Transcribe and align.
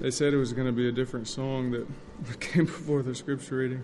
They 0.00 0.12
said 0.12 0.32
it 0.32 0.36
was 0.36 0.52
going 0.52 0.68
to 0.68 0.72
be 0.72 0.88
a 0.88 0.92
different 0.92 1.26
song 1.26 1.72
that 1.72 2.40
came 2.40 2.66
before 2.66 3.02
the 3.02 3.16
scripture 3.16 3.56
reading. 3.56 3.82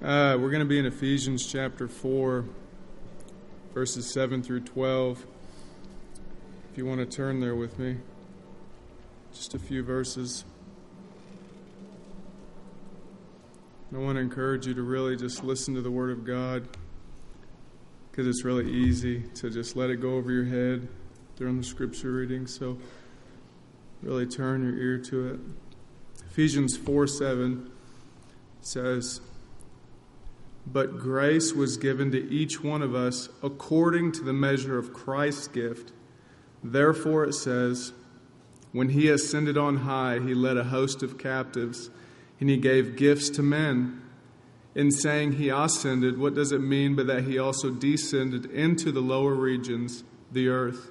Uh, 0.00 0.38
we're 0.40 0.48
going 0.48 0.62
to 0.62 0.68
be 0.68 0.78
in 0.78 0.86
Ephesians 0.86 1.46
chapter 1.46 1.86
4, 1.86 2.46
verses 3.74 4.10
7 4.10 4.42
through 4.42 4.60
12. 4.60 5.26
If 6.70 6.78
you 6.78 6.86
want 6.86 7.00
to 7.00 7.06
turn 7.06 7.40
there 7.40 7.54
with 7.54 7.78
me, 7.78 7.98
just 9.34 9.52
a 9.52 9.58
few 9.58 9.82
verses. 9.82 10.46
I 13.94 13.98
want 13.98 14.16
to 14.16 14.22
encourage 14.22 14.66
you 14.66 14.72
to 14.72 14.82
really 14.82 15.16
just 15.16 15.44
listen 15.44 15.74
to 15.74 15.82
the 15.82 15.90
Word 15.90 16.10
of 16.10 16.24
God 16.24 16.66
because 18.10 18.26
it's 18.26 18.46
really 18.46 18.72
easy 18.72 19.24
to 19.34 19.50
just 19.50 19.76
let 19.76 19.90
it 19.90 19.96
go 19.96 20.14
over 20.14 20.32
your 20.32 20.46
head 20.46 20.88
during 21.36 21.58
the 21.58 21.64
scripture 21.64 22.12
reading. 22.12 22.46
So, 22.46 22.78
really 24.02 24.26
turn 24.26 24.62
your 24.64 24.76
ear 24.76 24.98
to 24.98 25.28
it. 25.34 25.40
Ephesians 26.30 26.76
4 26.76 27.06
7 27.06 27.70
says, 28.60 29.20
But 30.66 30.98
grace 30.98 31.52
was 31.52 31.76
given 31.76 32.10
to 32.12 32.30
each 32.30 32.62
one 32.62 32.82
of 32.82 32.94
us 32.94 33.28
according 33.42 34.12
to 34.12 34.22
the 34.22 34.32
measure 34.32 34.78
of 34.78 34.92
Christ's 34.92 35.48
gift. 35.48 35.92
Therefore, 36.62 37.24
it 37.24 37.34
says, 37.34 37.92
When 38.72 38.90
he 38.90 39.08
ascended 39.08 39.56
on 39.56 39.78
high, 39.78 40.18
he 40.18 40.34
led 40.34 40.56
a 40.56 40.64
host 40.64 41.02
of 41.02 41.18
captives, 41.18 41.90
and 42.40 42.48
he 42.48 42.56
gave 42.56 42.96
gifts 42.96 43.30
to 43.30 43.42
men. 43.42 44.00
In 44.74 44.90
saying 44.90 45.32
he 45.32 45.50
ascended, 45.50 46.18
what 46.18 46.34
does 46.34 46.50
it 46.50 46.60
mean 46.60 46.96
but 46.96 47.06
that 47.06 47.24
he 47.24 47.38
also 47.38 47.70
descended 47.70 48.46
into 48.46 48.90
the 48.90 49.02
lower 49.02 49.34
regions, 49.34 50.02
the 50.30 50.48
earth? 50.48 50.90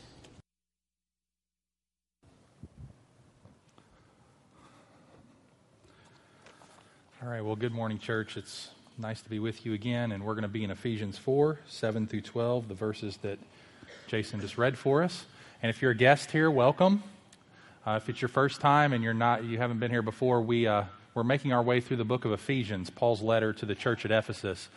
All 7.23 7.29
right, 7.29 7.45
well, 7.45 7.55
good 7.55 7.71
morning, 7.71 7.99
church. 7.99 8.35
It's 8.35 8.69
nice 8.97 9.21
to 9.21 9.29
be 9.29 9.37
with 9.37 9.63
you 9.63 9.73
again, 9.73 10.11
and 10.11 10.23
we're 10.23 10.33
going 10.33 10.41
to 10.41 10.47
be 10.47 10.63
in 10.63 10.71
Ephesians 10.71 11.19
4 11.19 11.59
7 11.67 12.07
through 12.07 12.21
12, 12.21 12.67
the 12.67 12.73
verses 12.73 13.17
that 13.17 13.37
Jason 14.07 14.41
just 14.41 14.57
read 14.57 14.75
for 14.75 15.03
us. 15.03 15.25
And 15.61 15.69
if 15.69 15.83
you're 15.83 15.91
a 15.91 15.95
guest 15.95 16.31
here, 16.31 16.49
welcome. 16.49 17.03
Uh, 17.85 17.99
if 18.01 18.09
it's 18.09 18.23
your 18.23 18.29
first 18.29 18.59
time 18.59 18.91
and 18.91 19.03
you're 19.03 19.13
not, 19.13 19.43
you 19.43 19.59
haven't 19.59 19.77
been 19.77 19.91
here 19.91 20.01
before, 20.01 20.41
we, 20.41 20.65
uh, 20.65 20.85
we're 21.13 21.23
making 21.23 21.53
our 21.53 21.61
way 21.61 21.79
through 21.79 21.97
the 21.97 22.03
book 22.03 22.25
of 22.25 22.31
Ephesians, 22.31 22.89
Paul's 22.89 23.21
letter 23.21 23.53
to 23.53 23.67
the 23.67 23.75
church 23.75 24.03
at 24.03 24.09
Ephesus. 24.09 24.69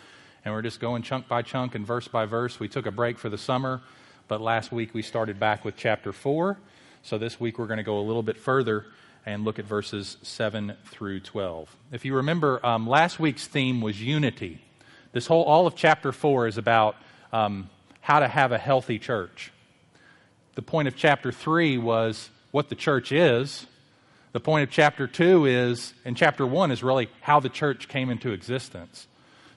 And 0.45 0.53
we're 0.53 0.61
just 0.61 0.81
going 0.81 1.01
chunk 1.01 1.27
by 1.27 1.41
chunk 1.41 1.75
and 1.75 1.87
verse 1.87 2.09
by 2.09 2.27
verse. 2.27 2.61
We 2.61 2.69
took 2.69 2.85
a 2.85 2.93
break 2.93 3.19
for 3.19 3.31
the 3.31 3.39
summer, 3.39 3.81
but 4.29 4.43
last 4.43 4.71
week 4.71 4.93
we 4.93 5.01
started 5.01 5.41
back 5.41 5.65
with 5.65 5.79
chapter 5.79 6.13
4. 6.13 6.59
So 7.05 7.17
this 7.17 7.41
week 7.41 7.59
we're 7.59 7.69
going 7.69 7.79
to 7.79 7.83
go 7.83 7.99
a 7.99 8.05
little 8.05 8.23
bit 8.23 8.37
further 8.37 8.85
and 9.27 9.45
look 9.45 9.59
at 9.59 9.65
verses 9.65 10.17
7 10.23 10.75
through 10.87 11.21
12. 11.21 11.75
If 11.93 12.05
you 12.05 12.17
remember, 12.17 12.65
um, 12.65 12.87
last 12.87 13.19
week's 13.19 13.47
theme 13.47 13.81
was 13.81 14.01
unity. 14.01 14.61
This 15.13 15.27
whole, 15.27 15.45
all 15.45 15.67
of 15.67 15.75
chapter 15.75 16.13
4 16.13 16.47
is 16.49 16.59
about 16.59 16.97
um, 17.33 17.71
how 18.01 18.21
to 18.21 18.29
have 18.29 18.53
a 18.53 18.59
healthy 18.59 18.99
church. 18.99 19.53
The 20.57 20.63
point 20.63 20.89
of 20.89 20.97
chapter 20.97 21.33
3 21.33 21.79
was 21.79 22.31
what 22.51 22.69
the 22.69 22.75
church 22.75 23.13
is. 23.13 23.67
The 24.33 24.41
point 24.41 24.65
of 24.65 24.71
chapter 24.71 25.07
2 25.07 25.47
is, 25.47 25.95
and 26.05 26.17
chapter 26.17 26.47
1 26.47 26.71
is 26.71 26.83
really 26.83 27.09
how 27.21 27.41
the 27.41 27.49
church 27.49 27.89
came 27.89 28.11
into 28.11 28.33
existence. 28.33 29.07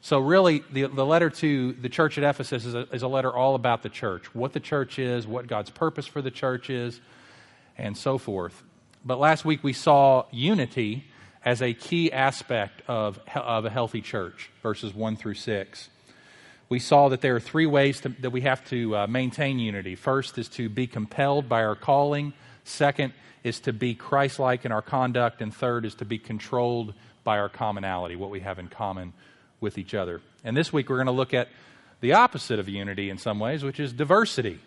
So, 0.01 0.19
really, 0.19 0.63
the, 0.71 0.85
the 0.85 1.05
letter 1.05 1.29
to 1.29 1.73
the 1.73 1.89
church 1.89 2.17
at 2.17 2.23
Ephesus 2.23 2.63
is 2.65 2.75
a, 2.75 2.87
is 2.93 3.01
a 3.01 3.07
letter 3.07 3.35
all 3.35 3.55
about 3.55 3.83
the 3.83 3.89
church 3.89 4.33
what 4.33 4.53
the 4.53 4.59
church 4.59 4.99
is, 4.99 5.27
what 5.27 5.47
God's 5.47 5.71
purpose 5.71 6.05
for 6.05 6.21
the 6.21 6.31
church 6.31 6.69
is, 6.69 7.01
and 7.77 7.97
so 7.97 8.17
forth. 8.17 8.63
But 9.07 9.19
last 9.19 9.45
week 9.45 9.63
we 9.63 9.71
saw 9.71 10.25
unity 10.31 11.05
as 11.45 11.61
a 11.61 11.73
key 11.73 12.11
aspect 12.11 12.81
of, 12.89 13.21
of 13.33 13.63
a 13.63 13.69
healthy 13.69 14.01
church, 14.01 14.49
verses 14.61 14.93
1 14.93 15.15
through 15.15 15.35
6. 15.35 15.89
We 16.67 16.79
saw 16.79 17.07
that 17.07 17.21
there 17.21 17.33
are 17.33 17.39
three 17.39 17.65
ways 17.65 18.01
to, 18.01 18.09
that 18.09 18.31
we 18.31 18.41
have 18.41 18.67
to 18.67 18.97
uh, 18.97 19.07
maintain 19.07 19.59
unity. 19.59 19.95
First 19.95 20.37
is 20.37 20.49
to 20.49 20.67
be 20.67 20.87
compelled 20.87 21.47
by 21.47 21.63
our 21.63 21.75
calling, 21.77 22.33
second 22.65 23.13
is 23.45 23.61
to 23.61 23.71
be 23.71 23.95
Christ 23.95 24.39
like 24.39 24.65
in 24.65 24.73
our 24.73 24.81
conduct, 24.81 25.41
and 25.41 25.55
third 25.55 25.85
is 25.85 25.95
to 25.95 26.05
be 26.05 26.19
controlled 26.19 26.93
by 27.23 27.39
our 27.39 27.47
commonality, 27.47 28.17
what 28.17 28.29
we 28.29 28.41
have 28.41 28.59
in 28.59 28.67
common 28.67 29.13
with 29.61 29.77
each 29.77 29.93
other. 29.93 30.19
And 30.43 30.57
this 30.57 30.73
week 30.73 30.89
we're 30.89 30.97
going 30.97 31.05
to 31.05 31.13
look 31.13 31.33
at 31.33 31.47
the 32.01 32.11
opposite 32.11 32.59
of 32.59 32.67
unity 32.67 33.09
in 33.09 33.17
some 33.17 33.39
ways, 33.39 33.63
which 33.63 33.79
is 33.79 33.93
diversity. 33.93 34.59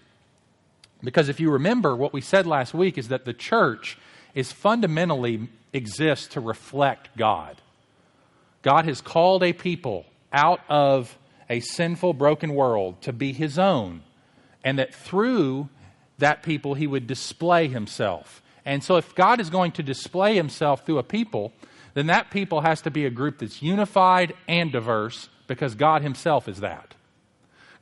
Because 1.05 1.29
if 1.29 1.41
you 1.41 1.51
remember, 1.51 1.95
what 1.95 2.15
we 2.15 2.23
said 2.23 2.47
last 2.47 2.73
week 2.73 2.97
is 2.97 3.09
that 3.09 3.27
the 3.27 3.35
church 3.35 3.99
is 4.35 4.53
fundamentally 4.53 5.49
exists 5.73 6.29
to 6.29 6.41
reflect 6.41 7.17
God. 7.17 7.61
God 8.63 8.85
has 8.85 9.01
called 9.01 9.43
a 9.43 9.53
people 9.53 10.07
out 10.33 10.61
of 10.69 11.17
a 11.49 11.61
sinful, 11.61 12.15
broken 12.15 12.55
world 12.55 13.01
to 13.03 13.13
be 13.13 13.33
his 13.33 13.59
own, 13.59 14.03
and 14.63 14.79
that 14.79 14.95
through 14.95 15.69
that 16.19 16.43
people 16.43 16.75
he 16.75 16.87
would 16.87 17.07
display 17.07 17.69
himself. 17.69 18.43
And 18.65 18.85
so, 18.85 18.97
if 18.97 19.15
God 19.15 19.41
is 19.41 19.51
going 19.51 19.73
to 19.73 19.83
display 19.83 20.37
himself 20.37 20.85
through 20.85 20.99
a 20.99 21.03
people, 21.03 21.53
then 21.95 22.07
that 22.07 22.31
people 22.31 22.61
has 22.61 22.83
to 22.83 22.91
be 22.91 23.07
a 23.07 23.11
group 23.11 23.39
that's 23.39 23.63
unified 23.63 24.35
and 24.47 24.71
diverse 24.71 25.29
because 25.47 25.75
God 25.75 26.03
himself 26.03 26.47
is 26.47 26.61
that. 26.61 26.95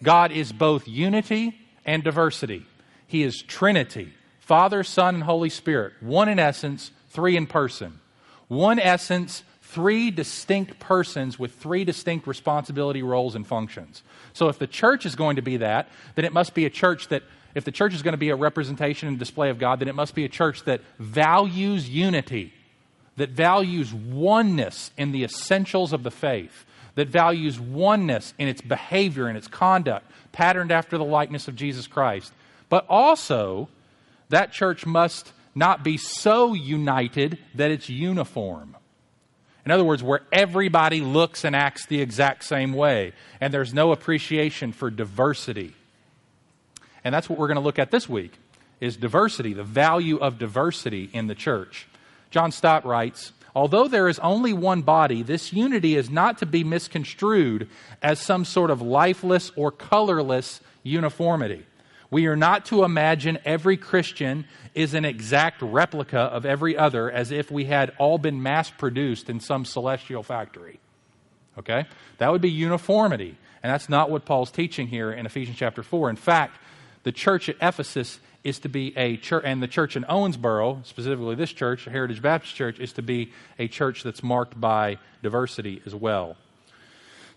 God 0.02 0.32
is 0.32 0.52
both 0.52 0.87
unity 0.88 1.58
and 1.84 2.05
diversity, 2.05 2.67
He 3.06 3.23
is 3.23 3.43
Trinity. 3.46 4.12
Father, 4.49 4.83
Son, 4.83 5.17
and 5.17 5.25
Holy 5.25 5.50
Spirit. 5.50 5.93
One 6.00 6.27
in 6.27 6.39
essence, 6.39 6.91
three 7.11 7.37
in 7.37 7.47
person. 7.47 8.00
One 8.49 8.79
essence, 8.79 9.45
three 9.61 10.11
distinct 10.11 10.81
persons 10.81 11.39
with 11.39 11.53
three 11.53 11.85
distinct 11.85 12.27
responsibility 12.27 13.03
roles 13.03 13.35
and 13.35 13.47
functions. 13.47 14.03
So 14.33 14.49
if 14.49 14.59
the 14.59 14.67
church 14.67 15.05
is 15.05 15.15
going 15.15 15.37
to 15.37 15.43
be 15.43 15.59
that, 15.59 15.91
then 16.15 16.25
it 16.25 16.33
must 16.33 16.55
be 16.55 16.65
a 16.65 16.71
church 16.71 17.09
that, 17.09 17.25
if 17.55 17.65
the 17.65 17.71
church 17.71 17.93
is 17.93 18.00
going 18.00 18.15
to 18.15 18.17
be 18.17 18.31
a 18.31 18.37
representation 18.37 19.06
and 19.06 19.19
display 19.19 19.50
of 19.50 19.59
God, 19.59 19.81
then 19.81 19.89
it 19.89 19.95
must 19.95 20.15
be 20.15 20.25
a 20.25 20.31
church 20.31 20.65
that 20.65 20.81
values 20.99 21.91
unity, 21.91 22.55
that 23.19 23.29
values 23.29 23.93
oneness 23.93 24.93
in 24.97 25.12
the 25.12 25.25
essentials 25.25 25.93
of 25.93 26.05
the 26.05 26.11
faith, 26.11 26.65
that 26.95 27.09
values 27.09 27.61
oneness 27.61 28.33
in 28.39 28.49
its 28.49 28.62
behavior 28.62 29.27
and 29.27 29.37
its 29.37 29.47
conduct, 29.47 30.11
patterned 30.33 30.73
after 30.73 30.97
the 30.97 31.05
likeness 31.05 31.49
of 31.49 31.55
Jesus 31.55 31.87
Christ, 31.87 32.33
but 32.71 32.87
also 32.89 33.69
that 34.28 34.52
church 34.52 34.86
must 34.86 35.32
not 35.54 35.82
be 35.82 35.96
so 35.96 36.54
united 36.54 37.38
that 37.54 37.70
it's 37.70 37.88
uniform. 37.88 38.76
In 39.64 39.72
other 39.72 39.84
words, 39.84 40.02
where 40.02 40.22
everybody 40.32 41.00
looks 41.00 41.44
and 41.44 41.54
acts 41.54 41.86
the 41.86 42.00
exact 42.00 42.44
same 42.44 42.72
way, 42.72 43.12
and 43.40 43.52
there's 43.52 43.75
no 43.75 43.92
appreciation 43.92 44.72
for 44.72 44.90
diversity. 44.90 45.75
And 47.04 47.14
that's 47.14 47.28
what 47.28 47.38
we're 47.38 47.48
going 47.48 47.56
to 47.56 47.62
look 47.62 47.78
at 47.78 47.90
this 47.90 48.08
week 48.08 48.32
is 48.80 48.96
diversity, 48.96 49.52
the 49.52 49.64
value 49.64 50.19
of 50.19 50.38
diversity 50.38 51.10
in 51.12 51.26
the 51.26 51.34
church. 51.34 51.88
John 52.30 52.52
Stott 52.52 52.86
writes, 52.86 53.32
Although 53.54 53.88
there 53.88 54.08
is 54.08 54.19
only 54.20 54.52
one 54.52 54.82
body, 54.82 55.22
this 55.22 55.52
unity 55.52 55.96
is 55.96 56.08
not 56.08 56.38
to 56.38 56.46
be 56.46 56.62
misconstrued 56.62 57.69
as 58.00 58.20
some 58.20 58.44
sort 58.44 58.70
of 58.70 58.80
lifeless 58.80 59.50
or 59.56 59.72
colorless 59.72 60.60
uniformity. 60.82 61.66
We 62.10 62.26
are 62.26 62.37
not 62.37 62.66
to 62.66 62.84
imagine 62.84 63.38
every 63.44 63.76
Christian 63.76 64.46
is 64.75 64.94
an 64.94 65.05
exact 65.05 65.60
replica 65.60 66.19
of 66.19 66.46
every 66.46 66.76
other 66.76 67.10
as 67.10 67.31
if 67.31 67.50
we 67.50 67.66
had 67.66 67.93
all 67.99 68.16
been 68.16 68.43
mass 68.43 68.70
produced 68.70 69.28
in 69.28 69.40
some 69.40 69.64
celestial 69.64 70.22
factory. 70.22 70.81
Okay? 71.58 71.84
That 72.19 72.32
would 72.32 72.40
be 72.40 72.50
uniformity. 72.50 73.37
And 73.62 73.72
that's 73.72 73.88
not 73.88 74.10
what 74.10 74.25
Paul's 74.25 74.50
teaching 74.50 74.87
here 74.87 75.12
in 75.12 75.26
Ephesians 75.26 75.58
chapter 75.58 75.82
4. 75.82 76.08
In 76.08 76.16
fact, 76.16 76.58
the 77.02 77.12
church 77.12 77.49
at 77.49 77.56
Ephesus 77.60 78.20
is 78.44 78.58
to 78.61 78.69
be 78.69 78.96
a 78.96 79.16
church, 79.16 79.43
and 79.44 79.62
the 79.62 79.69
church 79.69 79.96
in 79.96 80.04
Owensboro, 80.04 80.87
specifically 80.87 81.34
this 81.34 81.52
church, 81.52 81.84
Heritage 81.84 82.22
Baptist 82.22 82.54
Church, 82.54 82.78
is 82.78 82.93
to 82.94 83.02
be 83.02 83.32
a 83.58 83.69
church 83.69 84.02
that's 84.02 84.22
marked 84.22 84.58
by 84.58 84.99
diversity 85.22 85.82
as 85.84 85.94
well. 85.94 86.37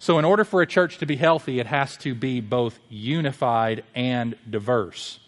So, 0.02 0.18
in 0.18 0.26
order 0.26 0.44
for 0.44 0.64
a 0.64 0.66
church 0.66 0.98
to 0.98 1.06
be 1.06 1.16
healthy, 1.16 1.60
it 1.60 1.68
has 1.68 1.96
to 1.98 2.16
be 2.16 2.42
both 2.42 2.80
unified 2.90 3.84
and 3.94 4.36
diverse. 4.50 5.20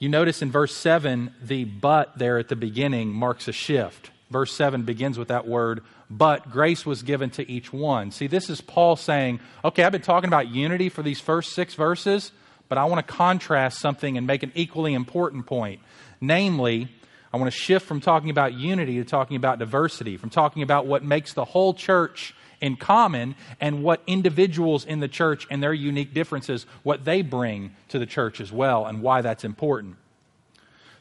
You 0.00 0.08
notice 0.08 0.42
in 0.42 0.50
verse 0.50 0.74
7, 0.74 1.32
the 1.40 1.62
but 1.62 2.18
there 2.18 2.38
at 2.38 2.48
the 2.48 2.56
beginning 2.56 3.12
marks 3.12 3.46
a 3.46 3.52
shift. 3.52 4.10
Verse 4.32 4.52
7 4.52 4.82
begins 4.82 5.16
with 5.16 5.28
that 5.28 5.46
word, 5.46 5.82
but 6.10 6.50
grace 6.50 6.84
was 6.84 7.04
given 7.04 7.30
to 7.30 7.48
each 7.48 7.72
one. 7.72 8.10
See, 8.10 8.26
this 8.26 8.50
is 8.50 8.60
Paul 8.60 8.96
saying, 8.96 9.38
okay, 9.64 9.84
I've 9.84 9.92
been 9.92 10.02
talking 10.02 10.26
about 10.26 10.48
unity 10.48 10.88
for 10.88 11.04
these 11.04 11.20
first 11.20 11.52
six 11.52 11.74
verses, 11.74 12.32
but 12.68 12.78
I 12.78 12.84
want 12.86 13.06
to 13.06 13.12
contrast 13.12 13.78
something 13.78 14.18
and 14.18 14.26
make 14.26 14.42
an 14.42 14.50
equally 14.56 14.94
important 14.94 15.46
point. 15.46 15.80
Namely, 16.20 16.88
I 17.32 17.36
want 17.36 17.52
to 17.52 17.56
shift 17.56 17.86
from 17.86 18.00
talking 18.00 18.30
about 18.30 18.54
unity 18.54 18.96
to 18.96 19.04
talking 19.04 19.36
about 19.36 19.60
diversity, 19.60 20.16
from 20.16 20.30
talking 20.30 20.64
about 20.64 20.88
what 20.88 21.04
makes 21.04 21.32
the 21.32 21.44
whole 21.44 21.74
church 21.74 22.34
in 22.60 22.76
common 22.76 23.34
and 23.60 23.82
what 23.82 24.02
individuals 24.06 24.84
in 24.84 25.00
the 25.00 25.08
church 25.08 25.46
and 25.50 25.62
their 25.62 25.72
unique 25.72 26.12
differences, 26.14 26.66
what 26.82 27.04
they 27.04 27.22
bring 27.22 27.74
to 27.88 27.98
the 27.98 28.06
church 28.06 28.40
as 28.40 28.52
well, 28.52 28.86
and 28.86 29.02
why 29.02 29.20
that's 29.20 29.44
important. 29.44 29.96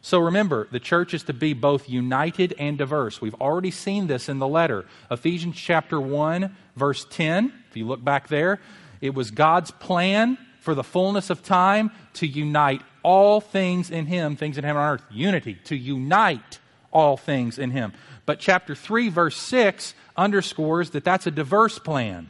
So 0.02 0.20
remember, 0.20 0.68
the 0.72 0.80
church 0.80 1.14
is 1.14 1.24
to 1.24 1.34
be 1.34 1.54
both 1.54 1.90
united 1.90 2.54
and 2.60 2.78
diverse. 2.78 3.20
We've 3.20 3.36
already 3.36 3.72
seen 3.72 4.08
this 4.08 4.30
in 4.30 4.40
the 4.40 4.48
letter. 4.48 4.86
Ephesians 5.12 5.58
chapter 5.58 6.00
1, 6.00 6.56
verse 6.76 7.06
10, 7.10 7.52
if 7.70 7.76
you 7.76 7.86
look 7.86 8.04
back 8.04 8.28
there, 8.28 8.60
it 9.02 9.14
was 9.14 9.32
God's 9.32 9.72
plan 9.72 10.38
for 10.62 10.76
the 10.76 10.84
fullness 10.84 11.30
of 11.30 11.44
time 11.44 11.92
to 12.14 12.28
unite 12.28 12.82
all 13.04 13.42
things 13.42 13.90
in 13.90 14.06
Him, 14.06 14.36
things 14.36 14.58
in 14.58 14.64
heaven 14.64 14.82
and 14.82 14.94
earth. 15.00 15.06
Unity, 15.12 15.56
to 15.66 15.76
unite 15.76 16.60
all 16.92 17.18
things 17.18 17.60
in 17.60 17.72
Him. 17.72 17.94
But 18.26 18.40
chapter 18.40 18.76
3, 18.76 19.10
verse 19.10 19.38
6 19.38 19.94
underscores 20.18 20.92
that 20.92 21.04
that's 21.04 21.28
a 21.28 21.32
diverse 21.32 21.80
plan. 21.80 22.30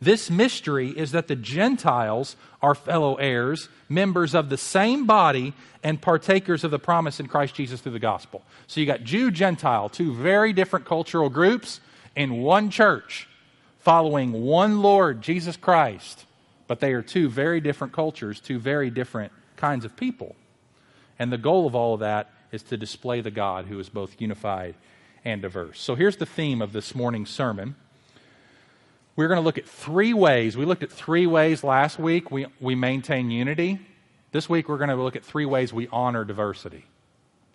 This 0.00 0.30
mystery 0.30 0.90
is 0.90 1.12
that 1.12 1.26
the 1.26 1.36
Gentiles 1.36 2.36
are 2.62 2.74
fellow 2.74 3.16
heirs, 3.16 3.68
members 3.88 4.34
of 4.34 4.48
the 4.48 4.56
same 4.56 5.06
body, 5.06 5.54
and 5.82 6.00
partakers 6.00 6.62
of 6.62 6.70
the 6.70 6.78
promise 6.78 7.18
in 7.20 7.26
Christ 7.26 7.54
Jesus 7.54 7.80
through 7.80 7.92
the 7.92 7.98
gospel. 7.98 8.42
So 8.66 8.80
you 8.80 8.86
got 8.86 9.02
Jew, 9.02 9.30
Gentile, 9.30 9.88
two 9.88 10.14
very 10.14 10.52
different 10.52 10.86
cultural 10.86 11.28
groups 11.28 11.80
in 12.14 12.42
one 12.42 12.70
church, 12.70 13.28
following 13.80 14.32
one 14.32 14.82
Lord, 14.82 15.20
Jesus 15.22 15.56
Christ. 15.56 16.26
But 16.68 16.80
they 16.80 16.92
are 16.92 17.02
two 17.02 17.28
very 17.28 17.60
different 17.60 17.92
cultures, 17.92 18.40
two 18.40 18.58
very 18.58 18.90
different 18.90 19.32
kinds 19.56 19.84
of 19.84 19.96
people. 19.96 20.36
And 21.18 21.32
the 21.32 21.38
goal 21.38 21.66
of 21.66 21.74
all 21.74 21.94
of 21.94 22.00
that 22.00 22.30
is 22.52 22.62
to 22.64 22.76
display 22.76 23.20
the 23.20 23.30
God 23.30 23.66
who 23.66 23.78
is 23.80 23.88
both 23.88 24.20
unified 24.20 24.74
and 25.24 25.42
diverse. 25.42 25.80
So 25.80 25.94
here's 25.94 26.16
the 26.16 26.26
theme 26.26 26.62
of 26.62 26.72
this 26.72 26.94
morning's 26.94 27.30
sermon. 27.30 27.76
We're 29.16 29.28
going 29.28 29.40
to 29.40 29.44
look 29.44 29.58
at 29.58 29.68
three 29.68 30.14
ways. 30.14 30.56
We 30.56 30.64
looked 30.64 30.82
at 30.82 30.92
three 30.92 31.26
ways 31.26 31.64
last 31.64 31.98
week 31.98 32.30
we, 32.30 32.46
we 32.60 32.74
maintain 32.74 33.30
unity. 33.30 33.80
This 34.30 34.48
week 34.48 34.68
we're 34.68 34.78
going 34.78 34.90
to 34.90 34.96
look 34.96 35.16
at 35.16 35.24
three 35.24 35.46
ways 35.46 35.72
we 35.72 35.88
honor 35.88 36.24
diversity. 36.24 36.84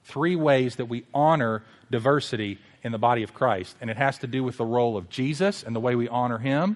Three 0.04 0.36
ways 0.36 0.76
that 0.76 0.86
we 0.86 1.06
honor 1.14 1.64
diversity 1.90 2.60
in 2.84 2.92
the 2.92 2.98
body 2.98 3.24
of 3.24 3.34
Christ. 3.34 3.78
And 3.80 3.90
it 3.90 3.98
has 3.98 4.18
to 4.20 4.28
do 4.28 4.44
with 4.44 4.58
the 4.58 4.66
role 4.66 4.98
of 4.98 5.10
Jesus 5.10 5.64
and 5.64 5.76
the 5.76 5.80
way 5.80 5.96
we 5.96 6.10
honor 6.10 6.38
him. 6.38 6.76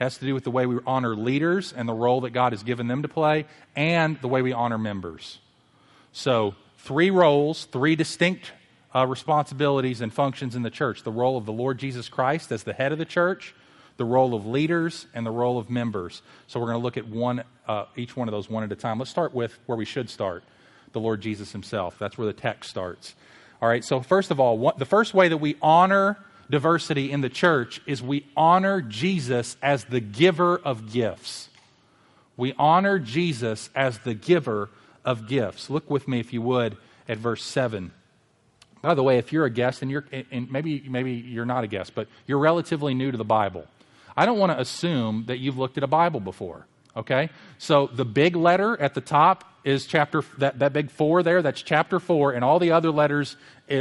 It 0.00 0.04
has 0.04 0.18
to 0.18 0.24
do 0.24 0.34
with 0.34 0.44
the 0.44 0.50
way 0.50 0.66
we 0.66 0.78
honor 0.86 1.14
leaders 1.14 1.72
and 1.76 1.88
the 1.88 1.92
role 1.92 2.22
that 2.22 2.30
God 2.30 2.52
has 2.52 2.62
given 2.62 2.88
them 2.88 3.02
to 3.02 3.08
play, 3.08 3.44
and 3.76 4.20
the 4.20 4.28
way 4.28 4.42
we 4.42 4.52
honor 4.52 4.78
members. 4.78 5.38
So, 6.12 6.54
three 6.78 7.10
roles, 7.10 7.66
three 7.66 7.94
distinct 7.94 8.52
uh, 8.94 9.06
responsibilities 9.06 10.00
and 10.00 10.12
functions 10.12 10.54
in 10.54 10.62
the 10.62 10.70
church 10.70 11.02
the 11.02 11.10
role 11.10 11.36
of 11.36 11.46
the 11.46 11.52
Lord 11.52 11.78
Jesus 11.78 12.08
Christ 12.08 12.52
as 12.52 12.62
the 12.62 12.72
head 12.72 12.92
of 12.92 12.98
the 12.98 13.04
church, 13.04 13.54
the 13.96 14.04
role 14.04 14.34
of 14.34 14.46
leaders, 14.46 15.06
and 15.14 15.26
the 15.26 15.30
role 15.30 15.58
of 15.58 15.68
members. 15.68 16.22
So 16.46 16.60
we're 16.60 16.66
going 16.66 16.78
to 16.78 16.84
look 16.84 16.96
at 16.96 17.08
one, 17.08 17.44
uh, 17.66 17.86
each 17.96 18.16
one 18.16 18.28
of 18.28 18.32
those 18.32 18.48
one 18.48 18.62
at 18.62 18.72
a 18.72 18.76
time. 18.76 18.98
Let's 18.98 19.10
start 19.10 19.34
with 19.34 19.58
where 19.66 19.76
we 19.76 19.84
should 19.84 20.08
start 20.08 20.44
the 20.92 21.00
Lord 21.00 21.20
Jesus 21.20 21.52
himself. 21.52 21.98
That's 21.98 22.16
where 22.16 22.26
the 22.26 22.32
text 22.32 22.70
starts. 22.70 23.14
All 23.60 23.68
right, 23.68 23.84
so 23.84 24.00
first 24.00 24.30
of 24.30 24.38
all, 24.38 24.58
what, 24.58 24.78
the 24.78 24.84
first 24.84 25.14
way 25.14 25.28
that 25.28 25.38
we 25.38 25.56
honor 25.60 26.18
diversity 26.50 27.10
in 27.10 27.20
the 27.20 27.28
church 27.28 27.80
is 27.86 28.02
we 28.02 28.26
honor 28.36 28.80
Jesus 28.80 29.56
as 29.62 29.84
the 29.84 30.00
giver 30.00 30.58
of 30.58 30.92
gifts. 30.92 31.48
We 32.36 32.52
honor 32.58 32.98
Jesus 32.98 33.70
as 33.74 33.98
the 33.98 34.14
giver 34.14 34.70
of 35.04 35.26
gifts. 35.28 35.70
Look 35.70 35.88
with 35.90 36.06
me, 36.06 36.20
if 36.20 36.32
you 36.32 36.42
would, 36.42 36.76
at 37.08 37.18
verse 37.18 37.42
7. 37.42 37.92
By 38.84 38.92
the 38.92 39.02
way, 39.02 39.16
if 39.16 39.32
you're 39.32 39.46
a 39.46 39.50
guest 39.50 39.80
and 39.80 39.90
you're 39.90 40.04
and 40.30 40.52
maybe 40.52 40.84
maybe 40.86 41.12
you're 41.12 41.46
not 41.46 41.64
a 41.64 41.66
guest, 41.66 41.94
but 41.94 42.06
you're 42.26 42.38
relatively 42.38 42.92
new 42.92 43.10
to 43.10 43.16
the 43.16 43.24
Bible, 43.24 43.66
I 44.14 44.26
don't 44.26 44.38
want 44.38 44.52
to 44.52 44.60
assume 44.60 45.24
that 45.28 45.38
you've 45.38 45.56
looked 45.56 45.78
at 45.78 45.84
a 45.84 45.86
Bible 45.86 46.20
before. 46.20 46.66
Okay? 46.94 47.30
So 47.56 47.86
the 47.86 48.04
big 48.04 48.36
letter 48.36 48.78
at 48.78 48.92
the 48.92 49.00
top 49.00 49.50
is 49.64 49.86
chapter 49.86 50.22
that, 50.36 50.58
that 50.58 50.74
big 50.74 50.90
four 50.90 51.22
there, 51.22 51.40
that's 51.40 51.62
chapter 51.62 51.98
four, 51.98 52.32
and 52.32 52.44
all 52.44 52.58
the 52.58 52.72
other 52.72 52.90
letters 52.90 53.38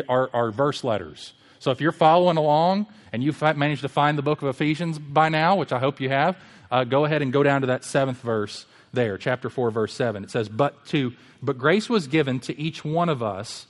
are, 0.07 0.29
are 0.33 0.51
verse 0.51 0.85
letters. 0.85 1.33
So 1.59 1.71
if 1.71 1.81
you're 1.81 1.91
following 1.91 2.37
along 2.37 2.87
and 3.11 3.21
you've 3.21 3.41
managed 3.41 3.81
to 3.81 3.89
find 3.89 4.17
the 4.17 4.21
book 4.21 4.41
of 4.41 4.47
Ephesians 4.47 4.99
by 4.99 5.27
now, 5.27 5.57
which 5.57 5.73
I 5.73 5.79
hope 5.79 5.99
you 5.99 6.07
have, 6.07 6.37
uh, 6.71 6.85
go 6.85 7.03
ahead 7.03 7.21
and 7.21 7.33
go 7.33 7.43
down 7.43 7.59
to 7.59 7.67
that 7.67 7.83
seventh 7.83 8.21
verse 8.21 8.65
there, 8.93 9.17
chapter 9.17 9.49
4, 9.49 9.69
verse 9.69 9.93
7. 9.93 10.23
It 10.23 10.31
says, 10.31 10.47
But 10.47 10.85
to 10.87 11.11
but 11.41 11.57
grace 11.57 11.89
was 11.89 12.07
given 12.07 12.39
to 12.41 12.57
each 12.57 12.85
one 12.85 13.09
of 13.09 13.21
us 13.21 13.67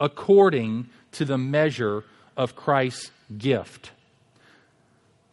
according 0.00 0.88
to 1.12 1.24
the 1.24 1.38
measure 1.38 2.04
of 2.36 2.56
Christ's 2.56 3.10
gift. 3.36 3.90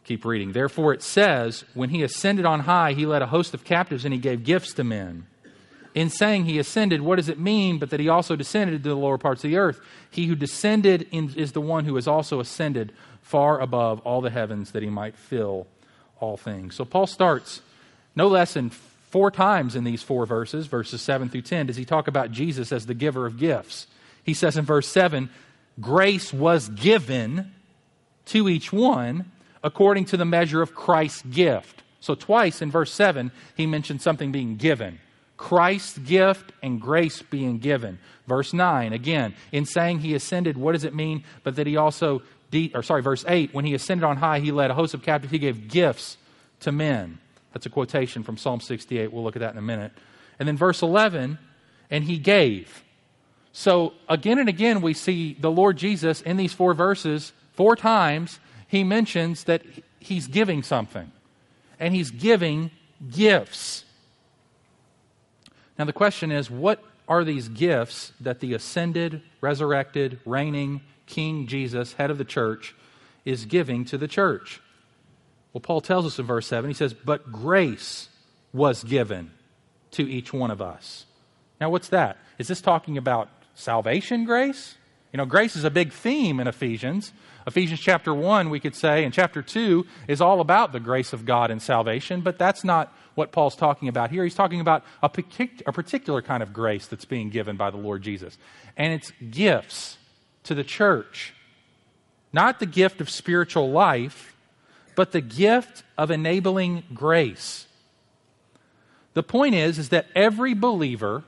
Keep 0.04 0.24
reading. 0.24 0.52
Therefore, 0.52 0.92
it 0.92 1.02
says, 1.02 1.64
When 1.74 1.90
he 1.90 2.02
ascended 2.02 2.44
on 2.44 2.60
high, 2.60 2.92
he 2.92 3.06
led 3.06 3.22
a 3.22 3.26
host 3.26 3.54
of 3.54 3.64
captives 3.64 4.04
and 4.04 4.12
he 4.12 4.20
gave 4.20 4.44
gifts 4.44 4.72
to 4.74 4.84
men. 4.84 5.26
In 5.94 6.08
saying 6.08 6.44
he 6.44 6.58
ascended, 6.58 7.00
what 7.02 7.16
does 7.16 7.28
it 7.28 7.38
mean 7.38 7.78
but 7.78 7.90
that 7.90 8.00
he 8.00 8.08
also 8.08 8.36
descended 8.36 8.82
to 8.82 8.88
the 8.88 8.94
lower 8.94 9.18
parts 9.18 9.42
of 9.42 9.50
the 9.50 9.56
earth? 9.56 9.80
He 10.10 10.26
who 10.26 10.36
descended 10.36 11.08
is 11.12 11.52
the 11.52 11.60
one 11.60 11.84
who 11.84 11.96
has 11.96 12.06
also 12.06 12.38
ascended 12.38 12.92
far 13.22 13.60
above 13.60 14.00
all 14.00 14.20
the 14.20 14.30
heavens 14.30 14.70
that 14.70 14.82
he 14.82 14.88
might 14.88 15.16
fill 15.16 15.66
all 16.20 16.36
things. 16.36 16.76
So 16.76 16.84
Paul 16.84 17.06
starts 17.06 17.62
no 18.14 18.28
less 18.28 18.54
than 18.54 18.70
four 18.70 19.30
times 19.30 19.74
in 19.74 19.84
these 19.84 20.02
four 20.02 20.26
verses, 20.26 20.66
verses 20.66 21.02
7 21.02 21.28
through 21.28 21.42
10, 21.42 21.66
does 21.66 21.76
he 21.76 21.84
talk 21.84 22.06
about 22.06 22.30
Jesus 22.30 22.72
as 22.72 22.86
the 22.86 22.94
giver 22.94 23.26
of 23.26 23.38
gifts. 23.38 23.86
He 24.24 24.34
says 24.34 24.56
in 24.56 24.64
verse 24.64 24.86
7 24.88 25.30
grace 25.80 26.32
was 26.32 26.68
given 26.68 27.52
to 28.26 28.48
each 28.48 28.72
one 28.72 29.30
according 29.62 30.04
to 30.06 30.16
the 30.16 30.24
measure 30.24 30.62
of 30.62 30.74
Christ's 30.74 31.22
gift. 31.22 31.82
So, 32.00 32.14
twice 32.14 32.62
in 32.62 32.70
verse 32.70 32.92
7, 32.92 33.30
he 33.56 33.66
mentioned 33.66 34.00
something 34.00 34.32
being 34.32 34.56
given 34.56 34.98
Christ's 35.36 35.98
gift 35.98 36.52
and 36.62 36.80
grace 36.80 37.22
being 37.22 37.58
given. 37.58 37.98
Verse 38.26 38.52
9, 38.52 38.92
again, 38.92 39.34
in 39.52 39.64
saying 39.64 40.00
he 40.00 40.14
ascended, 40.14 40.56
what 40.56 40.72
does 40.72 40.84
it 40.84 40.94
mean? 40.94 41.24
But 41.42 41.56
that 41.56 41.66
he 41.66 41.78
also, 41.78 42.22
de- 42.50 42.70
or 42.74 42.82
sorry, 42.82 43.02
verse 43.02 43.24
8, 43.26 43.54
when 43.54 43.64
he 43.64 43.74
ascended 43.74 44.04
on 44.04 44.18
high, 44.18 44.40
he 44.40 44.52
led 44.52 44.70
a 44.70 44.74
host 44.74 44.92
of 44.92 45.02
captives, 45.02 45.32
he 45.32 45.38
gave 45.38 45.68
gifts 45.68 46.18
to 46.60 46.72
men. 46.72 47.18
That's 47.52 47.66
a 47.66 47.70
quotation 47.70 48.22
from 48.22 48.36
Psalm 48.36 48.60
68. 48.60 49.12
We'll 49.12 49.24
look 49.24 49.34
at 49.34 49.40
that 49.40 49.52
in 49.52 49.58
a 49.58 49.62
minute. 49.62 49.92
And 50.38 50.46
then 50.46 50.58
verse 50.58 50.82
11, 50.82 51.38
and 51.90 52.04
he 52.04 52.18
gave. 52.18 52.84
So 53.52 53.94
again 54.08 54.38
and 54.38 54.48
again, 54.48 54.80
we 54.80 54.94
see 54.94 55.36
the 55.38 55.50
Lord 55.50 55.76
Jesus 55.76 56.20
in 56.22 56.36
these 56.36 56.52
four 56.52 56.74
verses, 56.74 57.32
four 57.54 57.76
times, 57.76 58.38
he 58.68 58.84
mentions 58.84 59.44
that 59.44 59.62
he's 59.98 60.26
giving 60.26 60.62
something. 60.62 61.10
And 61.78 61.94
he's 61.94 62.10
giving 62.10 62.70
gifts. 63.10 63.84
Now, 65.78 65.84
the 65.86 65.92
question 65.92 66.30
is 66.30 66.50
what 66.50 66.84
are 67.08 67.24
these 67.24 67.48
gifts 67.48 68.12
that 68.20 68.40
the 68.40 68.54
ascended, 68.54 69.22
resurrected, 69.40 70.20
reigning 70.24 70.82
King 71.06 71.46
Jesus, 71.46 71.94
head 71.94 72.10
of 72.10 72.18
the 72.18 72.24
church, 72.24 72.74
is 73.24 73.46
giving 73.46 73.84
to 73.86 73.98
the 73.98 74.06
church? 74.06 74.60
Well, 75.52 75.60
Paul 75.60 75.80
tells 75.80 76.06
us 76.06 76.18
in 76.18 76.26
verse 76.26 76.46
7, 76.46 76.70
he 76.70 76.74
says, 76.74 76.94
But 76.94 77.32
grace 77.32 78.08
was 78.52 78.84
given 78.84 79.32
to 79.92 80.08
each 80.08 80.32
one 80.32 80.50
of 80.50 80.62
us. 80.62 81.06
Now, 81.60 81.70
what's 81.70 81.88
that? 81.88 82.18
Is 82.38 82.46
this 82.46 82.60
talking 82.60 82.96
about 82.96 83.28
salvation 83.60 84.24
grace? 84.24 84.76
You 85.12 85.18
know, 85.18 85.26
grace 85.26 85.56
is 85.56 85.64
a 85.64 85.70
big 85.70 85.92
theme 85.92 86.40
in 86.40 86.46
Ephesians. 86.46 87.12
Ephesians 87.46 87.80
chapter 87.80 88.14
1, 88.14 88.50
we 88.50 88.60
could 88.60 88.74
say, 88.74 89.04
and 89.04 89.12
chapter 89.12 89.42
2 89.42 89.84
is 90.06 90.20
all 90.20 90.40
about 90.40 90.72
the 90.72 90.80
grace 90.80 91.12
of 91.12 91.24
God 91.24 91.50
and 91.50 91.60
salvation, 91.60 92.20
but 92.20 92.38
that's 92.38 92.62
not 92.62 92.94
what 93.14 93.32
Paul's 93.32 93.56
talking 93.56 93.88
about 93.88 94.10
here. 94.10 94.22
He's 94.22 94.34
talking 94.34 94.60
about 94.60 94.84
a, 95.02 95.08
partic- 95.08 95.62
a 95.66 95.72
particular 95.72 96.22
kind 96.22 96.42
of 96.42 96.52
grace 96.52 96.86
that's 96.86 97.04
being 97.04 97.30
given 97.30 97.56
by 97.56 97.70
the 97.70 97.76
Lord 97.76 98.02
Jesus. 98.02 98.38
And 98.76 98.92
it's 98.92 99.12
gifts 99.30 99.98
to 100.44 100.54
the 100.54 100.64
church. 100.64 101.34
Not 102.32 102.60
the 102.60 102.66
gift 102.66 103.00
of 103.00 103.10
spiritual 103.10 103.70
life, 103.70 104.36
but 104.94 105.10
the 105.10 105.20
gift 105.20 105.82
of 105.98 106.10
enabling 106.10 106.84
grace. 106.94 107.66
The 109.14 109.22
point 109.24 109.56
is, 109.56 109.78
is 109.78 109.88
that 109.88 110.06
every 110.14 110.54
believer 110.54 111.24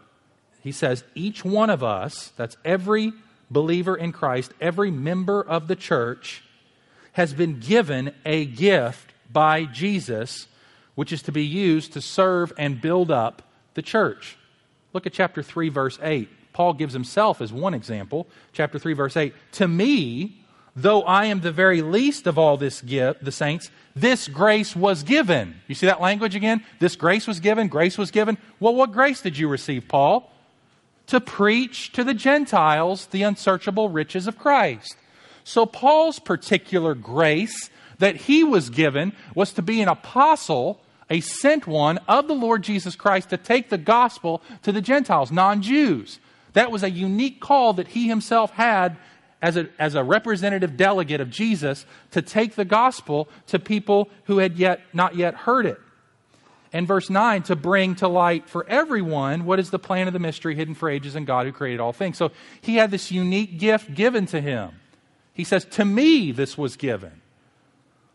he 0.63 0.73
says, 0.73 1.05
each 1.15 1.45
one 1.45 1.71
of 1.71 1.83
us, 1.83 2.33
that's 2.37 2.57
every 2.65 3.13
believer 3.51 3.97
in 3.97 4.13
Christ, 4.13 4.53
every 4.61 4.91
member 4.91 5.43
of 5.43 5.69
the 5.69 5.77
church, 5.77 6.43
has 7.13 7.35
been 7.35 7.59
given 7.61 8.15
a 8.25 8.47
gift 8.47 9.13
by 9.31 9.65
Jesus, 9.65 10.47
which 10.95 11.13
is 11.13 11.23
to 11.23 11.33
be 11.33 11.45
used 11.45 11.93
to 11.93 12.01
serve 12.01 12.53
and 12.57 12.81
build 12.81 13.11
up 13.11 13.43
the 13.75 13.83
church. 13.83 14.37
Look 14.93 15.07
at 15.07 15.13
chapter 15.13 15.43
3, 15.43 15.69
verse 15.69 15.99
8. 16.03 16.29
Paul 16.53 16.75
gives 16.75 16.93
himself 16.93 17.41
as 17.41 17.53
one 17.53 17.75
example. 17.75 18.27
Chapter 18.53 18.79
3, 18.79 18.93
verse 18.93 19.17
8 19.17 19.35
To 19.53 19.67
me, 19.69 20.45
though 20.77 21.03
I 21.03 21.27
am 21.27 21.41
the 21.41 21.53
very 21.53 21.83
least 21.83 22.27
of 22.27 22.39
all 22.39 22.57
this 22.57 22.81
gift, 22.83 23.25
the 23.25 23.33
saints, 23.33 23.71
this 23.97 24.29
grace 24.29 24.77
was 24.77 25.03
given. 25.03 25.61
You 25.67 25.75
see 25.75 25.87
that 25.87 26.01
language 26.01 26.35
again? 26.35 26.65
This 26.79 26.97
grace 26.97 27.27
was 27.27 27.41
given, 27.41 27.69
grace 27.69 27.99
was 27.99 28.11
given. 28.11 28.39
Well, 28.61 28.75
what 28.75 28.93
grace 28.93 29.21
did 29.21 29.37
you 29.37 29.49
receive, 29.49 29.89
Paul? 29.89 30.31
To 31.13 31.21
preach 31.21 31.93
to 31.93 32.05
the 32.05 32.15
Gentiles 32.15 33.05
the 33.05 33.23
unsearchable 33.23 33.91
riches 33.91 34.27
of 34.27 34.39
Christ. 34.39 34.97
So, 35.45 35.67
Paul's 35.67 36.19
particular 36.19 36.95
grace 36.95 37.69
that 37.99 38.17
he 38.17 38.43
was 38.43 38.71
given 38.71 39.13
was 39.35 39.53
to 39.53 39.61
be 39.61 39.83
an 39.83 39.89
apostle, 39.89 40.81
a 41.11 41.21
sent 41.21 41.67
one 41.67 41.99
of 42.09 42.29
the 42.29 42.35
Lord 42.35 42.63
Jesus 42.63 42.97
Christ 42.97 43.29
to 43.29 43.37
take 43.37 43.69
the 43.69 43.77
gospel 43.77 44.41
to 44.63 44.73
the 44.73 44.81
Gentiles, 44.81 45.31
non 45.31 45.61
Jews. 45.61 46.19
That 46.55 46.71
was 46.71 46.83
a 46.83 46.91
unique 46.91 47.43
call 47.43 47.75
that 47.75 47.89
he 47.89 48.09
himself 48.09 48.53
had 48.53 48.97
as 49.43 49.59
a, 49.59 49.69
as 49.79 49.95
a 49.95 50.03
representative 50.03 50.79
delegate 50.79 51.21
of 51.21 51.29
Jesus 51.29 51.85
to 52.13 52.23
take 52.23 52.55
the 52.55 52.65
gospel 52.65 53.29
to 53.49 53.59
people 53.59 54.09
who 54.25 54.39
had 54.39 54.57
yet 54.57 54.81
not 54.95 55.15
yet 55.15 55.35
heard 55.35 55.67
it. 55.67 55.79
And 56.73 56.87
verse 56.87 57.11
9, 57.11 57.43
to 57.45 57.57
bring 57.57 57.97
to 57.97 58.09
light 58.09 58.49
for 58.49 58.67
everyone 58.67 59.45
what 59.45 59.61
is 59.61 59.71
the 59.71 59.79
plan 59.79 60.07
of 60.07 60.15
the 60.15 60.19
mystery 60.19 60.55
hidden 60.55 60.75
for 60.75 60.89
ages 60.89 61.15
in 61.17 61.27
God 61.27 61.45
who 61.47 61.53
created 61.53 61.81
all 61.81 61.93
things. 61.93 62.17
So 62.17 62.33
he 62.63 62.77
had 62.77 62.91
this 62.91 63.11
unique 63.11 63.59
gift 63.59 63.95
given 63.95 64.25
to 64.27 64.41
him. 64.41 64.71
He 65.35 65.45
says, 65.45 65.65
To 65.67 65.85
me 65.85 66.33
this 66.33 66.57
was 66.57 66.77
given. 66.77 67.21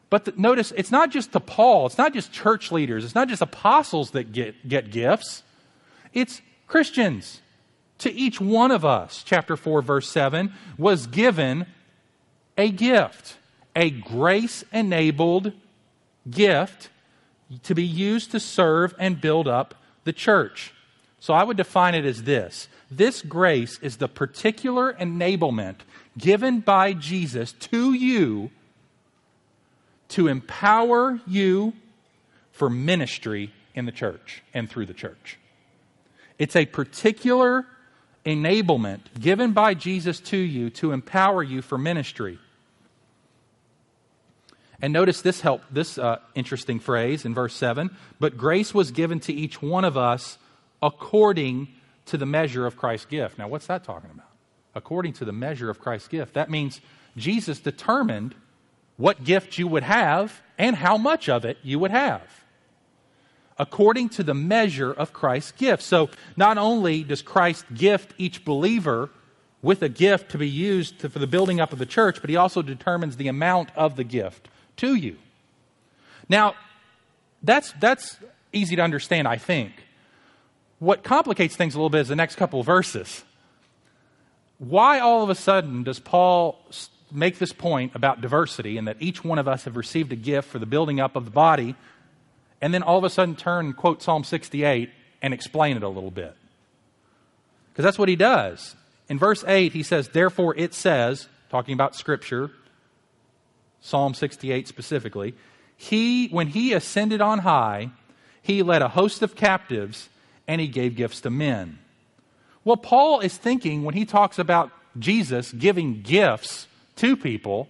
But 0.10 0.26
the, 0.26 0.34
notice, 0.38 0.72
it's 0.76 0.92
not 0.92 1.12
just 1.12 1.34
to 1.34 1.40
Paul, 1.40 1.86
it's 1.86 1.98
not 1.98 2.14
just 2.14 2.32
church 2.32 2.72
leaders, 2.72 3.04
it's 3.04 3.16
not 3.16 3.28
just 3.28 3.42
apostles 3.42 4.12
that 4.12 4.32
get, 4.32 4.68
get 4.68 4.90
gifts, 4.90 5.44
it's 6.14 6.42
Christians 6.66 7.42
to 8.00 8.12
each 8.14 8.40
one 8.40 8.72
of 8.72 8.86
us, 8.86 9.24
chapter 9.24 9.58
4, 9.58 9.82
verse 9.82 10.10
7, 10.10 10.54
was 10.78 11.08
given 11.08 11.66
a 12.58 12.70
gift, 12.70 13.38
a 13.76 13.90
grace 13.90 14.64
enabled 14.72 15.52
gift 16.30 16.90
to 17.64 17.76
be 17.76 17.84
used 17.84 18.32
to 18.32 18.40
serve 18.40 18.94
and 19.00 19.22
build 19.22 19.48
up 19.48 19.76
the 20.04 20.14
church. 20.14 20.74
So 21.20 21.34
I 21.34 21.44
would 21.44 21.58
define 21.58 21.96
it 21.96 22.06
as 22.06 22.24
this 22.24 22.68
this 22.90 23.22
grace 23.22 23.80
is 23.82 23.98
the 23.98 24.08
particular 24.08 24.94
enablement 24.94 25.78
given 26.18 26.62
by 26.62 26.94
Jesus 26.94 27.52
to 27.54 27.94
you 27.94 28.50
to 30.10 30.28
empower 30.28 31.20
you 31.28 31.74
for 32.52 32.70
ministry 32.70 33.52
in 33.76 33.86
the 33.86 33.92
church 33.92 34.42
and 34.54 34.70
through 34.70 34.86
the 34.86 34.94
church. 34.94 35.38
It's 36.40 36.56
a 36.56 36.66
particular 36.66 37.66
enablement 38.26 39.02
given 39.20 39.52
by 39.52 39.74
Jesus 39.74 40.20
to 40.20 40.38
you 40.38 40.70
to 40.72 40.92
empower 40.92 41.44
you 41.44 41.62
for 41.62 41.78
ministry. 41.78 42.40
And 44.82 44.94
notice 44.94 45.22
this 45.22 45.42
help, 45.42 45.64
this 45.72 45.98
uh, 45.98 46.20
interesting 46.36 46.80
phrase 46.80 47.26
in 47.26 47.34
verse 47.34 47.56
7 47.56 47.90
but 48.20 48.38
grace 48.38 48.74
was 48.74 48.92
given 48.92 49.20
to 49.22 49.34
each 49.34 49.62
one 49.62 49.86
of 49.86 49.98
us 49.98 50.38
according 50.82 51.70
to 52.06 52.18
the 52.18 52.26
measure 52.26 52.66
of 52.66 52.78
Christ's 52.78 53.08
gift. 53.08 53.38
Now, 53.38 53.48
what's 53.48 53.68
that 53.68 53.84
talking 53.84 54.12
about? 54.14 54.30
According 54.76 55.14
to 55.14 55.26
the 55.26 55.32
measure 55.32 55.70
of 55.70 55.80
Christ's 55.80 56.08
gift. 56.08 56.36
That 56.36 56.50
means 56.50 56.80
Jesus 57.16 57.60
determined 57.60 58.36
what 58.98 59.24
gift 59.24 59.58
you 59.58 59.68
would 59.68 59.84
have 59.84 60.42
and 60.58 60.76
how 60.76 60.98
much 60.98 61.28
of 61.30 61.46
it 61.46 61.58
you 61.64 61.80
would 61.80 61.92
have 61.92 62.22
according 63.60 64.10
to 64.10 64.24
the 64.24 64.34
measure 64.34 64.92
of 64.92 65.14
Christ's 65.14 65.52
gift. 65.54 65.84
So 65.84 66.10
not 66.36 66.58
only 66.58 67.04
does 67.04 67.22
Christ 67.22 67.66
gift 67.74 68.14
each 68.18 68.46
believer 68.46 69.10
with 69.62 69.82
a 69.82 69.90
gift 69.90 70.32
to 70.32 70.38
be 70.38 70.48
used 70.48 71.00
to, 71.00 71.10
for 71.10 71.20
the 71.20 71.28
building 71.28 71.60
up 71.60 71.74
of 71.74 71.80
the 71.80 71.86
church, 71.86 72.22
but 72.22 72.30
he 72.30 72.36
also 72.36 72.62
determines 72.62 73.18
the 73.18 73.28
amount 73.28 73.70
of 73.76 73.96
the 73.96 74.04
gift 74.04 74.48
to 74.78 74.96
you. 74.96 75.18
Now, 76.30 76.56
that's, 77.44 77.72
that's 77.74 78.18
easy 78.52 78.76
to 78.76 78.82
understand, 78.82 79.28
I 79.28 79.38
think. 79.38 79.74
What 80.80 81.04
complicates 81.04 81.56
things 81.56 81.76
a 81.76 81.78
little 81.78 81.90
bit 81.90 82.02
is 82.02 82.08
the 82.08 82.16
next 82.16 82.36
couple 82.36 82.62
verses. 82.64 83.24
Why 84.60 85.00
all 85.00 85.24
of 85.24 85.30
a 85.30 85.36
sudden 85.36 85.84
does 85.84 86.00
Paul 86.00 86.60
make 87.12 87.38
this 87.38 87.54
point 87.54 87.96
about 87.96 88.22
diversity 88.22 88.78
and 88.78 88.88
that 88.88 88.98
each 89.00 89.24
one 89.24 89.40
of 89.40 89.48
us 89.48 89.64
have 89.64 89.78
received 89.78 90.12
a 90.12 90.16
gift 90.16 90.50
for 90.50 90.60
the 90.60 90.66
building 90.66 91.00
up 91.00 91.16
of 91.16 91.26
the 91.26 91.32
body 91.32 91.76
and 92.62 92.74
then 92.74 92.84
all 92.84 92.98
of 92.98 93.04
a 93.04 93.10
sudden 93.10 93.36
turn 93.36 93.68
and 93.68 93.78
quote 93.78 94.02
Psalm 94.02 94.24
68 94.24 94.90
and 95.22 95.34
explain 95.34 95.78
it 95.78 95.84
a 95.84 95.90
little 95.90 96.12
bit. 96.12 96.36
Because 97.72 97.84
that's 97.84 98.00
what 98.00 98.10
he 98.10 98.16
does. 98.16 98.76
In 99.10 99.20
verse 99.20 99.44
8, 99.48 99.74
he 99.74 99.84
says, 99.84 100.10
Therefore 100.10 100.56
it 100.56 100.74
says, 100.74 101.28
talking 101.50 101.74
about 101.74 101.96
Scripture, 101.96 102.52
Psalm 103.88 104.14
68 104.14 104.68
specifically, 104.68 105.34
he, 105.78 106.28
when 106.28 106.48
he 106.48 106.74
ascended 106.74 107.22
on 107.22 107.40
high, 107.40 107.90
he 108.42 108.62
led 108.62 108.82
a 108.82 108.90
host 108.90 109.22
of 109.22 109.34
captives 109.34 110.10
and 110.46 110.60
he 110.60 110.68
gave 110.68 110.98
gifts 110.98 111.22
to 111.22 111.30
men. 111.30 111.80
Well, 112.66 112.76
Paul 112.76 113.22
is 113.22 113.38
thinking 113.38 113.84
when 113.84 113.96
he 113.96 114.04
talks 114.04 114.38
about 114.38 114.72
Jesus 115.00 115.54
giving 115.54 116.02
gifts 116.02 116.68
to 116.98 117.16
people 117.16 117.70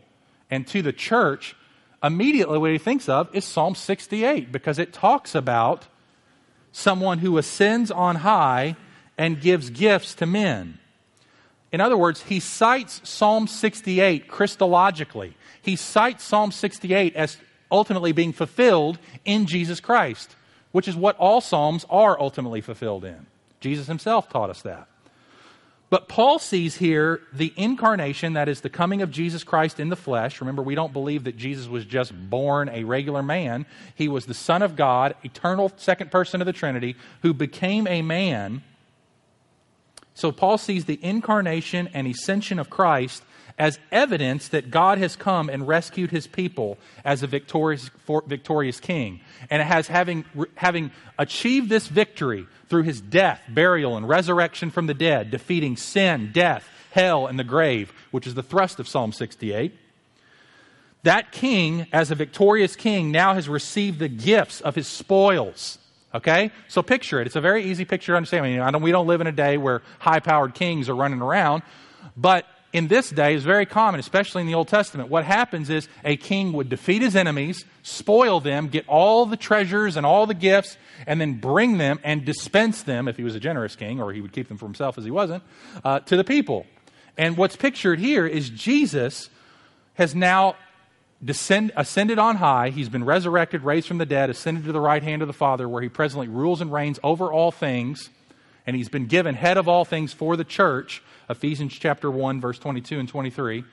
and 0.49 0.65
to 0.67 0.81
the 0.81 0.91
church, 0.91 1.55
immediately 2.03 2.57
what 2.57 2.71
he 2.71 2.79
thinks 2.79 3.07
of 3.07 3.29
is 3.35 3.45
Psalm 3.45 3.75
68 3.75 4.51
because 4.51 4.79
it 4.79 4.93
talks 4.93 5.35
about 5.35 5.85
someone 6.71 7.19
who 7.19 7.37
ascends 7.37 7.91
on 7.91 8.15
high 8.17 8.75
and 9.19 9.39
gives 9.39 9.69
gifts 9.69 10.15
to 10.15 10.25
men. 10.25 10.79
In 11.71 11.79
other 11.79 11.97
words, 11.97 12.23
he 12.23 12.39
cites 12.39 13.07
Psalm 13.07 13.45
68 13.45 14.27
Christologically. 14.27 15.33
He 15.67 15.75
cites 15.75 16.23
Psalm 16.23 16.53
68 16.53 17.13
as 17.17 17.35
ultimately 17.69 18.13
being 18.13 18.31
fulfilled 18.31 18.97
in 19.25 19.47
Jesus 19.47 19.81
Christ, 19.81 20.33
which 20.71 20.87
is 20.87 20.95
what 20.95 21.17
all 21.17 21.41
Psalms 21.41 21.85
are 21.89 22.17
ultimately 22.17 22.61
fulfilled 22.61 23.03
in. 23.03 23.25
Jesus 23.59 23.85
himself 23.85 24.29
taught 24.29 24.49
us 24.49 24.61
that. 24.61 24.87
But 25.89 26.07
Paul 26.07 26.39
sees 26.39 26.77
here 26.77 27.19
the 27.33 27.53
incarnation, 27.57 28.31
that 28.31 28.47
is 28.47 28.61
the 28.61 28.69
coming 28.69 29.01
of 29.01 29.11
Jesus 29.11 29.43
Christ 29.43 29.77
in 29.77 29.89
the 29.89 29.97
flesh. 29.97 30.39
Remember, 30.39 30.61
we 30.61 30.73
don't 30.73 30.93
believe 30.93 31.25
that 31.25 31.35
Jesus 31.35 31.67
was 31.67 31.83
just 31.83 32.13
born 32.29 32.69
a 32.69 32.85
regular 32.85 33.21
man. 33.21 33.65
He 33.93 34.07
was 34.07 34.25
the 34.25 34.33
Son 34.33 34.61
of 34.61 34.77
God, 34.77 35.15
eternal 35.25 35.73
second 35.75 36.11
person 36.11 36.39
of 36.39 36.45
the 36.45 36.53
Trinity, 36.53 36.95
who 37.23 37.33
became 37.33 37.87
a 37.87 38.01
man. 38.01 38.63
So 40.13 40.31
Paul 40.31 40.57
sees 40.57 40.85
the 40.85 40.99
incarnation 41.03 41.89
and 41.93 42.07
ascension 42.07 42.57
of 42.57 42.69
Christ 42.69 43.21
as 43.57 43.79
evidence 43.91 44.49
that 44.49 44.69
God 44.69 44.99
has 44.99 45.15
come 45.15 45.49
and 45.49 45.67
rescued 45.67 46.11
his 46.11 46.27
people 46.27 46.77
as 47.03 47.23
a 47.23 47.27
victorious, 47.27 47.89
victorious 48.27 48.79
king. 48.79 49.19
And 49.49 49.61
it 49.61 49.65
has 49.65 49.87
having, 49.87 50.25
having 50.55 50.91
achieved 51.17 51.69
this 51.69 51.87
victory 51.87 52.45
through 52.69 52.83
his 52.83 53.01
death, 53.01 53.41
burial, 53.49 53.97
and 53.97 54.07
resurrection 54.07 54.69
from 54.69 54.85
the 54.85 54.93
dead, 54.93 55.31
defeating 55.31 55.75
sin, 55.75 56.31
death, 56.33 56.69
hell, 56.91 57.25
and 57.25 57.39
the 57.39 57.43
grave, 57.43 57.91
which 58.11 58.27
is 58.27 58.35
the 58.35 58.43
thrust 58.43 58.79
of 58.79 58.87
Psalm 58.87 59.11
68. 59.11 59.73
That 61.03 61.31
king, 61.31 61.87
as 61.91 62.11
a 62.11 62.15
victorious 62.15 62.75
king, 62.75 63.11
now 63.11 63.33
has 63.33 63.49
received 63.49 63.99
the 63.99 64.09
gifts 64.09 64.61
of 64.61 64.75
his 64.75 64.87
spoils. 64.87 65.79
Okay? 66.13 66.51
So 66.67 66.83
picture 66.83 67.21
it. 67.21 67.27
It's 67.27 67.35
a 67.35 67.41
very 67.41 67.63
easy 67.65 67.85
picture 67.85 68.13
to 68.13 68.17
understand. 68.17 68.45
I 68.45 68.49
mean, 68.49 68.59
I 68.59 68.71
don't, 68.71 68.81
we 68.81 68.91
don't 68.91 69.07
live 69.07 69.21
in 69.21 69.27
a 69.27 69.31
day 69.31 69.57
where 69.57 69.81
high 69.99 70.19
powered 70.19 70.53
kings 70.53 70.89
are 70.89 70.95
running 70.95 71.21
around, 71.21 71.63
but 72.15 72.45
in 72.73 72.87
this 72.87 73.09
day 73.09 73.33
is 73.33 73.43
very 73.43 73.65
common, 73.65 73.99
especially 73.99 74.41
in 74.41 74.47
the 74.47 74.53
Old 74.53 74.67
Testament. 74.67 75.09
What 75.09 75.23
happens 75.23 75.69
is 75.69 75.87
a 76.03 76.17
king 76.17 76.53
would 76.53 76.69
defeat 76.69 77.01
his 77.01 77.15
enemies, 77.15 77.65
spoil 77.81 78.39
them, 78.39 78.67
get 78.67 78.87
all 78.87 79.25
the 79.25 79.37
treasures 79.37 79.95
and 79.95 80.05
all 80.05 80.25
the 80.25 80.33
gifts, 80.33 80.77
and 81.05 81.19
then 81.21 81.35
bring 81.39 81.77
them 81.77 81.99
and 82.03 82.25
dispense 82.25 82.83
them, 82.83 83.07
if 83.07 83.17
he 83.17 83.23
was 83.23 83.35
a 83.35 83.39
generous 83.39 83.75
king, 83.75 84.01
or 84.01 84.11
he 84.11 84.21
would 84.21 84.33
keep 84.33 84.47
them 84.49 84.57
for 84.57 84.65
himself 84.65 84.97
as 84.97 85.05
he 85.05 85.11
wasn't, 85.11 85.43
uh, 85.83 85.99
to 86.01 86.17
the 86.17 86.23
people. 86.23 86.65
And 87.17 87.37
what's 87.37 87.55
pictured 87.55 87.99
here 87.99 88.27
is 88.27 88.49
Jesus 88.49 89.29
has 89.95 90.13
now 90.13 90.55
descend, 91.23 91.71
ascended 91.75 92.19
on 92.19 92.35
high. 92.35 92.69
He's 92.69 92.89
been 92.89 93.05
resurrected, 93.05 93.63
raised 93.63 93.87
from 93.87 93.97
the 93.97 94.05
dead, 94.05 94.29
ascended 94.29 94.65
to 94.65 94.71
the 94.71 94.79
right 94.79 95.01
hand 95.01 95.21
of 95.21 95.27
the 95.27 95.33
Father, 95.33 95.67
where 95.67 95.81
he 95.81 95.89
presently 95.89 96.27
rules 96.27 96.61
and 96.61 96.71
reigns 96.71 96.99
over 97.03 97.31
all 97.31 97.51
things. 97.51 98.09
And 98.67 98.75
he's 98.75 98.89
been 98.89 99.05
given 99.05 99.35
head 99.35 99.57
of 99.57 99.69
all 99.69 99.85
things 99.85 100.11
for 100.11 100.35
the 100.35 100.43
church 100.43 101.01
Ephesians 101.29 101.73
chapter 101.73 102.09
1, 102.09 102.39
verse 102.39 102.57
22 102.59 102.99
and 102.99 103.09
23. 103.09 103.63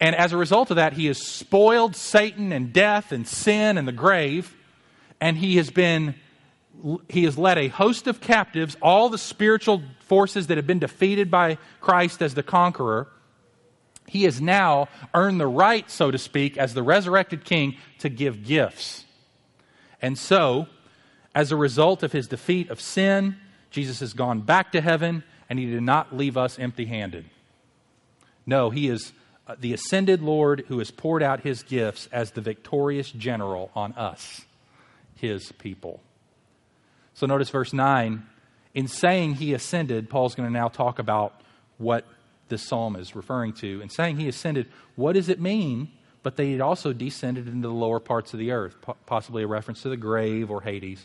And 0.00 0.16
as 0.16 0.32
a 0.32 0.38
result 0.38 0.70
of 0.70 0.76
that, 0.76 0.94
he 0.94 1.06
has 1.06 1.22
spoiled 1.22 1.94
Satan 1.94 2.52
and 2.52 2.72
death 2.72 3.12
and 3.12 3.28
sin 3.28 3.76
and 3.76 3.86
the 3.86 3.92
grave, 3.92 4.56
and 5.20 5.36
he 5.36 5.56
has 5.56 5.70
been 5.70 6.14
he 7.10 7.24
has 7.24 7.36
led 7.36 7.58
a 7.58 7.68
host 7.68 8.06
of 8.06 8.22
captives, 8.22 8.74
all 8.80 9.10
the 9.10 9.18
spiritual 9.18 9.82
forces 10.06 10.46
that 10.46 10.56
have 10.56 10.66
been 10.66 10.78
defeated 10.78 11.30
by 11.30 11.58
Christ 11.82 12.22
as 12.22 12.32
the 12.32 12.42
conqueror. 12.42 13.08
He 14.06 14.24
has 14.24 14.40
now 14.40 14.88
earned 15.12 15.40
the 15.40 15.46
right, 15.46 15.90
so 15.90 16.10
to 16.10 16.16
speak, 16.16 16.56
as 16.56 16.72
the 16.72 16.82
resurrected 16.82 17.44
king 17.44 17.76
to 17.98 18.08
give 18.08 18.44
gifts. 18.44 19.04
And 20.00 20.16
so, 20.16 20.68
as 21.34 21.52
a 21.52 21.56
result 21.56 22.02
of 22.02 22.12
his 22.12 22.28
defeat 22.28 22.70
of 22.70 22.80
sin, 22.80 23.36
Jesus 23.70 24.00
has 24.00 24.14
gone 24.14 24.40
back 24.40 24.72
to 24.72 24.80
heaven 24.80 25.22
and 25.50 25.58
he 25.58 25.66
did 25.66 25.82
not 25.82 26.16
leave 26.16 26.36
us 26.36 26.58
empty 26.58 26.86
handed. 26.86 27.26
No, 28.46 28.70
he 28.70 28.88
is 28.88 29.12
uh, 29.48 29.56
the 29.58 29.74
ascended 29.74 30.22
Lord 30.22 30.64
who 30.68 30.78
has 30.78 30.92
poured 30.92 31.24
out 31.24 31.40
his 31.40 31.64
gifts 31.64 32.08
as 32.12 32.30
the 32.30 32.40
victorious 32.40 33.10
general 33.10 33.70
on 33.74 33.92
us, 33.94 34.42
his 35.16 35.50
people. 35.52 36.00
So 37.14 37.26
notice 37.26 37.50
verse 37.50 37.72
9. 37.72 38.24
In 38.72 38.86
saying 38.86 39.34
he 39.34 39.52
ascended, 39.52 40.08
Paul's 40.08 40.36
going 40.36 40.48
to 40.48 40.52
now 40.52 40.68
talk 40.68 41.00
about 41.00 41.40
what 41.78 42.06
this 42.48 42.62
psalm 42.62 42.94
is 42.94 43.16
referring 43.16 43.52
to. 43.54 43.80
In 43.80 43.88
saying 43.88 44.18
he 44.18 44.28
ascended, 44.28 44.68
what 44.94 45.14
does 45.14 45.28
it 45.28 45.40
mean? 45.40 45.90
But 46.22 46.36
that 46.36 46.44
he 46.44 46.60
also 46.60 46.92
descended 46.92 47.48
into 47.48 47.66
the 47.66 47.74
lower 47.74 47.98
parts 47.98 48.32
of 48.32 48.38
the 48.38 48.52
earth, 48.52 48.76
possibly 49.06 49.42
a 49.42 49.48
reference 49.48 49.82
to 49.82 49.88
the 49.88 49.96
grave 49.96 50.50
or 50.50 50.60
Hades. 50.60 51.04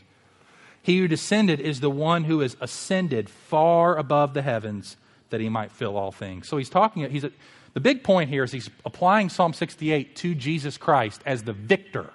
He 0.85 0.99
who 0.99 1.07
descended 1.07 1.59
is 1.59 1.79
the 1.79 1.89
one 1.89 2.25
who 2.25 2.41
has 2.41 2.55
ascended 2.61 3.27
far 3.27 3.97
above 3.97 4.35
the 4.35 4.43
heavens 4.43 4.97
that 5.31 5.41
he 5.41 5.49
might 5.49 5.71
fill 5.71 5.97
all 5.97 6.11
things. 6.11 6.47
So 6.47 6.57
he's 6.57 6.69
talking, 6.69 7.09
he's 7.09 7.25
the 7.73 7.79
big 7.79 8.03
point 8.03 8.29
here 8.29 8.43
is 8.43 8.51
he's 8.51 8.69
applying 8.85 9.29
Psalm 9.29 9.53
68 9.53 10.15
to 10.17 10.35
Jesus 10.35 10.77
Christ 10.77 11.23
as 11.25 11.41
the 11.41 11.53
victor, 11.53 12.11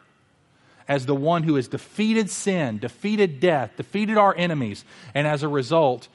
as 0.87 1.05
the 1.05 1.17
one 1.17 1.43
who 1.43 1.57
has 1.57 1.67
defeated 1.67 2.31
sin, 2.31 2.79
defeated 2.79 3.41
death, 3.41 3.73
defeated 3.77 4.17
our 4.17 4.37
enemies, 4.37 4.85
and 5.17 5.27
as 5.27 5.43
a 5.43 5.49
result 5.49 6.07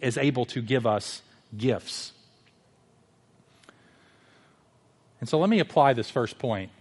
is 0.00 0.18
able 0.18 0.44
to 0.46 0.60
give 0.60 0.88
us 0.88 1.22
gifts. 1.56 2.10
And 5.20 5.28
so 5.28 5.38
let 5.38 5.48
me 5.48 5.60
apply 5.60 5.92
this 5.92 6.10
first 6.10 6.40
point 6.40 6.72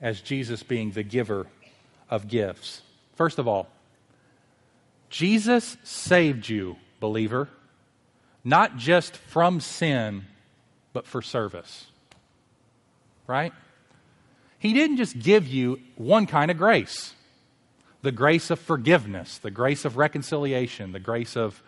as 0.00 0.22
Jesus 0.22 0.62
being 0.62 0.92
the 0.92 1.02
giver 1.02 1.48
of 2.08 2.28
gifts. 2.28 2.80
First 3.14 3.38
of 3.38 3.46
all, 3.46 3.68
Jesus 5.10 5.76
saved 5.82 6.48
you, 6.48 6.76
believer, 7.00 7.48
not 8.44 8.76
just 8.76 9.16
from 9.16 9.60
sin, 9.60 10.24
but 10.92 11.06
for 11.06 11.20
service. 11.20 11.86
Right? 13.26 13.52
He 14.58 14.72
didn't 14.72 14.96
just 14.96 15.18
give 15.18 15.46
you 15.46 15.80
one 15.96 16.26
kind 16.26 16.50
of 16.50 16.56
grace 16.56 17.14
the 18.02 18.12
grace 18.12 18.48
of 18.48 18.58
forgiveness, 18.58 19.36
the 19.36 19.50
grace 19.50 19.84
of 19.84 19.98
reconciliation, 19.98 20.92
the 20.92 20.98
grace 20.98 21.36
of 21.36 21.62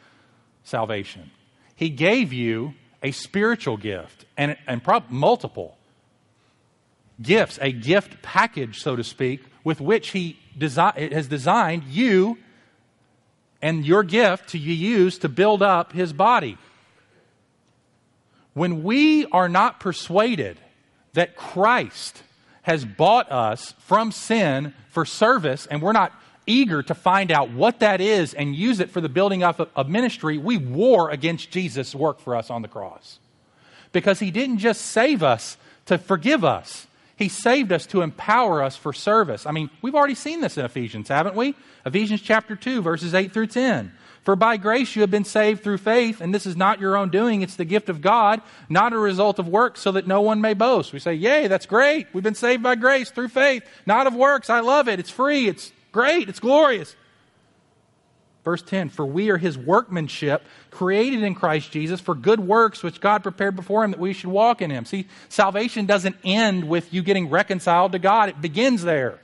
salvation. 0.64 1.31
He 1.77 1.90
gave 1.90 2.33
you 2.33 2.73
a 3.03 3.11
spiritual 3.11 3.77
gift 3.77 4.25
and, 4.37 4.57
and 4.67 4.83
prob- 4.83 5.11
multiple 5.11 5.77
gifts, 7.21 7.59
a 7.61 7.71
gift 7.71 8.23
package, 8.23 8.81
so 8.81 8.97
to 8.97 9.05
speak, 9.05 9.43
with 9.62 9.79
which 9.79 10.11
He 10.11 10.38
desi- 10.59 11.12
has 11.12 11.29
designed 11.29 11.85
you 11.85 12.38
and 13.62 13.87
your 13.87 14.03
gift 14.03 14.51
to 14.51 14.59
be 14.59 14.75
used 14.75 15.22
to 15.22 15.29
build 15.29 15.62
up 15.62 15.92
His 15.92 16.12
body. 16.12 16.59
When 18.55 18.83
we 18.83 19.25
are 19.27 19.48
not 19.48 19.81
persuaded 19.81 20.59
that 21.14 21.37
Christ 21.37 22.22
has 22.62 22.85
bought 22.85 23.31
us 23.31 23.72
from 23.79 24.12
sin 24.12 24.75
for 24.90 25.05
service, 25.05 25.66
and 25.66 25.81
we're 25.81 25.92
not 25.92 26.12
eager 26.46 26.83
to 26.83 26.94
find 26.94 27.31
out 27.31 27.51
what 27.51 27.81
that 27.81 28.01
is 28.01 28.35
and 28.35 28.55
use 28.55 28.81
it 28.81 28.90
for 28.90 29.01
the 29.01 29.09
building 29.09 29.42
up 29.42 29.70
of 29.77 29.88
ministry, 29.88 30.38
we 30.38 30.57
war 30.59 31.11
against 31.11 31.51
Jesus' 31.51 31.94
work 31.94 32.20
for 32.20 32.37
us 32.37 32.51
on 32.51 32.62
the 32.62 32.68
cross. 32.68 33.18
Because 33.92 34.18
he 34.18 34.31
didn't 34.31 34.59
just 34.59 34.81
save 34.81 35.22
us 35.22 35.57
to 35.87 35.98
forgive 35.98 36.44
us, 36.44 36.87
he 37.16 37.29
saved 37.29 37.72
us 37.72 37.87
to 37.87 38.03
empower 38.03 38.62
us 38.62 38.77
for 38.77 38.92
service. 38.92 39.46
I 39.46 39.53
mean, 39.53 39.70
we've 39.81 39.94
already 39.94 40.14
seen 40.14 40.40
this 40.40 40.57
in 40.57 40.64
Ephesians, 40.64 41.09
haven't 41.09 41.37
we? 41.37 41.55
Ephesians 41.85 42.20
chapter 42.20 42.57
2, 42.57 42.83
verses 42.83 43.14
8 43.14 43.33
through 43.33 43.48
10. 43.48 43.92
For 44.22 44.37
by 44.37 44.57
grace 44.57 44.94
you 44.94 45.03
have 45.03 45.11
been 45.11 45.25
saved 45.25 45.64
through 45.64 45.79
faith, 45.79 46.20
and 46.20 46.33
this 46.33 46.46
is 46.46 46.57
not 46.57 46.81
your 46.81 46.96
own 46.96 47.11
doing, 47.11 47.42
it's 47.42 47.57
the 47.57 47.64
gift 47.64 47.88
of 47.88 48.01
God, 48.01 48.40
not 48.68 48.92
a 48.92 48.98
result 48.98 49.40
of 49.40 49.48
works, 49.48 49.81
so 49.81 49.92
that 49.92 50.07
no 50.07 50.20
one 50.20 50.40
may 50.40 50.55
boast. 50.55 50.92
We 50.92 51.01
say, 51.01 51.14
Yay, 51.14 51.48
that's 51.48 51.66
great. 51.66 52.07
We've 52.12 52.22
been 52.22 52.37
saved 52.37 52.62
by 52.62 52.77
grace 52.77 53.11
through 53.11 53.29
faith, 53.29 53.64
not 53.85 54.07
of 54.07 54.14
works. 54.14 54.48
I 54.48 54.61
love 54.61 54.88
it. 54.88 55.01
It's 55.01 55.11
free. 55.11 55.48
It's 55.48 55.72
great. 55.90 56.29
It's 56.29 56.40
glorious. 56.40 56.94
Verse 58.45 58.63
10 58.63 58.89
For 58.89 59.07
we 59.07 59.31
are 59.31 59.39
his 59.39 59.57
workmanship, 59.57 60.43
created 60.71 61.23
in 61.23 61.35
Christ 61.35 61.71
Jesus 61.71 62.01
for 62.01 62.15
good 62.15 62.41
works 62.41 62.83
which 62.83 63.01
God 63.01 63.23
prepared 63.23 63.57
before 63.57 63.85
him 63.85 63.93
that 63.93 64.01
we 64.01 64.13
should 64.13 64.31
walk 64.31 64.63
in 64.63 64.71
him. 64.71 64.85
See, 64.85 65.07
salvation 65.29 65.87
doesn't 65.87 66.17
end 66.25 66.69
with 66.69 66.93
you 66.93 67.03
getting 67.03 67.31
reconciled 67.31 67.93
to 67.93 67.99
God, 67.99 68.29
it 68.29 68.41
begins 68.41 68.83
there. 68.83 69.21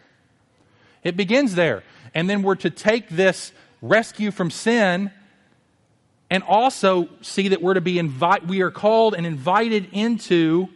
It 1.03 1.17
begins 1.17 1.55
there. 1.55 1.83
And 2.15 2.29
then 2.29 2.43
we're 2.43 2.57
to 2.57 2.71
take 2.71 3.09
this 3.09 3.53
rescue 3.81 4.31
from 4.31 4.51
sin, 4.51 5.11
and 6.31 6.43
also 6.43 7.09
see 7.23 7.49
that 7.49 7.63
we're 7.63 7.75
to 7.75 7.81
be 7.81 7.99
invite 7.99 8.47
we 8.47 8.61
are 8.63 8.71
called 8.71 9.15
and 9.15 9.27
invited 9.27 9.89
into 9.93 10.69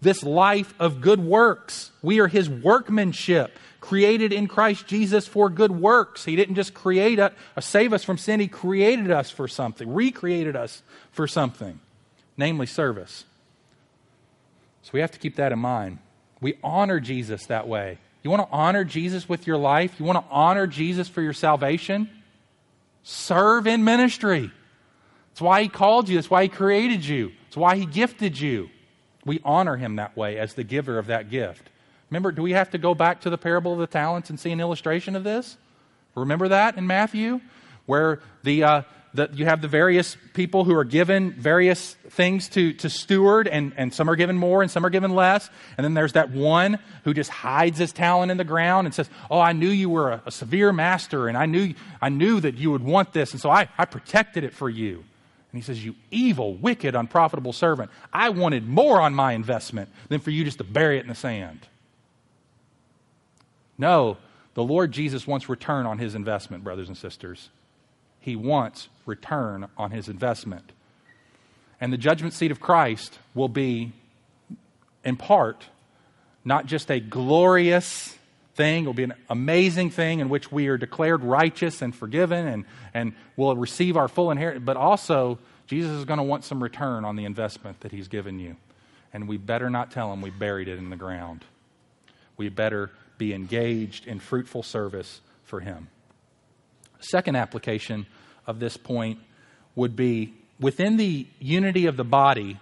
this 0.00 0.22
life 0.22 0.74
of 0.78 1.00
good 1.00 1.20
works. 1.20 1.90
We 2.02 2.20
are 2.20 2.28
his 2.28 2.48
workmanship, 2.48 3.56
created 3.88 4.34
in 4.34 4.46
Christ 4.48 4.86
Jesus 4.86 5.26
for 5.26 5.48
good 5.48 5.70
works. 5.72 6.26
He 6.26 6.36
didn't 6.36 6.56
just 6.56 6.74
create 6.74 7.18
us, 7.18 7.32
uh, 7.56 7.62
save 7.62 7.94
us 7.94 8.04
from 8.04 8.18
sin, 8.18 8.38
he 8.38 8.46
created 8.46 9.10
us 9.10 9.30
for 9.30 9.48
something, 9.48 9.90
recreated 9.90 10.54
us 10.56 10.82
for 11.10 11.26
something, 11.26 11.80
namely 12.36 12.66
service. 12.66 13.24
So 14.82 14.90
we 14.92 15.00
have 15.00 15.10
to 15.12 15.18
keep 15.18 15.36
that 15.36 15.52
in 15.52 15.58
mind. 15.58 16.00
We 16.42 16.58
honor 16.62 17.00
Jesus 17.00 17.46
that 17.46 17.66
way. 17.66 17.96
You 18.22 18.30
want 18.30 18.46
to 18.46 18.54
honor 18.54 18.84
Jesus 18.84 19.26
with 19.26 19.46
your 19.46 19.56
life? 19.56 19.94
You 19.98 20.04
want 20.04 20.22
to 20.22 20.30
honor 20.30 20.66
Jesus 20.66 21.08
for 21.08 21.22
your 21.22 21.32
salvation? 21.32 22.10
Serve 23.04 23.66
in 23.66 23.84
ministry. 23.84 24.50
That's 25.30 25.40
why 25.40 25.62
He 25.62 25.70
called 25.70 26.10
you, 26.10 26.16
that's 26.16 26.28
why 26.28 26.42
He 26.42 26.50
created 26.50 27.06
you, 27.06 27.32
That's 27.44 27.56
why 27.56 27.76
He 27.76 27.86
gifted 27.86 28.38
you. 28.38 28.68
We 29.24 29.40
honor 29.46 29.78
Him 29.78 29.96
that 29.96 30.14
way 30.14 30.36
as 30.38 30.52
the 30.52 30.64
giver 30.64 30.98
of 30.98 31.06
that 31.06 31.30
gift. 31.30 31.70
Remember, 32.10 32.32
do 32.32 32.42
we 32.42 32.52
have 32.52 32.70
to 32.70 32.78
go 32.78 32.94
back 32.94 33.20
to 33.22 33.30
the 33.30 33.38
parable 33.38 33.72
of 33.72 33.78
the 33.78 33.86
talents 33.86 34.30
and 34.30 34.40
see 34.40 34.50
an 34.50 34.60
illustration 34.60 35.14
of 35.14 35.24
this? 35.24 35.56
Remember 36.14 36.48
that 36.48 36.76
in 36.76 36.86
Matthew? 36.86 37.40
Where 37.86 38.20
the, 38.42 38.64
uh, 38.64 38.82
that 39.14 39.34
you 39.34 39.44
have 39.44 39.62
the 39.62 39.68
various 39.68 40.16
people 40.34 40.64
who 40.64 40.74
are 40.74 40.84
given 40.84 41.32
various 41.32 41.94
things 42.10 42.48
to, 42.50 42.72
to 42.74 42.90
steward, 42.90 43.48
and, 43.48 43.72
and 43.76 43.92
some 43.92 44.08
are 44.08 44.16
given 44.16 44.36
more 44.36 44.62
and 44.62 44.70
some 44.70 44.84
are 44.84 44.90
given 44.90 45.14
less. 45.14 45.48
And 45.76 45.84
then 45.84 45.94
there's 45.94 46.12
that 46.12 46.30
one 46.30 46.78
who 47.04 47.14
just 47.14 47.30
hides 47.30 47.78
his 47.78 47.92
talent 47.92 48.30
in 48.30 48.36
the 48.36 48.44
ground 48.44 48.86
and 48.86 48.94
says, 48.94 49.08
Oh, 49.30 49.40
I 49.40 49.52
knew 49.52 49.68
you 49.68 49.90
were 49.90 50.12
a, 50.12 50.22
a 50.26 50.30
severe 50.30 50.72
master, 50.72 51.28
and 51.28 51.36
I 51.36 51.46
knew, 51.46 51.74
I 52.00 52.08
knew 52.08 52.40
that 52.40 52.56
you 52.56 52.70
would 52.70 52.82
want 52.82 53.12
this, 53.12 53.32
and 53.32 53.40
so 53.40 53.50
I, 53.50 53.68
I 53.78 53.84
protected 53.84 54.44
it 54.44 54.54
for 54.54 54.68
you. 54.68 54.96
And 54.96 55.58
he 55.58 55.62
says, 55.62 55.84
You 55.84 55.94
evil, 56.10 56.54
wicked, 56.54 56.94
unprofitable 56.94 57.52
servant, 57.52 57.90
I 58.12 58.30
wanted 58.30 58.68
more 58.68 59.00
on 59.00 59.14
my 59.14 59.32
investment 59.32 59.88
than 60.08 60.20
for 60.20 60.30
you 60.30 60.44
just 60.44 60.58
to 60.58 60.64
bury 60.64 60.98
it 60.98 61.02
in 61.02 61.08
the 61.08 61.14
sand. 61.14 61.66
No, 63.78 64.16
the 64.54 64.62
Lord 64.62 64.92
Jesus 64.92 65.26
wants 65.26 65.48
return 65.48 65.86
on 65.86 65.98
his 65.98 66.14
investment, 66.14 66.64
brothers 66.64 66.88
and 66.88 66.96
sisters 66.96 67.48
he 68.20 68.36
wants 68.36 68.88
return 69.06 69.68
on 69.76 69.90
his 69.90 70.08
investment. 70.08 70.72
And 71.80 71.92
the 71.92 71.96
judgment 71.96 72.34
seat 72.34 72.50
of 72.50 72.60
Christ 72.60 73.18
will 73.34 73.48
be, 73.48 73.92
in 75.04 75.16
part, 75.16 75.64
not 76.44 76.66
just 76.66 76.90
a 76.90 77.00
glorious 77.00 78.16
thing, 78.54 78.84
it 78.84 78.86
will 78.86 78.94
be 78.94 79.04
an 79.04 79.14
amazing 79.30 79.90
thing 79.90 80.18
in 80.18 80.28
which 80.28 80.50
we 80.50 80.66
are 80.66 80.76
declared 80.76 81.22
righteous 81.22 81.80
and 81.80 81.94
forgiven 81.94 82.46
and, 82.46 82.64
and 82.92 83.14
will 83.36 83.54
receive 83.56 83.96
our 83.96 84.08
full 84.08 84.30
inheritance, 84.30 84.64
but 84.64 84.76
also 84.76 85.38
Jesus 85.66 85.92
is 85.92 86.04
going 86.04 86.18
to 86.18 86.24
want 86.24 86.44
some 86.44 86.62
return 86.62 87.04
on 87.04 87.16
the 87.16 87.24
investment 87.24 87.80
that 87.80 87.92
he's 87.92 88.08
given 88.08 88.38
you. 88.38 88.56
And 89.12 89.28
we 89.28 89.36
better 89.36 89.70
not 89.70 89.90
tell 89.90 90.12
him 90.12 90.20
we 90.20 90.30
buried 90.30 90.68
it 90.68 90.78
in 90.78 90.90
the 90.90 90.96
ground. 90.96 91.44
We 92.36 92.48
better 92.48 92.90
be 93.18 93.34
engaged 93.34 94.06
in 94.06 94.20
fruitful 94.20 94.62
service 94.62 95.20
for 95.44 95.60
him. 95.60 95.88
Second 97.00 97.36
application 97.36 98.06
of 98.46 98.60
this 98.60 98.76
point 98.76 99.18
would 99.74 99.94
be 99.94 100.34
within 100.58 100.96
the 100.96 101.26
unity 101.38 101.86
of 101.86 101.96
the 101.96 102.04
body, 102.04 102.58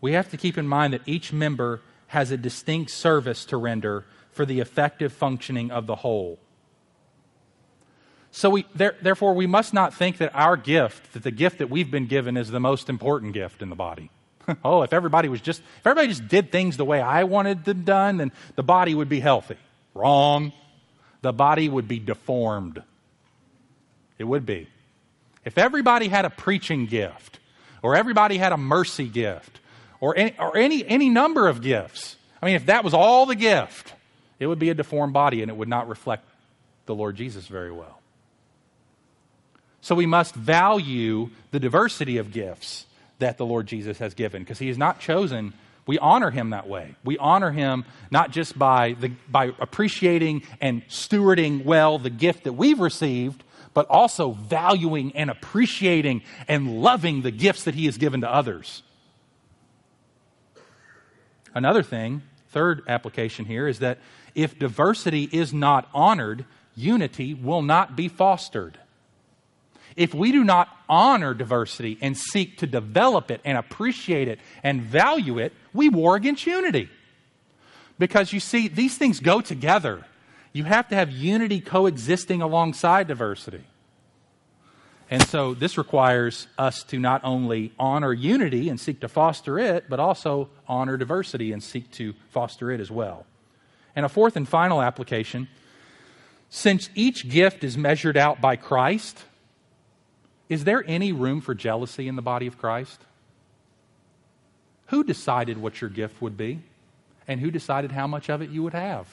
we 0.00 0.12
have 0.12 0.30
to 0.30 0.36
keep 0.36 0.58
in 0.58 0.66
mind 0.66 0.92
that 0.92 1.02
each 1.06 1.32
member 1.32 1.80
has 2.08 2.30
a 2.30 2.36
distinct 2.36 2.90
service 2.90 3.44
to 3.46 3.56
render 3.56 4.04
for 4.32 4.44
the 4.44 4.60
effective 4.60 5.12
functioning 5.12 5.70
of 5.70 5.86
the 5.86 5.96
whole. 5.96 6.38
So, 8.30 8.48
we, 8.48 8.66
there, 8.74 8.96
therefore, 9.02 9.34
we 9.34 9.46
must 9.46 9.74
not 9.74 9.92
think 9.92 10.16
that 10.18 10.34
our 10.34 10.56
gift, 10.56 11.12
that 11.12 11.22
the 11.22 11.30
gift 11.30 11.58
that 11.58 11.68
we've 11.68 11.90
been 11.90 12.06
given, 12.06 12.38
is 12.38 12.50
the 12.50 12.60
most 12.60 12.88
important 12.88 13.34
gift 13.34 13.60
in 13.60 13.68
the 13.68 13.76
body. 13.76 14.10
oh, 14.64 14.82
if 14.82 14.92
everybody 14.94 15.28
was 15.28 15.42
just, 15.42 15.60
if 15.60 15.86
everybody 15.86 16.08
just 16.08 16.28
did 16.28 16.50
things 16.50 16.78
the 16.78 16.84
way 16.84 17.00
I 17.00 17.24
wanted 17.24 17.64
them 17.64 17.84
done, 17.84 18.16
then 18.16 18.32
the 18.56 18.62
body 18.62 18.94
would 18.94 19.08
be 19.08 19.20
healthy. 19.20 19.58
Wrong. 19.94 20.52
The 21.22 21.32
body 21.32 21.68
would 21.68 21.88
be 21.88 21.98
deformed. 21.98 22.82
It 24.18 24.24
would 24.24 24.46
be. 24.46 24.68
If 25.44 25.58
everybody 25.58 26.08
had 26.08 26.24
a 26.24 26.30
preaching 26.30 26.86
gift, 26.86 27.38
or 27.82 27.96
everybody 27.96 28.38
had 28.38 28.52
a 28.52 28.56
mercy 28.56 29.08
gift, 29.08 29.60
or 30.00 30.16
any, 30.16 30.34
or 30.38 30.56
any, 30.56 30.86
any 30.86 31.08
number 31.08 31.48
of 31.48 31.62
gifts, 31.62 32.16
I 32.40 32.46
mean, 32.46 32.56
if 32.56 32.66
that 32.66 32.84
was 32.84 32.94
all 32.94 33.26
the 33.26 33.36
gift, 33.36 33.94
it 34.38 34.46
would 34.46 34.58
be 34.58 34.70
a 34.70 34.74
deformed 34.74 35.12
body 35.12 35.42
and 35.42 35.50
it 35.50 35.56
would 35.56 35.68
not 35.68 35.88
reflect 35.88 36.24
the 36.86 36.94
Lord 36.94 37.16
Jesus 37.16 37.46
very 37.46 37.72
well. 37.72 38.00
So 39.80 39.94
we 39.94 40.06
must 40.06 40.34
value 40.34 41.30
the 41.50 41.60
diversity 41.60 42.18
of 42.18 42.32
gifts 42.32 42.86
that 43.18 43.38
the 43.38 43.46
Lord 43.46 43.66
Jesus 43.66 43.98
has 43.98 44.14
given 44.14 44.42
because 44.42 44.58
he 44.58 44.68
has 44.68 44.78
not 44.78 45.00
chosen 45.00 45.52
we 45.86 45.98
honor 45.98 46.30
him 46.30 46.50
that 46.50 46.68
way. 46.68 46.94
We 47.04 47.18
honor 47.18 47.50
him 47.50 47.84
not 48.10 48.30
just 48.30 48.58
by, 48.58 48.94
the, 48.98 49.12
by 49.28 49.52
appreciating 49.58 50.42
and 50.60 50.86
stewarding 50.88 51.64
well 51.64 51.98
the 51.98 52.10
gift 52.10 52.44
that 52.44 52.52
we've 52.52 52.78
received, 52.78 53.42
but 53.74 53.86
also 53.88 54.32
valuing 54.32 55.16
and 55.16 55.30
appreciating 55.30 56.22
and 56.46 56.82
loving 56.82 57.22
the 57.22 57.30
gifts 57.30 57.64
that 57.64 57.74
he 57.74 57.86
has 57.86 57.98
given 57.98 58.20
to 58.20 58.32
others. 58.32 58.82
Another 61.54 61.82
thing, 61.82 62.22
third 62.50 62.82
application 62.86 63.44
here, 63.44 63.66
is 63.66 63.80
that 63.80 63.98
if 64.34 64.58
diversity 64.58 65.28
is 65.32 65.52
not 65.52 65.88
honored, 65.92 66.44
unity 66.76 67.34
will 67.34 67.62
not 67.62 67.96
be 67.96 68.08
fostered. 68.08 68.78
If 69.96 70.14
we 70.14 70.32
do 70.32 70.42
not 70.42 70.68
honor 70.88 71.34
diversity 71.34 71.98
and 72.00 72.16
seek 72.16 72.58
to 72.58 72.66
develop 72.66 73.30
it 73.30 73.40
and 73.44 73.58
appreciate 73.58 74.28
it 74.28 74.38
and 74.62 74.80
value 74.80 75.38
it, 75.38 75.52
we 75.72 75.88
war 75.88 76.16
against 76.16 76.46
unity. 76.46 76.88
Because 77.98 78.32
you 78.32 78.40
see, 78.40 78.68
these 78.68 78.96
things 78.96 79.20
go 79.20 79.40
together. 79.40 80.04
You 80.52 80.64
have 80.64 80.88
to 80.88 80.94
have 80.94 81.10
unity 81.10 81.60
coexisting 81.60 82.42
alongside 82.42 83.08
diversity. 83.08 83.64
And 85.10 85.22
so 85.26 85.52
this 85.52 85.76
requires 85.76 86.46
us 86.56 86.82
to 86.84 86.98
not 86.98 87.20
only 87.22 87.72
honor 87.78 88.12
unity 88.12 88.70
and 88.70 88.80
seek 88.80 89.00
to 89.00 89.08
foster 89.08 89.58
it, 89.58 89.84
but 89.88 90.00
also 90.00 90.48
honor 90.66 90.96
diversity 90.96 91.52
and 91.52 91.62
seek 91.62 91.90
to 91.92 92.14
foster 92.30 92.70
it 92.70 92.80
as 92.80 92.90
well. 92.90 93.26
And 93.94 94.06
a 94.06 94.08
fourth 94.08 94.36
and 94.36 94.48
final 94.48 94.80
application 94.80 95.48
since 96.54 96.90
each 96.94 97.30
gift 97.30 97.64
is 97.64 97.78
measured 97.78 98.16
out 98.18 98.42
by 98.42 98.56
Christ, 98.56 99.24
is 100.50 100.64
there 100.64 100.84
any 100.86 101.10
room 101.10 101.40
for 101.40 101.54
jealousy 101.54 102.08
in 102.08 102.16
the 102.16 102.20
body 102.20 102.46
of 102.46 102.58
Christ? 102.58 103.00
Who 104.92 105.02
decided 105.02 105.56
what 105.56 105.80
your 105.80 105.88
gift 105.88 106.20
would 106.20 106.36
be? 106.36 106.60
And 107.26 107.40
who 107.40 107.50
decided 107.50 107.92
how 107.92 108.06
much 108.06 108.28
of 108.28 108.42
it 108.42 108.50
you 108.50 108.62
would 108.62 108.74
have? 108.74 109.08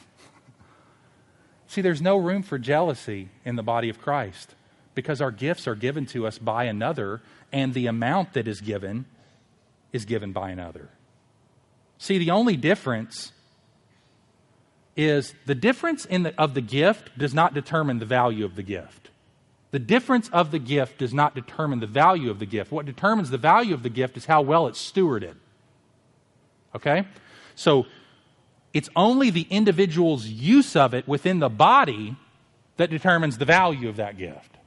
See, 1.67 1.79
there's 1.79 2.01
no 2.01 2.17
room 2.17 2.43
for 2.43 2.59
jealousy 2.59 3.29
in 3.45 3.55
the 3.55 3.63
body 3.63 3.87
of 3.87 4.01
Christ 4.01 4.55
because 4.93 5.21
our 5.21 5.31
gifts 5.31 5.69
are 5.69 5.75
given 5.75 6.05
to 6.07 6.27
us 6.27 6.37
by 6.37 6.65
another, 6.65 7.21
and 7.53 7.73
the 7.73 7.87
amount 7.87 8.33
that 8.33 8.45
is 8.45 8.59
given 8.59 9.05
is 9.93 10.03
given 10.03 10.33
by 10.33 10.49
another. 10.49 10.89
See, 11.97 12.17
the 12.17 12.31
only 12.31 12.57
difference 12.57 13.31
is 14.97 15.33
the 15.45 15.55
difference 15.55 16.03
in 16.03 16.23
the, 16.23 16.37
of 16.37 16.55
the 16.55 16.61
gift 16.61 17.17
does 17.17 17.33
not 17.33 17.53
determine 17.53 17.99
the 17.99 18.05
value 18.05 18.43
of 18.43 18.57
the 18.57 18.63
gift. 18.63 19.11
The 19.71 19.79
difference 19.79 20.27
of 20.33 20.51
the 20.51 20.59
gift 20.59 20.97
does 20.97 21.13
not 21.13 21.35
determine 21.35 21.79
the 21.79 21.87
value 21.87 22.29
of 22.29 22.39
the 22.39 22.45
gift. 22.45 22.69
What 22.69 22.85
determines 22.85 23.29
the 23.29 23.37
value 23.37 23.73
of 23.73 23.81
the 23.83 23.89
gift 23.89 24.17
is 24.17 24.25
how 24.25 24.41
well 24.41 24.67
it's 24.67 24.91
stewarded. 24.91 25.35
Okay? 26.75 27.05
So 27.55 27.85
it's 28.73 28.89
only 28.95 29.29
the 29.29 29.47
individual's 29.49 30.25
use 30.25 30.75
of 30.75 30.93
it 30.93 31.07
within 31.07 31.39
the 31.39 31.49
body 31.49 32.15
that 32.77 32.89
determines 32.89 33.37
the 33.37 33.45
value 33.45 33.89
of 33.89 33.97
that 33.97 34.17
gift, 34.17 34.57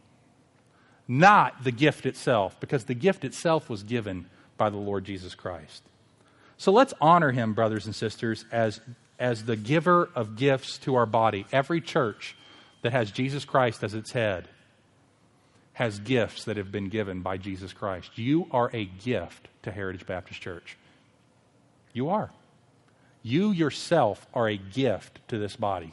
not 1.08 1.64
the 1.64 1.72
gift 1.72 2.04
itself, 2.04 2.58
because 2.60 2.84
the 2.84 2.94
gift 2.94 3.24
itself 3.24 3.70
was 3.70 3.82
given 3.82 4.26
by 4.58 4.68
the 4.68 4.76
Lord 4.76 5.04
Jesus 5.04 5.34
Christ. 5.34 5.82
So 6.58 6.70
let's 6.70 6.94
honor 7.00 7.32
him, 7.32 7.54
brothers 7.54 7.86
and 7.86 7.94
sisters, 7.94 8.44
as, 8.52 8.80
as 9.18 9.44
the 9.44 9.56
giver 9.56 10.10
of 10.14 10.36
gifts 10.36 10.78
to 10.78 10.94
our 10.94 11.06
body. 11.06 11.46
Every 11.50 11.80
church 11.80 12.36
that 12.82 12.92
has 12.92 13.10
Jesus 13.10 13.44
Christ 13.44 13.82
as 13.82 13.94
its 13.94 14.12
head 14.12 14.48
has 15.74 15.98
gifts 15.98 16.44
that 16.44 16.56
have 16.56 16.70
been 16.70 16.88
given 16.88 17.22
by 17.22 17.38
Jesus 17.38 17.72
Christ. 17.72 18.18
You 18.18 18.46
are 18.50 18.70
a 18.74 18.84
gift 18.84 19.48
to 19.62 19.70
Heritage 19.70 20.06
Baptist 20.06 20.40
Church. 20.40 20.76
You 21.92 22.11
are. 22.11 22.31
You 23.22 23.52
yourself 23.52 24.26
are 24.35 24.48
a 24.48 24.57
gift 24.57 25.20
to 25.28 25.38
this 25.38 25.57
body. 25.57 25.92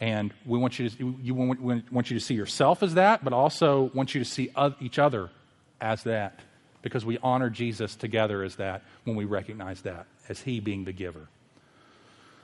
And 0.00 0.34
we 0.44 0.58
want 0.58 0.78
you 0.78 0.90
to, 0.90 1.32
want, 1.32 1.92
want 1.92 2.10
you 2.10 2.18
to 2.18 2.24
see 2.24 2.34
yourself 2.34 2.82
as 2.82 2.94
that, 2.94 3.24
but 3.24 3.32
also 3.32 3.90
want 3.94 4.14
you 4.14 4.22
to 4.22 4.28
see 4.28 4.50
each 4.80 4.98
other 4.98 5.30
as 5.80 6.02
that 6.04 6.40
because 6.82 7.04
we 7.04 7.18
honor 7.22 7.48
Jesus 7.48 7.94
together 7.94 8.42
as 8.42 8.56
that 8.56 8.82
when 9.04 9.16
we 9.16 9.24
recognize 9.24 9.82
that 9.82 10.06
as 10.28 10.40
He 10.40 10.60
being 10.60 10.84
the 10.84 10.92
giver. 10.92 11.28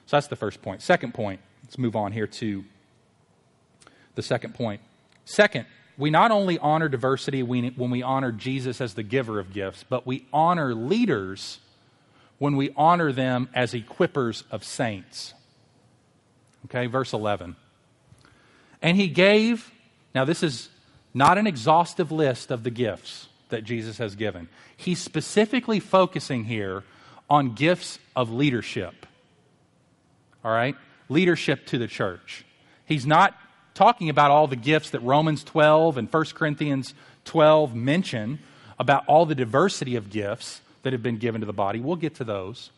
So 0.07 0.16
that's 0.16 0.29
the 0.29 0.37
first 0.37 0.62
point. 0.62 0.83
Second 0.83 1.12
point, 1.12 1.40
let's 1.62 1.79
move 1.79 1.96
on 1.96 2.12
here 2.12 2.27
to 2.27 2.64
the 4.14 4.23
second 4.23 4.55
point. 4.55 4.81
Second, 5.25 5.66
we 5.99 6.11
not 6.11 6.31
only 6.31 6.59
honor 6.59 6.88
diversity 6.88 7.42
when 7.42 7.90
we 7.90 8.03
honor 8.03 8.33
Jesus 8.33 8.81
as 8.81 8.94
the 8.94 9.03
giver 9.03 9.38
of 9.38 9.53
gifts, 9.53 9.85
but 9.88 10.07
we 10.07 10.27
honor 10.33 10.75
leaders 10.75 11.59
when 12.40 12.57
we 12.57 12.72
honor 12.74 13.12
them 13.12 13.50
as 13.55 13.74
equippers 13.74 14.44
of 14.50 14.64
saints. 14.64 15.35
Okay, 16.64 16.87
verse 16.87 17.12
11. 17.12 17.55
And 18.81 18.96
he 18.96 19.09
gave, 19.09 19.70
now 20.14 20.24
this 20.24 20.42
is 20.42 20.70
not 21.12 21.37
an 21.37 21.46
exhaustive 21.46 22.11
list 22.11 22.50
of 22.50 22.64
the 22.64 22.70
gifts 22.70 23.29
that 23.50 23.62
Jesus 23.62 23.98
has 23.98 24.14
given. 24.14 24.48
He's 24.74 25.03
specifically 25.03 25.81
focusing 25.81 26.44
here 26.44 26.83
on 27.29 27.55
gifts 27.55 27.98
of 28.16 28.33
leadership. 28.33 29.05
All 30.42 30.50
right? 30.50 30.76
Leadership 31.11 31.66
to 31.66 31.76
the 31.76 31.88
church. 31.88 32.46
He's 32.87 33.05
not 33.05 33.37
talking 33.74 34.09
about 34.09 34.31
all 34.31 34.46
the 34.46 34.57
gifts 34.57 34.90
that 34.90 35.00
Romans 35.00 35.44
12 35.44 35.98
and 35.98 36.11
1 36.11 36.24
Corinthians 36.35 36.94
12 37.26 37.74
mention 37.74 38.38
about 38.79 39.05
all 39.07 39.26
the 39.26 39.35
diversity 39.35 39.94
of 39.94 40.09
gifts 40.09 40.62
that 40.83 40.93
have 40.93 41.03
been 41.03 41.19
given 41.19 41.40
to 41.40 41.47
the 41.47 41.53
body. 41.53 41.81
We'll 41.81 41.97
get 41.97 42.16
to 42.16 42.25
those. 42.25 42.71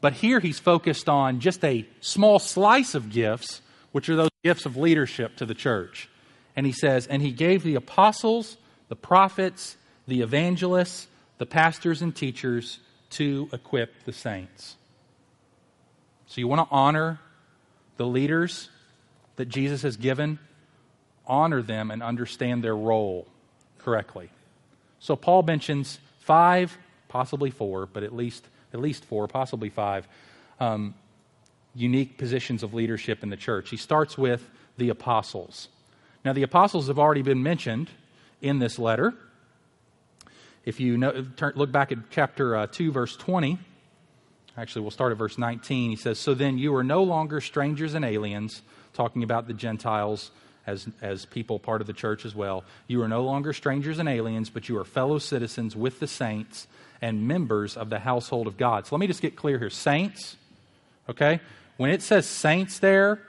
But 0.00 0.14
here 0.14 0.40
he's 0.40 0.58
focused 0.58 1.08
on 1.08 1.40
just 1.40 1.64
a 1.64 1.86
small 2.00 2.38
slice 2.38 2.94
of 2.94 3.10
gifts, 3.10 3.60
which 3.92 4.08
are 4.08 4.16
those 4.16 4.30
gifts 4.44 4.66
of 4.66 4.76
leadership 4.76 5.36
to 5.36 5.46
the 5.46 5.54
church. 5.54 6.08
And 6.54 6.66
he 6.66 6.72
says, 6.72 7.06
And 7.06 7.20
he 7.22 7.32
gave 7.32 7.62
the 7.62 7.74
apostles, 7.74 8.56
the 8.88 8.96
prophets, 8.96 9.76
the 10.06 10.22
evangelists, 10.22 11.08
the 11.38 11.46
pastors, 11.46 12.02
and 12.02 12.14
teachers 12.14 12.78
to 13.10 13.48
equip 13.52 14.04
the 14.04 14.12
saints. 14.12 14.76
So 16.26 16.40
you 16.40 16.48
want 16.48 16.68
to 16.68 16.74
honor 16.74 17.20
the 17.96 18.06
leaders 18.06 18.68
that 19.36 19.46
Jesus 19.46 19.82
has 19.82 19.96
given, 19.96 20.38
honor 21.26 21.62
them 21.62 21.90
and 21.90 22.02
understand 22.02 22.62
their 22.62 22.76
role 22.76 23.26
correctly. 23.78 24.30
So 25.00 25.16
Paul 25.16 25.42
mentions 25.42 25.98
five, 26.20 26.76
possibly 27.08 27.50
four, 27.50 27.86
but 27.86 28.02
at 28.02 28.14
least 28.14 28.46
at 28.72 28.80
least 28.80 29.04
four, 29.04 29.26
possibly 29.28 29.70
five, 29.70 30.06
um, 30.60 30.94
unique 31.74 32.18
positions 32.18 32.62
of 32.62 32.74
leadership 32.74 33.22
in 33.22 33.30
the 33.30 33.36
church. 33.36 33.70
He 33.70 33.76
starts 33.76 34.18
with 34.18 34.48
the 34.76 34.90
apostles. 34.90 35.68
Now, 36.24 36.32
the 36.32 36.42
apostles 36.42 36.88
have 36.88 36.98
already 36.98 37.22
been 37.22 37.42
mentioned 37.42 37.90
in 38.42 38.58
this 38.58 38.78
letter. 38.78 39.14
If 40.64 40.80
you 40.80 40.98
know, 40.98 41.26
turn, 41.36 41.52
look 41.56 41.72
back 41.72 41.92
at 41.92 41.98
chapter 42.10 42.56
uh, 42.56 42.66
2, 42.66 42.92
verse 42.92 43.16
20, 43.16 43.58
actually, 44.56 44.82
we'll 44.82 44.90
start 44.90 45.12
at 45.12 45.18
verse 45.18 45.38
19. 45.38 45.90
He 45.90 45.96
says, 45.96 46.18
So 46.18 46.34
then 46.34 46.58
you 46.58 46.74
are 46.74 46.84
no 46.84 47.02
longer 47.02 47.40
strangers 47.40 47.94
and 47.94 48.04
aliens 48.04 48.62
talking 48.92 49.22
about 49.22 49.46
the 49.46 49.54
Gentiles 49.54 50.30
as, 50.66 50.86
as 51.00 51.24
people 51.24 51.58
part 51.58 51.80
of 51.80 51.86
the 51.86 51.92
church 51.92 52.26
as 52.26 52.34
well. 52.34 52.64
You 52.86 53.00
are 53.02 53.08
no 53.08 53.22
longer 53.22 53.52
strangers 53.52 53.98
and 53.98 54.08
aliens, 54.08 54.50
but 54.50 54.68
you 54.68 54.76
are 54.78 54.84
fellow 54.84 55.18
citizens 55.18 55.74
with 55.74 56.00
the 56.00 56.08
saints 56.08 56.66
and 57.00 57.26
members 57.26 57.76
of 57.76 57.90
the 57.90 57.98
household 57.98 58.46
of 58.46 58.56
God. 58.56 58.86
So 58.86 58.96
let 58.96 59.00
me 59.00 59.06
just 59.06 59.22
get 59.22 59.36
clear 59.36 59.58
here. 59.58 59.70
Saints, 59.70 60.36
okay? 61.08 61.40
When 61.76 61.90
it 61.90 62.02
says 62.02 62.26
saints 62.26 62.78
there, 62.78 63.20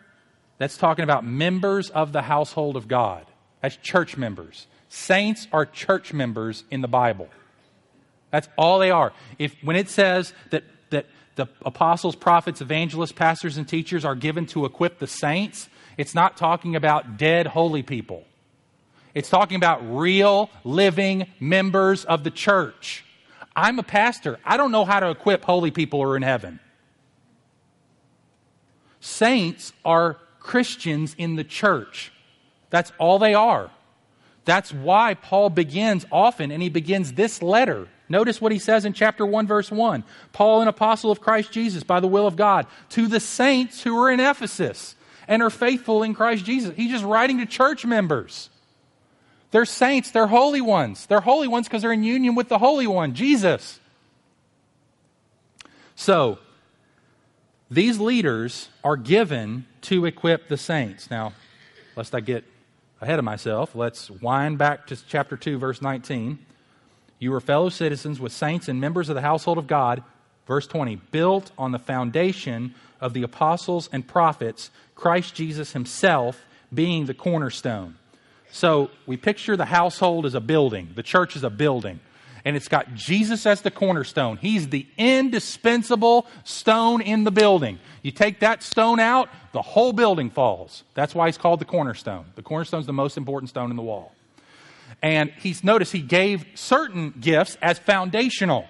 that's 0.58 0.78
talking 0.78 1.04
about 1.04 1.26
members 1.26 1.90
of 1.90 2.12
the 2.12 2.24
household 2.24 2.76
of 2.76 2.88
God. 2.88 3.26
That's 3.62 3.78
church 3.78 4.18
members. 4.18 4.68
Saints 4.90 5.48
are 5.54 5.66
church 5.66 6.14
members 6.14 6.64
in 6.72 6.82
the 6.82 6.88
Bible. 6.88 7.30
That's 8.32 8.50
all 8.58 8.80
they 8.80 8.92
are. 8.92 9.14
If 9.38 9.56
when 9.64 9.76
it 9.76 9.90
says 9.90 10.34
that 10.52 10.64
that 10.90 11.06
the 11.36 11.48
apostles, 11.66 12.16
prophets, 12.16 12.62
evangelists, 12.62 13.12
pastors, 13.12 13.58
and 13.58 13.68
teachers 13.68 14.04
are 14.04 14.16
given 14.16 14.46
to 14.48 14.66
equip 14.66 15.00
the 15.00 15.08
saints, 15.08 15.70
it's 15.98 16.14
not 16.14 16.38
talking 16.38 16.76
about 16.76 17.18
dead 17.18 17.48
holy 17.48 17.84
people. 17.84 18.26
It's 19.14 19.30
talking 19.30 19.56
about 19.56 19.82
real, 19.96 20.50
living 20.64 21.28
members 21.40 22.06
of 22.06 22.24
the 22.24 22.32
church. 22.32 23.06
I'm 23.60 23.78
a 23.78 23.84
pastor. 23.84 24.40
I 24.46 24.58
don't 24.58 24.72
know 24.72 24.86
how 24.86 25.00
to 25.00 25.10
equip 25.10 25.44
holy 25.44 25.70
people 25.70 26.02
who 26.02 26.10
are 26.10 26.18
in 26.18 26.24
heaven. 26.24 26.60
Saints 29.02 29.74
are 29.84 30.18
Christians 30.40 31.16
in 31.18 31.36
the 31.36 31.44
church. 31.44 32.12
That's 32.70 32.92
all 32.98 33.20
they 33.20 33.34
are. 33.34 33.70
That's 34.46 34.74
why 34.74 35.14
Paul 35.14 35.50
begins 35.50 36.06
often, 36.12 36.52
and 36.52 36.64
he 36.64 36.70
begins 36.70 37.14
this 37.14 37.42
letter 37.42 37.88
Notice 38.10 38.42
what 38.42 38.52
he 38.52 38.58
says 38.58 38.86
in 38.86 38.94
chapter 38.94 39.24
1, 39.24 39.46
verse 39.46 39.72
1. 39.72 40.04
Paul, 40.34 40.62
an 40.64 40.68
apostle 40.68 41.12
of 41.12 41.22
Christ 41.22 41.52
Jesus, 41.52 41.84
by 41.84 42.00
the 42.00 42.08
will 42.08 42.26
of 42.26 42.36
God, 42.36 42.66
to 42.90 43.08
the 43.08 43.20
saints 43.20 43.84
who 43.84 43.96
are 44.02 44.10
in 44.10 44.20
Ephesus 44.20 44.96
and 45.28 45.44
are 45.44 45.52
faithful 45.52 46.02
in 46.02 46.16
Christ 46.16 46.44
Jesus. 46.44 46.76
He's 46.76 46.90
just 46.90 47.06
writing 47.06 47.38
to 47.38 47.46
church 47.46 47.86
members. 47.86 48.50
They're 49.52 49.66
saints, 49.66 50.12
they're 50.12 50.28
holy 50.28 50.62
ones. 50.62 51.06
They're 51.08 51.22
holy 51.22 51.48
ones 51.48 51.68
because 51.68 51.82
they're 51.82 51.94
in 51.94 52.04
union 52.04 52.36
with 52.36 52.50
the 52.50 52.60
Holy 52.60 52.88
One, 52.88 53.14
Jesus. 53.14 53.80
So, 55.96 56.40
these 57.72 58.00
leaders 58.00 58.70
are 58.84 58.98
given 58.98 59.66
to 59.82 60.06
equip 60.06 60.48
the 60.48 60.58
saints. 60.58 61.10
Now, 61.12 61.34
lest 61.96 62.16
I 62.16 62.20
get 62.20 62.44
ahead 63.02 63.20
of 63.20 63.26
myself, 63.26 63.76
let's 63.76 64.10
wind 64.10 64.58
back 64.58 64.88
to 64.88 65.08
chapter 65.08 65.36
2, 65.36 65.58
verse 65.58 65.82
19. 65.82 66.40
You 67.20 67.34
are 67.34 67.42
fellow 67.42 67.70
citizens 67.70 68.20
with 68.20 68.32
saints 68.32 68.68
and 68.68 68.80
members 68.80 69.10
of 69.10 69.16
the 69.16 69.22
household 69.22 69.58
of 69.58 69.68
God, 69.68 70.04
verse 70.48 70.68
20, 70.68 70.96
built 71.12 71.52
on 71.58 71.72
the 71.72 71.80
foundation 71.80 72.74
of 73.02 73.14
the 73.14 73.24
apostles 73.24 73.90
and 73.92 74.08
prophets, 74.08 74.72
Christ 74.96 75.36
Jesus 75.36 75.74
himself 75.74 76.46
being 76.74 77.06
the 77.06 77.14
cornerstone. 77.14 77.96
So 78.52 78.90
we 79.06 79.18
picture 79.18 79.56
the 79.56 79.66
household 79.66 80.26
as 80.26 80.36
a 80.36 80.42
building, 80.42 80.90
the 80.96 81.04
church 81.04 81.36
is 81.36 81.44
a 81.44 81.50
building 81.50 82.00
and 82.46 82.56
it's 82.56 82.68
got 82.68 82.94
Jesus 82.94 83.46
as 83.46 83.62
the 83.62 83.72
cornerstone. 83.72 84.38
He's 84.38 84.70
the 84.70 84.88
indispensable 84.98 86.26
stone 86.44 87.02
in 87.02 87.24
the 87.24 87.32
building. 87.32 87.80
You 88.02 88.12
take 88.12 88.40
that 88.40 88.64
stone 88.64 89.00
out, 89.00 89.30
the 89.52 89.62
whole 89.62 89.94
building 89.94 90.30
falls. 90.30 90.84
That's 90.94 91.14
why 91.14 91.28
he's 91.28 91.38
called 91.38 91.60
the 91.60 91.66
cornerstone. 91.66 92.26
The 92.36 92.42
cornerstone 92.42 92.80
is 92.80 92.86
the 92.86 92.94
most 92.94 93.18
important 93.18 93.50
stone 93.50 93.70
in 93.72 93.76
the 93.76 93.84
wall. 93.84 94.14
And 95.02 95.32
he's 95.38 95.64
noticed 95.64 95.92
he 95.92 96.02
gave 96.02 96.46
certain 96.56 97.14
gifts 97.20 97.58
as 97.62 97.80
foundational 97.80 98.66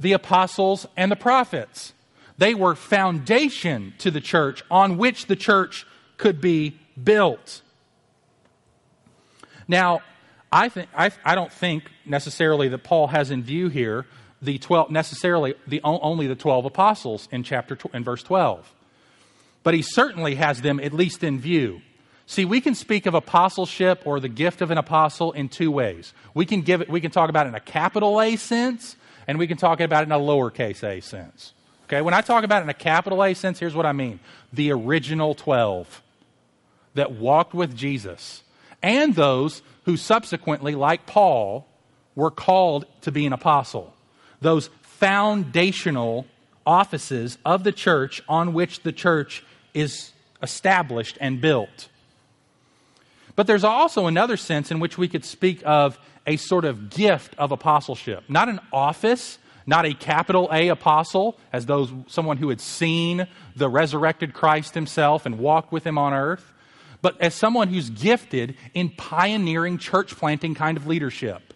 the 0.00 0.12
apostles 0.12 0.86
and 0.96 1.10
the 1.10 1.16
prophets. 1.16 1.92
They 2.36 2.54
were 2.54 2.76
foundation 2.76 3.94
to 3.98 4.12
the 4.12 4.20
church 4.20 4.62
on 4.70 4.96
which 4.96 5.26
the 5.26 5.34
church 5.34 5.86
could 6.18 6.40
be 6.40 6.78
built. 7.02 7.62
Now, 9.68 10.00
I, 10.50 10.70
think, 10.70 10.88
I, 10.96 11.10
I 11.24 11.34
don't 11.34 11.52
think 11.52 11.84
necessarily 12.06 12.68
that 12.68 12.82
Paul 12.82 13.08
has 13.08 13.30
in 13.30 13.42
view 13.42 13.68
here 13.68 14.06
the 14.40 14.58
12, 14.58 14.90
necessarily 14.90 15.54
the, 15.66 15.80
only 15.84 16.26
the 16.26 16.34
12 16.34 16.64
apostles 16.64 17.28
in, 17.30 17.42
chapter, 17.42 17.76
in 17.92 18.04
verse 18.04 18.22
12. 18.22 18.72
But 19.62 19.74
he 19.74 19.82
certainly 19.82 20.36
has 20.36 20.62
them 20.62 20.80
at 20.80 20.92
least 20.92 21.22
in 21.22 21.38
view. 21.38 21.82
See, 22.26 22.44
we 22.44 22.60
can 22.60 22.74
speak 22.74 23.06
of 23.06 23.14
apostleship 23.14 24.02
or 24.04 24.20
the 24.20 24.28
gift 24.28 24.60
of 24.60 24.70
an 24.70 24.78
apostle 24.78 25.32
in 25.32 25.48
two 25.48 25.70
ways. 25.70 26.12
We 26.34 26.46
can, 26.46 26.62
give 26.62 26.80
it, 26.80 26.88
we 26.88 27.00
can 27.00 27.10
talk 27.10 27.30
about 27.30 27.46
it 27.46 27.50
in 27.50 27.54
a 27.54 27.60
capital 27.60 28.20
A 28.20 28.36
sense, 28.36 28.96
and 29.26 29.38
we 29.38 29.46
can 29.46 29.56
talk 29.56 29.80
about 29.80 30.02
it 30.02 30.06
in 30.06 30.12
a 30.12 30.18
lowercase 30.18 30.84
a 30.84 31.00
sense. 31.00 31.54
Okay, 31.84 32.02
when 32.02 32.12
I 32.12 32.20
talk 32.20 32.44
about 32.44 32.60
it 32.60 32.64
in 32.64 32.68
a 32.68 32.74
capital 32.74 33.24
A 33.24 33.34
sense, 33.34 33.58
here's 33.58 33.74
what 33.74 33.86
I 33.86 33.92
mean 33.92 34.20
the 34.52 34.72
original 34.72 35.34
12 35.34 36.02
that 36.94 37.12
walked 37.12 37.54
with 37.54 37.74
Jesus, 37.74 38.42
and 38.82 39.14
those 39.14 39.62
who 39.84 39.96
subsequently, 39.96 40.74
like 40.74 41.06
Paul, 41.06 41.66
were 42.14 42.30
called 42.30 42.84
to 43.02 43.12
be 43.12 43.26
an 43.26 43.32
apostle. 43.32 43.94
Those 44.40 44.70
foundational 44.82 46.26
offices 46.66 47.38
of 47.44 47.64
the 47.64 47.72
church 47.72 48.22
on 48.28 48.52
which 48.52 48.82
the 48.82 48.92
church 48.92 49.44
is 49.72 50.12
established 50.42 51.16
and 51.20 51.40
built. 51.40 51.88
But 53.36 53.46
there's 53.46 53.64
also 53.64 54.06
another 54.06 54.36
sense 54.36 54.70
in 54.70 54.80
which 54.80 54.98
we 54.98 55.08
could 55.08 55.24
speak 55.24 55.62
of 55.64 55.98
a 56.26 56.36
sort 56.36 56.64
of 56.64 56.90
gift 56.90 57.34
of 57.38 57.52
apostleship. 57.52 58.24
Not 58.28 58.48
an 58.48 58.60
office, 58.72 59.38
not 59.64 59.86
a 59.86 59.94
capital 59.94 60.48
A 60.52 60.68
apostle, 60.68 61.38
as 61.52 61.66
those 61.66 61.92
someone 62.08 62.38
who 62.38 62.48
had 62.48 62.60
seen 62.60 63.28
the 63.54 63.68
resurrected 63.68 64.34
Christ 64.34 64.74
himself 64.74 65.24
and 65.24 65.38
walked 65.38 65.72
with 65.72 65.84
him 65.84 65.96
on 65.96 66.12
earth, 66.12 66.52
but 67.00 67.20
as 67.20 67.34
someone 67.34 67.68
who's 67.68 67.90
gifted 67.90 68.56
in 68.74 68.90
pioneering 68.90 69.78
church 69.78 70.16
planting 70.16 70.54
kind 70.54 70.76
of 70.76 70.86
leadership. 70.86 71.54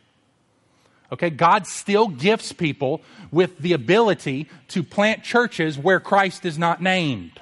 Okay, 1.13 1.29
God 1.29 1.67
still 1.67 2.09
gifts 2.09 2.53
people 2.53 3.03
with 3.31 3.59
the 3.59 3.75
ability 3.75 4.49
to 4.69 4.83
plant 4.83 5.23
churches 5.23 5.77
where 5.77 6.01
Christ 6.01 6.47
is 6.47 6.59
not 6.59 6.81
named. 6.81 7.39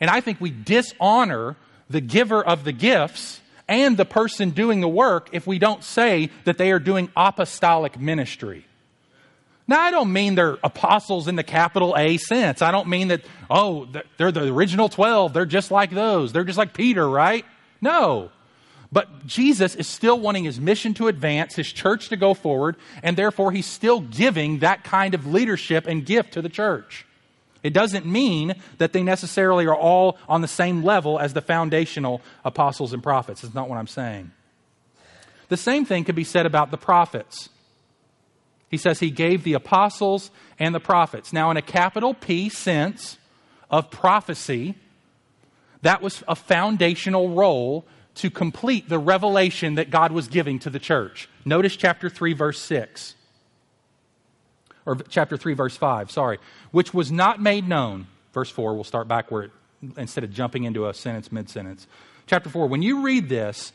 And 0.00 0.08
I 0.08 0.20
think 0.20 0.40
we 0.40 0.50
dishonor 0.50 1.56
the 1.90 2.00
giver 2.00 2.40
of 2.44 2.62
the 2.62 2.72
gifts 2.72 3.40
and 3.66 3.96
the 3.96 4.04
person 4.04 4.50
doing 4.50 4.80
the 4.80 4.88
work 4.88 5.30
if 5.32 5.48
we 5.48 5.58
don't 5.58 5.82
say 5.82 6.30
that 6.44 6.58
they 6.58 6.70
are 6.70 6.78
doing 6.78 7.10
apostolic 7.16 7.98
ministry. 7.98 8.67
Now, 9.68 9.80
I 9.80 9.90
don't 9.90 10.14
mean 10.14 10.34
they're 10.34 10.56
apostles 10.64 11.28
in 11.28 11.36
the 11.36 11.44
capital 11.44 11.94
A 11.96 12.16
sense. 12.16 12.62
I 12.62 12.70
don't 12.70 12.88
mean 12.88 13.08
that, 13.08 13.20
oh, 13.50 13.86
they're 14.16 14.32
the 14.32 14.50
original 14.50 14.88
12. 14.88 15.34
They're 15.34 15.44
just 15.44 15.70
like 15.70 15.90
those. 15.90 16.32
They're 16.32 16.44
just 16.44 16.56
like 16.56 16.72
Peter, 16.72 17.08
right? 17.08 17.44
No. 17.82 18.30
But 18.90 19.26
Jesus 19.26 19.74
is 19.74 19.86
still 19.86 20.18
wanting 20.18 20.44
his 20.44 20.58
mission 20.58 20.94
to 20.94 21.08
advance, 21.08 21.54
his 21.54 21.70
church 21.70 22.08
to 22.08 22.16
go 22.16 22.32
forward, 22.32 22.76
and 23.02 23.16
therefore 23.18 23.52
he's 23.52 23.66
still 23.66 24.00
giving 24.00 24.60
that 24.60 24.84
kind 24.84 25.14
of 25.14 25.26
leadership 25.26 25.86
and 25.86 26.06
gift 26.06 26.32
to 26.32 26.42
the 26.42 26.48
church. 26.48 27.04
It 27.62 27.74
doesn't 27.74 28.06
mean 28.06 28.54
that 28.78 28.94
they 28.94 29.02
necessarily 29.02 29.66
are 29.66 29.76
all 29.76 30.16
on 30.28 30.40
the 30.40 30.48
same 30.48 30.82
level 30.82 31.18
as 31.18 31.34
the 31.34 31.42
foundational 31.42 32.22
apostles 32.42 32.94
and 32.94 33.02
prophets. 33.02 33.44
It's 33.44 33.54
not 33.54 33.68
what 33.68 33.76
I'm 33.76 33.86
saying. 33.86 34.30
The 35.50 35.58
same 35.58 35.84
thing 35.84 36.04
could 36.04 36.14
be 36.14 36.24
said 36.24 36.46
about 36.46 36.70
the 36.70 36.78
prophets. 36.78 37.50
He 38.68 38.76
says 38.76 39.00
he 39.00 39.10
gave 39.10 39.44
the 39.44 39.54
apostles 39.54 40.30
and 40.58 40.74
the 40.74 40.80
prophets. 40.80 41.32
Now, 41.32 41.50
in 41.50 41.56
a 41.56 41.62
capital 41.62 42.14
P 42.14 42.48
sense 42.48 43.16
of 43.70 43.90
prophecy, 43.90 44.74
that 45.82 46.02
was 46.02 46.22
a 46.28 46.34
foundational 46.34 47.30
role 47.30 47.86
to 48.16 48.30
complete 48.30 48.88
the 48.88 48.98
revelation 48.98 49.76
that 49.76 49.90
God 49.90 50.12
was 50.12 50.28
giving 50.28 50.58
to 50.60 50.70
the 50.70 50.80
church. 50.80 51.28
Notice 51.44 51.76
chapter 51.76 52.10
3, 52.10 52.32
verse 52.32 52.60
6. 52.60 53.14
Or 54.84 54.96
chapter 54.96 55.36
3, 55.36 55.54
verse 55.54 55.76
5, 55.76 56.10
sorry. 56.10 56.38
Which 56.70 56.92
was 56.92 57.12
not 57.12 57.40
made 57.40 57.68
known. 57.68 58.06
Verse 58.32 58.50
4, 58.50 58.74
we'll 58.74 58.84
start 58.84 59.06
back 59.06 59.30
where 59.30 59.44
it, 59.44 59.50
instead 59.96 60.24
of 60.24 60.32
jumping 60.32 60.64
into 60.64 60.88
a 60.88 60.94
sentence 60.94 61.30
mid 61.30 61.48
sentence. 61.48 61.86
Chapter 62.26 62.50
4, 62.50 62.66
when 62.66 62.82
you 62.82 63.02
read 63.02 63.28
this, 63.28 63.72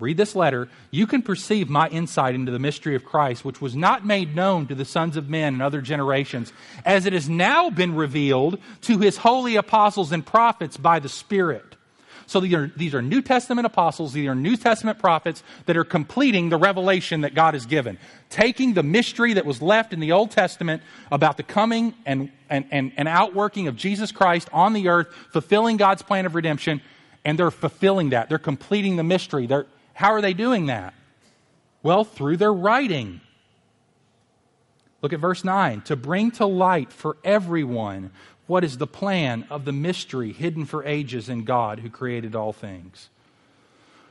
read 0.00 0.16
this 0.16 0.36
letter, 0.36 0.68
you 0.90 1.06
can 1.06 1.22
perceive 1.22 1.68
my 1.68 1.88
insight 1.88 2.34
into 2.34 2.52
the 2.52 2.58
mystery 2.58 2.94
of 2.94 3.04
Christ, 3.04 3.44
which 3.44 3.60
was 3.60 3.74
not 3.74 4.06
made 4.06 4.36
known 4.36 4.66
to 4.68 4.74
the 4.74 4.84
sons 4.84 5.16
of 5.16 5.28
men 5.28 5.54
in 5.54 5.60
other 5.60 5.80
generations, 5.80 6.52
as 6.84 7.04
it 7.04 7.12
has 7.12 7.28
now 7.28 7.70
been 7.70 7.94
revealed 7.94 8.58
to 8.82 8.98
his 8.98 9.16
holy 9.16 9.56
apostles 9.56 10.12
and 10.12 10.24
prophets 10.24 10.76
by 10.76 11.00
the 11.00 11.08
Spirit. 11.08 11.74
So 12.28 12.40
these 12.40 12.52
are, 12.52 12.70
these 12.76 12.94
are 12.94 13.00
New 13.00 13.22
Testament 13.22 13.66
apostles, 13.66 14.12
these 14.12 14.28
are 14.28 14.34
New 14.34 14.56
Testament 14.56 14.98
prophets 14.98 15.42
that 15.64 15.78
are 15.78 15.84
completing 15.84 16.50
the 16.50 16.58
revelation 16.58 17.22
that 17.22 17.34
God 17.34 17.54
has 17.54 17.64
given. 17.64 17.98
Taking 18.28 18.74
the 18.74 18.82
mystery 18.82 19.32
that 19.32 19.46
was 19.46 19.62
left 19.62 19.94
in 19.94 20.00
the 20.00 20.12
Old 20.12 20.30
Testament 20.30 20.82
about 21.10 21.38
the 21.38 21.42
coming 21.42 21.94
and, 22.04 22.30
and, 22.50 22.66
and, 22.70 22.92
and 22.98 23.08
outworking 23.08 23.66
of 23.66 23.76
Jesus 23.76 24.12
Christ 24.12 24.48
on 24.52 24.74
the 24.74 24.88
earth, 24.88 25.08
fulfilling 25.32 25.78
God's 25.78 26.02
plan 26.02 26.26
of 26.26 26.34
redemption, 26.34 26.82
and 27.24 27.38
they're 27.38 27.50
fulfilling 27.50 28.10
that. 28.10 28.28
They're 28.28 28.38
completing 28.38 28.96
the 28.96 29.04
mystery. 29.04 29.46
They're, 29.46 29.66
how 29.98 30.12
are 30.12 30.20
they 30.20 30.32
doing 30.32 30.66
that? 30.66 30.94
Well, 31.82 32.04
through 32.04 32.36
their 32.36 32.52
writing. 32.52 33.20
Look 35.02 35.12
at 35.12 35.18
verse 35.18 35.42
9. 35.42 35.80
To 35.82 35.96
bring 35.96 36.30
to 36.32 36.46
light 36.46 36.92
for 36.92 37.16
everyone 37.24 38.12
what 38.46 38.62
is 38.62 38.78
the 38.78 38.86
plan 38.86 39.44
of 39.50 39.64
the 39.64 39.72
mystery 39.72 40.32
hidden 40.32 40.66
for 40.66 40.84
ages 40.84 41.28
in 41.28 41.42
God 41.42 41.80
who 41.80 41.90
created 41.90 42.36
all 42.36 42.52
things. 42.52 43.08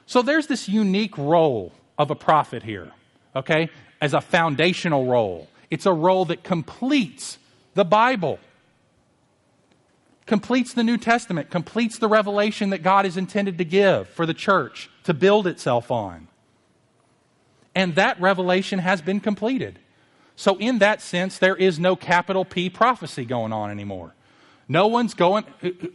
So 0.06 0.21
there's 0.21 0.47
this 0.47 0.67
unique 0.67 1.17
role 1.17 1.71
of 1.97 2.12
a 2.12 2.15
prophet 2.15 2.63
here, 2.63 2.91
okay, 3.34 3.69
as 4.02 4.13
a 4.13 4.19
foundational 4.19 5.06
role. 5.06 5.47
It's 5.71 5.86
a 5.86 5.93
role 5.93 6.26
that 6.26 6.43
completes 6.43 7.38
the 7.76 7.86
Bible 7.86 8.39
completes 10.26 10.73
the 10.73 10.84
New 10.84 10.97
Testament, 10.97 11.50
completes 11.50 11.97
the 11.97 12.08
revelation 12.08 12.69
that 12.69 12.84
God 12.84 13.06
is 13.06 13.17
intended 13.17 13.58
to 13.58 13.63
give 13.63 14.10
for 14.10 14.26
the 14.26 14.34
church 14.34 14.89
to 15.07 15.13
build 15.13 15.47
itself 15.47 15.89
on. 15.89 16.27
And 17.73 17.95
that 17.95 18.19
revelation 18.19 18.79
has 18.79 19.01
been 19.01 19.21
completed. 19.21 19.79
So, 20.35 20.57
in 20.57 20.79
that 20.79 21.01
sense, 21.01 21.37
there 21.37 21.55
is 21.55 21.79
no 21.79 21.95
capital 21.95 22.43
P 22.43 22.69
prophecy 22.69 23.23
going 23.23 23.53
on 23.53 23.71
anymore. 23.71 24.13
No 24.67 24.87
one's 24.87 25.13
going, 25.13 25.45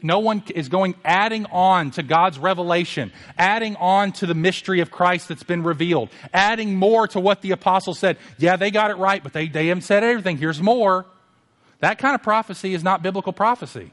no 0.00 0.20
one 0.20 0.42
is 0.54 0.70
going 0.70 0.94
adding 1.04 1.44
on 1.52 1.90
to 1.90 2.02
God's 2.02 2.38
revelation, 2.38 3.12
adding 3.36 3.76
on 3.76 4.12
to 4.12 4.26
the 4.26 4.34
mystery 4.34 4.80
of 4.80 4.90
Christ 4.90 5.28
that's 5.28 5.42
been 5.42 5.62
revealed, 5.62 6.08
adding 6.32 6.74
more 6.74 7.06
to 7.08 7.20
what 7.20 7.42
the 7.42 7.50
apostle 7.50 7.92
said. 7.92 8.16
Yeah, 8.38 8.56
they 8.56 8.70
got 8.70 8.90
it 8.90 8.96
right, 8.96 9.22
but 9.22 9.34
they, 9.34 9.46
they 9.48 9.66
haven't 9.66 9.82
said 9.82 10.02
everything. 10.02 10.38
Here's 10.38 10.62
more. 10.62 11.04
That 11.80 11.98
kind 11.98 12.14
of 12.14 12.22
prophecy 12.22 12.72
is 12.72 12.82
not 12.82 13.02
biblical 13.02 13.34
prophecy. 13.34 13.92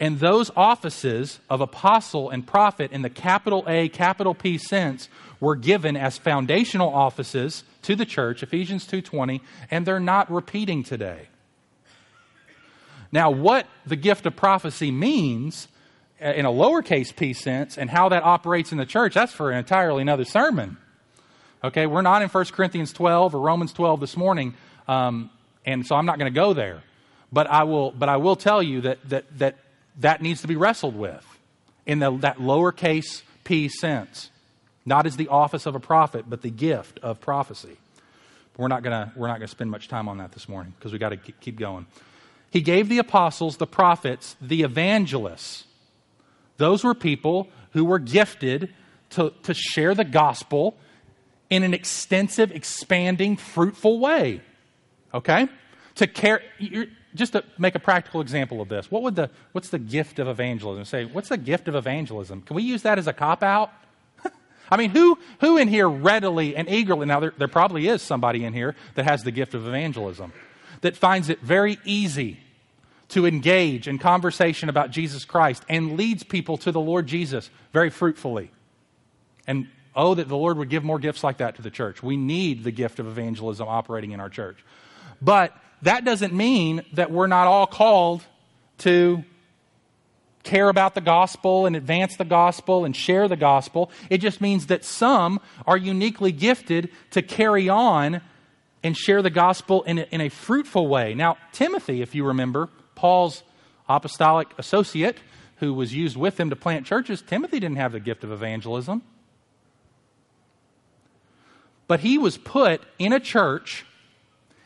And 0.00 0.18
those 0.18 0.50
offices 0.56 1.38
of 1.48 1.60
apostle 1.60 2.30
and 2.30 2.46
prophet 2.46 2.90
in 2.90 3.02
the 3.02 3.10
capital 3.10 3.64
A, 3.68 3.88
capital 3.88 4.34
P 4.34 4.58
sense 4.58 5.08
were 5.40 5.56
given 5.56 5.96
as 5.96 6.18
foundational 6.18 6.92
offices 6.92 7.62
to 7.82 7.94
the 7.94 8.06
church, 8.06 8.42
Ephesians 8.42 8.86
2:20, 8.86 9.40
and 9.70 9.86
they're 9.86 10.00
not 10.00 10.30
repeating 10.30 10.82
today. 10.82 11.28
Now, 13.12 13.30
what 13.30 13.66
the 13.86 13.94
gift 13.94 14.26
of 14.26 14.34
prophecy 14.34 14.90
means 14.90 15.68
in 16.20 16.46
a 16.46 16.50
lowercase 16.50 17.14
p 17.14 17.32
sense 17.32 17.76
and 17.76 17.90
how 17.90 18.08
that 18.08 18.22
operates 18.22 18.72
in 18.72 18.78
the 18.78 18.86
church, 18.86 19.14
that's 19.14 19.32
for 19.32 19.50
an 19.50 19.58
entirely 19.58 20.02
another 20.02 20.24
sermon. 20.24 20.78
Okay, 21.62 21.86
we're 21.86 22.02
not 22.02 22.22
in 22.22 22.28
1 22.28 22.44
Corinthians 22.46 22.92
12 22.92 23.34
or 23.34 23.40
Romans 23.40 23.72
12 23.72 24.00
this 24.00 24.16
morning, 24.16 24.54
um, 24.88 25.30
and 25.64 25.86
so 25.86 25.96
I'm 25.96 26.06
not 26.06 26.18
going 26.18 26.32
to 26.32 26.34
go 26.34 26.52
there. 26.52 26.82
But 27.32 27.48
I 27.48 27.64
will, 27.64 27.90
but 27.90 28.08
I 28.08 28.16
will 28.16 28.36
tell 28.36 28.62
you 28.62 28.82
that 28.82 29.08
that, 29.08 29.38
that, 29.38 29.56
that 29.98 30.22
needs 30.22 30.42
to 30.42 30.48
be 30.48 30.56
wrestled 30.56 30.96
with 30.96 31.24
in 31.86 31.98
the, 31.98 32.16
that 32.18 32.38
lowercase 32.38 33.22
p 33.44 33.68
sense. 33.68 34.30
Not 34.86 35.06
as 35.06 35.16
the 35.16 35.28
office 35.28 35.66
of 35.66 35.74
a 35.74 35.80
prophet, 35.80 36.26
but 36.28 36.42
the 36.42 36.50
gift 36.50 36.98
of 37.00 37.20
prophecy. 37.20 37.76
But 38.52 38.62
We're 38.62 38.68
not 38.68 38.82
going 38.82 38.92
to 39.06 39.12
we're 39.16 39.28
not 39.28 39.38
going 39.38 39.48
to 39.48 39.50
spend 39.50 39.70
much 39.70 39.88
time 39.88 40.08
on 40.08 40.18
that 40.18 40.32
this 40.32 40.48
morning 40.48 40.74
because 40.78 40.92
we 40.92 40.98
got 40.98 41.10
to 41.10 41.16
keep 41.16 41.58
going. 41.58 41.86
He 42.50 42.60
gave 42.60 42.88
the 42.88 42.98
apostles, 42.98 43.56
the 43.56 43.66
prophets, 43.66 44.36
the 44.40 44.62
evangelists. 44.62 45.64
Those 46.56 46.84
were 46.84 46.94
people 46.94 47.48
who 47.72 47.84
were 47.84 47.98
gifted 47.98 48.72
to, 49.10 49.32
to 49.42 49.54
share 49.54 49.94
the 49.94 50.04
gospel 50.04 50.76
in 51.50 51.62
an 51.62 51.74
extensive, 51.74 52.52
expanding, 52.52 53.36
fruitful 53.36 53.98
way. 53.98 54.40
Okay? 55.12 55.48
To 55.96 56.06
care, 56.06 56.42
just 57.14 57.32
to 57.32 57.44
make 57.58 57.74
a 57.74 57.78
practical 57.78 58.20
example 58.20 58.60
of 58.60 58.68
this, 58.68 58.90
what 58.90 59.02
would 59.02 59.14
the, 59.14 59.30
what's 59.52 59.68
the 59.68 59.78
gift 59.78 60.18
of 60.18 60.26
evangelism? 60.26 60.84
Say, 60.84 61.04
what's 61.04 61.28
the 61.28 61.36
gift 61.36 61.68
of 61.68 61.74
evangelism? 61.74 62.42
Can 62.42 62.56
we 62.56 62.62
use 62.62 62.82
that 62.82 62.98
as 62.98 63.06
a 63.06 63.12
cop 63.12 63.42
out? 63.42 63.70
I 64.70 64.76
mean, 64.76 64.90
who, 64.90 65.18
who 65.40 65.56
in 65.56 65.68
here 65.68 65.88
readily 65.88 66.56
and 66.56 66.68
eagerly, 66.68 67.06
now 67.06 67.20
there, 67.20 67.32
there 67.38 67.48
probably 67.48 67.86
is 67.86 68.02
somebody 68.02 68.44
in 68.44 68.52
here 68.52 68.74
that 68.94 69.04
has 69.04 69.22
the 69.22 69.30
gift 69.30 69.54
of 69.54 69.66
evangelism, 69.66 70.32
that 70.80 70.96
finds 70.96 71.28
it 71.28 71.40
very 71.40 71.78
easy 71.84 72.40
to 73.10 73.26
engage 73.26 73.86
in 73.86 73.98
conversation 73.98 74.68
about 74.68 74.90
Jesus 74.90 75.24
Christ 75.24 75.64
and 75.68 75.96
leads 75.96 76.24
people 76.24 76.56
to 76.58 76.72
the 76.72 76.80
Lord 76.80 77.06
Jesus 77.06 77.48
very 77.72 77.90
fruitfully. 77.90 78.50
And 79.46 79.68
oh, 79.94 80.14
that 80.14 80.28
the 80.28 80.36
Lord 80.36 80.58
would 80.58 80.70
give 80.70 80.82
more 80.82 80.98
gifts 80.98 81.22
like 81.22 81.36
that 81.36 81.56
to 81.56 81.62
the 81.62 81.70
church. 81.70 82.02
We 82.02 82.16
need 82.16 82.64
the 82.64 82.72
gift 82.72 82.98
of 82.98 83.06
evangelism 83.06 83.68
operating 83.68 84.12
in 84.12 84.20
our 84.20 84.30
church. 84.30 84.64
But 85.22 85.56
that 85.84 86.04
doesn't 86.04 86.32
mean 86.32 86.82
that 86.94 87.10
we're 87.10 87.26
not 87.26 87.46
all 87.46 87.66
called 87.66 88.22
to 88.78 89.22
care 90.42 90.68
about 90.68 90.94
the 90.94 91.00
gospel 91.00 91.66
and 91.66 91.74
advance 91.74 92.16
the 92.16 92.24
gospel 92.24 92.84
and 92.84 92.94
share 92.94 93.28
the 93.28 93.36
gospel. 93.36 93.90
It 94.10 94.18
just 94.18 94.40
means 94.40 94.66
that 94.66 94.84
some 94.84 95.40
are 95.66 95.76
uniquely 95.76 96.32
gifted 96.32 96.90
to 97.12 97.22
carry 97.22 97.68
on 97.68 98.20
and 98.82 98.96
share 98.96 99.22
the 99.22 99.30
gospel 99.30 99.82
in 99.82 99.98
a, 99.98 100.02
in 100.10 100.20
a 100.20 100.28
fruitful 100.28 100.86
way. 100.86 101.14
Now, 101.14 101.38
Timothy, 101.52 102.02
if 102.02 102.14
you 102.14 102.24
remember, 102.24 102.68
Paul's 102.94 103.42
apostolic 103.88 104.48
associate 104.58 105.18
who 105.56 105.72
was 105.72 105.94
used 105.94 106.16
with 106.16 106.38
him 106.38 106.50
to 106.50 106.56
plant 106.56 106.86
churches, 106.86 107.22
Timothy 107.22 107.60
didn't 107.60 107.76
have 107.76 107.92
the 107.92 108.00
gift 108.00 108.24
of 108.24 108.30
evangelism. 108.30 109.02
But 111.86 112.00
he 112.00 112.18
was 112.18 112.38
put 112.38 112.82
in 112.98 113.12
a 113.12 113.20
church 113.20 113.84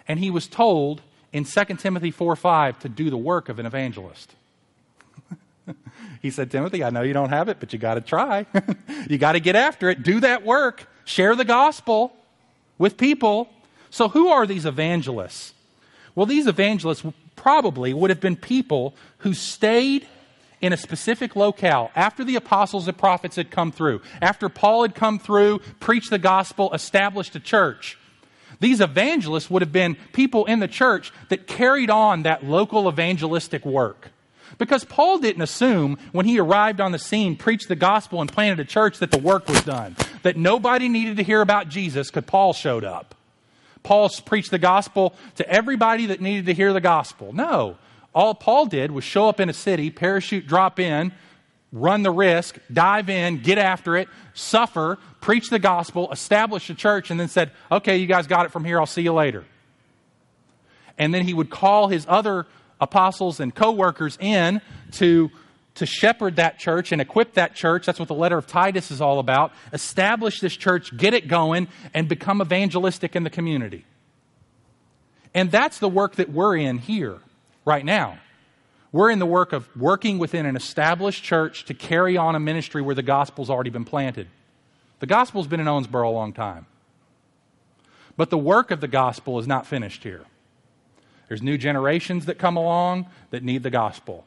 and 0.09 0.19
he 0.19 0.31
was 0.31 0.47
told 0.49 1.03
in 1.33 1.45
2 1.45 1.65
Timothy 1.77 2.11
4 2.11 2.37
5 2.37 2.79
to 2.81 2.89
do 2.89 3.11
the 3.11 3.17
work 3.17 3.49
of 3.49 3.59
an 3.59 3.67
evangelist. 3.67 4.35
he 6.23 6.31
said, 6.31 6.51
Timothy, 6.51 6.83
I 6.83 6.91
know 6.91 7.03
you 7.03 7.13
don't 7.13 7.31
have 7.31 7.49
it, 7.49 7.59
but 7.61 7.73
you 7.73 7.79
got 7.79 7.95
to 7.95 8.01
try. 8.01 8.47
you 9.09 9.19
got 9.19 9.33
to 9.33 9.41
get 9.41 9.57
after 9.57 9.91
it. 9.91 10.03
Do 10.03 10.21
that 10.21 10.45
work. 10.45 10.89
Share 11.05 11.35
the 11.37 11.45
gospel 11.45 12.13
with 12.79 12.97
people. 12.97 13.49
So, 13.91 14.09
who 14.09 14.29
are 14.29 14.47
these 14.47 14.67
evangelists? 14.67 15.55
Well, 16.15 16.27
these 16.27 16.47
evangelists 16.47 17.05
probably 17.37 17.95
would 17.95 18.11
have 18.11 18.21
been 18.21 18.37
people 18.37 18.95
who 19.19 19.33
stayed 19.33 20.07
in 20.61 20.73
a 20.73 20.77
specific 20.77 21.37
locale 21.37 21.91
after 21.95 22.25
the 22.25 22.37
apostles 22.37 22.89
and 22.89 22.99
prophets 22.99 23.37
had 23.37 23.51
come 23.51 23.71
through, 23.71 24.03
after 24.21 24.49
Paul 24.49 24.83
had 24.83 24.95
come 24.95 25.19
through, 25.19 25.61
preached 25.81 26.11
the 26.11 26.19
gospel, 26.19 26.73
established 26.75 27.37
a 27.37 27.41
church. 27.41 27.97
These 28.61 28.81
evangelists 28.81 29.51
would 29.51 29.63
have 29.63 29.73
been 29.73 29.97
people 30.13 30.45
in 30.47 30.59
the 30.59 30.69
church 30.69 31.13
that 31.29 31.47
carried 31.47 31.91
on 31.91 32.23
that 32.23 32.45
local 32.45 32.89
evangelistic 32.89 33.65
work. 33.65 34.11
Because 34.57 34.85
Paul 34.85 35.19
didn't 35.19 35.43
assume 35.43 35.99
when 36.13 36.27
he 36.27 36.41
arrived 36.41 36.81
on 36.81 36.93
the 36.93 36.99
scene, 36.99 37.37
preached 37.37 37.69
the 37.69 37.77
gospel, 37.77 38.21
and 38.21 38.33
planted 38.33 38.59
a 38.59 38.65
church 38.65 38.99
that 38.99 39.11
the 39.11 39.19
work 39.19 39.49
was 39.49 39.63
done. 39.63 39.95
That 40.23 40.37
nobody 40.37 40.89
needed 40.89 41.19
to 41.19 41.23
hear 41.23 41.41
about 41.41 41.69
Jesus 41.69 42.11
because 42.11 42.25
Paul 42.25 42.53
showed 42.53 42.85
up. 42.85 43.15
Paul 43.83 44.11
preached 44.25 44.51
the 44.51 44.59
gospel 44.59 45.15
to 45.37 45.49
everybody 45.49 46.07
that 46.07 46.21
needed 46.21 46.47
to 46.47 46.55
hear 46.55 46.73
the 46.73 46.81
gospel. 46.81 47.33
No. 47.33 47.77
All 48.15 48.35
Paul 48.35 48.67
did 48.67 48.91
was 48.91 49.05
show 49.05 49.29
up 49.29 49.39
in 49.39 49.49
a 49.49 49.53
city, 49.53 49.91
parachute 49.91 50.47
drop 50.47 50.81
in, 50.81 51.13
run 51.73 52.03
the 52.03 52.11
risk, 52.11 52.59
dive 52.73 53.11
in, 53.11 53.43
get 53.43 53.59
after 53.59 53.97
it, 53.97 54.09
suffer, 54.35 54.99
preach 55.21 55.51
the 55.51 55.59
gospel, 55.59 56.11
establish 56.11 56.69
a 56.71 56.75
church, 56.75 57.11
and 57.11 57.21
then 57.21 57.29
said, 57.29 57.51
okay, 57.71 57.99
you 57.99 58.07
guys 58.07 58.27
got 58.27 58.47
it 58.47 58.53
from 58.53 58.65
here. 58.65 58.81
I'll 58.81 58.87
see 58.87 59.03
you 59.03 59.13
later. 59.13 59.45
And 60.97 61.13
then 61.13 61.25
he 61.25 61.35
would 61.35 61.51
call 61.51 61.89
his 61.89 62.07
other 62.09 62.47
apostles 62.81 63.41
and 63.41 63.55
co 63.55 63.73
workers 63.73 64.17
in 64.21 64.61
to, 64.93 65.31
to 65.77 65.87
shepherd 65.87 66.37
that 66.37 66.59
church 66.59 66.91
and 66.91 67.01
equip 67.01 67.35
that 67.35 67.55
church. 67.55 67.87
That's 67.87 67.99
what 67.99 68.09
the 68.09 68.15
letter 68.15 68.39
of 68.39 68.47
Titus 68.47 68.91
is 68.91 69.01
all 69.01 69.19
about. 69.19 69.53
Establish 69.73 70.41
this 70.41 70.57
church, 70.57 70.97
get 70.97 71.15
it 71.15 71.29
going, 71.29 71.69
and 71.95 72.09
become 72.09 72.41
evangelistic 72.41 73.15
in 73.15 73.25
the 73.25 73.31
community. 73.31 73.85
And 75.35 75.51
that's 75.51 75.79
the 75.79 75.89
work 75.89 76.17
that 76.17 76.31
we're 76.31 76.57
in 76.57 76.79
here 76.79 77.19
right 77.65 77.85
now. 77.85 78.19
We're 78.91 79.11
in 79.11 79.19
the 79.19 79.27
work 79.27 79.53
of 79.53 79.69
working 79.77 80.19
within 80.19 80.47
an 80.47 80.57
established 80.57 81.23
church 81.23 81.67
to 81.67 81.75
carry 81.75 82.17
on 82.17 82.35
a 82.35 82.41
ministry 82.41 82.81
where 82.81 82.95
the 82.95 83.03
gospel's 83.03 83.51
already 83.51 83.71
been 83.71 83.85
planted. 83.85 84.29
The 85.01 85.07
gospel's 85.07 85.47
been 85.47 85.61
in 85.61 85.67
Owensboro 85.67 86.07
a 86.07 86.11
long 86.11 86.33
time. 86.33 86.67
But 88.17 88.31
the 88.31 88.39
work 88.39 88.71
of 88.71 88.81
the 88.81 88.89
gospel 88.89 89.39
is 89.39 89.47
not 89.47 89.67
finished 89.67 90.03
here. 90.03 90.25
There's 91.29 91.43
new 91.43 91.59
generations 91.59 92.27
that 92.27 92.39
come 92.39 92.57
along 92.57 93.07
that 93.31 93.45
need 93.45 93.63
the 93.63 93.71
gospel. 93.71 94.25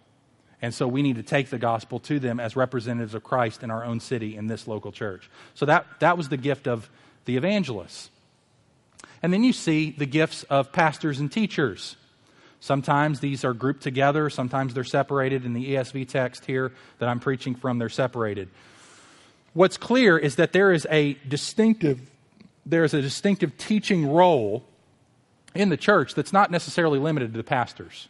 And 0.62 0.74
so 0.74 0.88
we 0.88 1.02
need 1.02 1.15
to 1.15 1.24
take 1.24 1.50
the 1.50 1.58
gospel 1.58 2.00
to 2.02 2.19
them 2.19 2.39
as 2.39 2.56
representatives 2.56 3.16
of 3.16 3.24
Christ 3.24 3.64
in 3.64 3.72
our 3.72 3.84
own 3.84 3.99
city 3.99 4.38
in 4.38 4.45
this 4.45 4.68
local 4.68 4.91
church. 4.91 5.30
So 5.55 5.66
that, 5.66 5.88
that 5.99 6.18
was 6.18 6.30
the 6.30 6.38
gift 6.38 6.68
of 6.68 6.89
the 7.26 7.36
evangelists. 7.36 8.12
And 9.24 9.34
then 9.34 9.43
you 9.43 9.53
see 9.53 9.91
the 9.91 10.05
gifts 10.05 10.43
of 10.43 10.72
pastors 10.72 11.20
and 11.20 11.32
teachers. 11.32 11.95
Sometimes 12.62 13.20
these 13.20 13.43
are 13.43 13.53
grouped 13.53 13.82
together, 13.82 14.30
sometimes 14.30 14.74
they're 14.74 14.84
separated. 14.84 15.45
In 15.45 15.53
the 15.53 15.74
ESV 15.74 16.07
text 16.07 16.45
here 16.45 16.72
that 16.99 17.09
I'm 17.09 17.20
preaching 17.20 17.55
from, 17.55 17.80
they're 17.80 17.89
separated. 17.89 18.49
What's 19.53 19.78
clear 19.78 20.18
is 20.18 20.38
that 20.38 20.53
there 20.53 20.72
is 20.72 20.88
a 20.89 21.16
distinctive 21.28 21.99
there 22.64 22.84
is 22.84 22.93
a 22.93 23.01
distinctive 23.01 23.57
teaching 23.57 24.12
role 24.12 24.64
in 25.55 25.70
the 25.70 25.78
church 25.78 26.14
that's 26.14 26.32
not 26.32 26.51
necessarily 26.51 26.99
limited 26.99 27.34
to 27.34 27.38
the 27.38 27.43
pastors. 27.43 28.07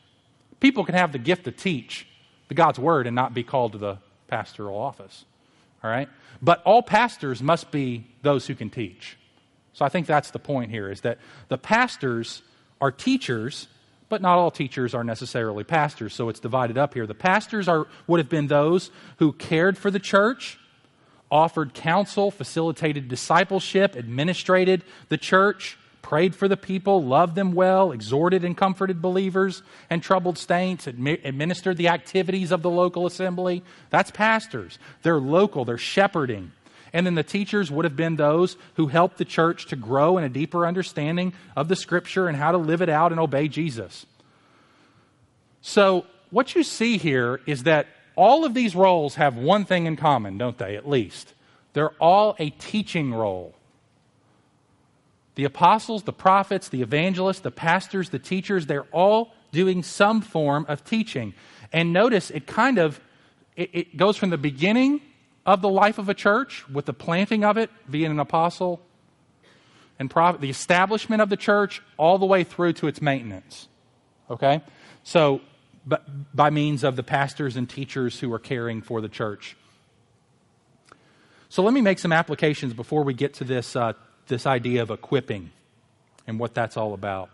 People 0.59 0.83
can 0.83 0.93
have 0.93 1.13
the 1.13 1.17
gift 1.17 1.45
to 1.45 1.51
teach 1.53 2.05
the 2.49 2.53
God's 2.53 2.77
word 2.77 3.07
and 3.07 3.15
not 3.15 3.33
be 3.33 3.43
called 3.43 3.71
to 3.71 3.77
the 3.77 3.97
pastoral 4.27 4.77
office. 4.77 5.23
All 5.83 5.89
right? 5.89 6.09
But 6.41 6.61
all 6.63 6.83
pastors 6.83 7.41
must 7.41 7.71
be 7.71 8.07
those 8.23 8.45
who 8.45 8.55
can 8.55 8.69
teach. 8.69 9.17
So 9.73 9.85
I 9.85 9.89
think 9.89 10.05
that's 10.05 10.31
the 10.31 10.39
point 10.39 10.69
here 10.69 10.91
is 10.91 11.01
that 11.01 11.17
the 11.47 11.57
pastors 11.57 12.41
are 12.81 12.91
teachers, 12.91 13.67
but 14.11 14.21
not 14.21 14.37
all 14.37 14.51
teachers 14.51 14.93
are 14.93 15.03
necessarily 15.03 15.63
pastors. 15.63 16.13
So 16.13 16.29
it's 16.29 16.39
divided 16.39 16.77
up 16.77 16.93
here. 16.93 17.07
The 17.07 17.15
pastors 17.15 17.67
are 17.67 17.87
would 18.05 18.19
have 18.19 18.29
been 18.29 18.47
those 18.47 18.91
who 19.17 19.31
cared 19.31 19.77
for 19.77 19.89
the 19.89 19.99
church, 19.99 20.59
offered 21.31 21.73
counsel, 21.73 22.29
facilitated 22.29 23.07
discipleship, 23.07 23.95
administrated 23.95 24.83
the 25.07 25.17
church, 25.17 25.77
prayed 26.01 26.35
for 26.35 26.49
the 26.49 26.57
people, 26.57 27.01
loved 27.03 27.35
them 27.35 27.53
well, 27.53 27.93
exhorted 27.93 28.43
and 28.43 28.57
comforted 28.57 29.01
believers 29.01 29.63
and 29.89 30.03
troubled 30.03 30.37
saints, 30.37 30.87
administered 30.87 31.77
the 31.77 31.87
activities 31.87 32.51
of 32.51 32.61
the 32.61 32.69
local 32.69 33.05
assembly. 33.05 33.63
That's 33.91 34.11
pastors. 34.11 34.77
They're 35.03 35.21
local, 35.21 35.63
they're 35.63 35.77
shepherding. 35.77 36.51
And 36.93 37.05
then 37.05 37.15
the 37.15 37.23
teachers 37.23 37.71
would 37.71 37.85
have 37.85 37.95
been 37.95 38.17
those 38.17 38.57
who 38.75 38.87
helped 38.87 39.17
the 39.17 39.25
church 39.25 39.67
to 39.67 39.75
grow 39.75 40.17
in 40.17 40.23
a 40.23 40.29
deeper 40.29 40.65
understanding 40.65 41.33
of 41.55 41.67
the 41.67 41.75
scripture 41.75 42.27
and 42.27 42.37
how 42.37 42.51
to 42.51 42.57
live 42.57 42.81
it 42.81 42.89
out 42.89 43.11
and 43.11 43.19
obey 43.19 43.47
Jesus. 43.47 44.05
So, 45.61 46.05
what 46.31 46.55
you 46.55 46.63
see 46.63 46.97
here 46.97 47.41
is 47.45 47.63
that 47.63 47.87
all 48.15 48.45
of 48.45 48.53
these 48.53 48.75
roles 48.75 49.15
have 49.15 49.35
one 49.35 49.65
thing 49.65 49.85
in 49.85 49.95
common, 49.95 50.37
don't 50.37 50.57
they, 50.57 50.75
at 50.75 50.87
least? 50.87 51.33
They're 51.73 51.91
all 51.99 52.35
a 52.39 52.49
teaching 52.51 53.13
role. 53.13 53.53
The 55.35 55.45
apostles, 55.45 56.03
the 56.03 56.13
prophets, 56.13 56.69
the 56.69 56.81
evangelists, 56.81 57.39
the 57.39 57.51
pastors, 57.51 58.09
the 58.09 58.19
teachers, 58.19 58.65
they're 58.65 58.87
all 58.91 59.33
doing 59.51 59.83
some 59.83 60.21
form 60.21 60.65
of 60.67 60.83
teaching. 60.83 61.33
And 61.71 61.93
notice 61.93 62.31
it 62.31 62.47
kind 62.47 62.77
of 62.77 62.99
it, 63.55 63.69
it 63.73 63.97
goes 63.97 64.17
from 64.17 64.29
the 64.29 64.37
beginning 64.37 65.01
of 65.45 65.61
the 65.61 65.69
life 65.69 65.97
of 65.97 66.09
a 66.09 66.13
church 66.13 66.67
with 66.69 66.85
the 66.85 66.93
planting 66.93 67.43
of 67.43 67.57
it, 67.57 67.69
being 67.89 68.11
an 68.11 68.19
apostle 68.19 68.81
and 69.99 70.09
prophet, 70.09 70.41
the 70.41 70.49
establishment 70.49 71.21
of 71.21 71.29
the 71.29 71.37
church, 71.37 71.81
all 71.97 72.17
the 72.17 72.25
way 72.25 72.43
through 72.43 72.73
to 72.73 72.87
its 72.87 73.01
maintenance. 73.01 73.67
Okay? 74.29 74.61
So 75.03 75.41
but 75.85 76.35
by 76.35 76.49
means 76.49 76.83
of 76.83 76.95
the 76.95 77.03
pastors 77.03 77.57
and 77.57 77.69
teachers 77.69 78.19
who 78.19 78.31
are 78.33 78.39
caring 78.39 78.81
for 78.81 79.01
the 79.01 79.09
church. 79.09 79.55
So 81.49 81.63
let 81.63 81.73
me 81.73 81.81
make 81.81 81.99
some 81.99 82.13
applications 82.13 82.73
before 82.73 83.03
we 83.03 83.13
get 83.13 83.33
to 83.35 83.43
this, 83.43 83.75
uh, 83.75 83.93
this 84.27 84.45
idea 84.45 84.83
of 84.83 84.91
equipping 84.91 85.51
and 86.27 86.39
what 86.39 86.53
that's 86.53 86.77
all 86.77 86.93
about. 86.93 87.29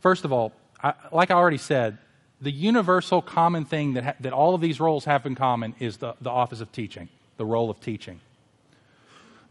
First 0.00 0.24
of 0.24 0.32
all, 0.32 0.52
I, 0.82 0.94
like 1.12 1.30
I 1.30 1.34
already 1.34 1.58
said, 1.58 1.98
the 2.40 2.50
universal 2.50 3.22
common 3.22 3.64
thing 3.64 3.94
that, 3.94 4.04
ha- 4.04 4.14
that 4.20 4.32
all 4.32 4.54
of 4.54 4.60
these 4.60 4.80
roles 4.80 5.04
have 5.04 5.24
in 5.26 5.34
common 5.34 5.74
is 5.78 5.98
the, 5.98 6.14
the 6.20 6.30
office 6.30 6.60
of 6.60 6.72
teaching, 6.72 7.08
the 7.36 7.44
role 7.44 7.70
of 7.70 7.80
teaching. 7.80 8.20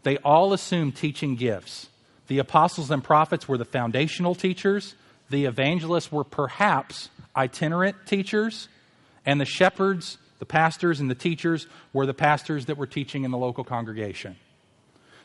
They 0.02 0.18
all 0.18 0.52
assume 0.52 0.92
teaching 0.92 1.36
gifts. 1.36 1.88
The 2.28 2.38
apostles 2.38 2.90
and 2.90 3.02
prophets 3.02 3.48
were 3.48 3.58
the 3.58 3.64
foundational 3.64 4.34
teachers, 4.34 4.94
the 5.30 5.44
evangelists 5.44 6.12
were 6.12 6.24
perhaps 6.24 7.08
itinerant 7.36 7.96
teachers, 8.06 8.68
and 9.24 9.40
the 9.40 9.44
shepherds, 9.44 10.18
the 10.38 10.46
pastors, 10.46 11.00
and 11.00 11.10
the 11.10 11.14
teachers 11.16 11.66
were 11.92 12.06
the 12.06 12.14
pastors 12.14 12.66
that 12.66 12.76
were 12.76 12.86
teaching 12.86 13.24
in 13.24 13.30
the 13.30 13.38
local 13.38 13.64
congregation. 13.64 14.36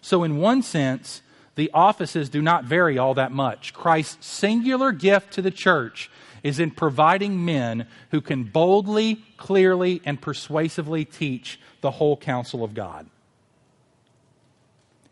So, 0.01 0.23
in 0.23 0.37
one 0.37 0.63
sense, 0.63 1.21
the 1.55 1.69
offices 1.73 2.29
do 2.29 2.41
not 2.41 2.63
vary 2.63 2.97
all 2.97 3.13
that 3.15 3.31
much. 3.31 3.73
Christ's 3.73 4.25
singular 4.25 4.91
gift 4.91 5.33
to 5.33 5.41
the 5.41 5.51
church 5.51 6.09
is 6.43 6.59
in 6.59 6.71
providing 6.71 7.45
men 7.45 7.87
who 8.11 8.21
can 8.21 8.43
boldly, 8.43 9.23
clearly, 9.37 10.01
and 10.05 10.21
persuasively 10.21 11.05
teach 11.05 11.59
the 11.81 11.91
whole 11.91 12.17
counsel 12.17 12.63
of 12.63 12.73
God. 12.73 13.07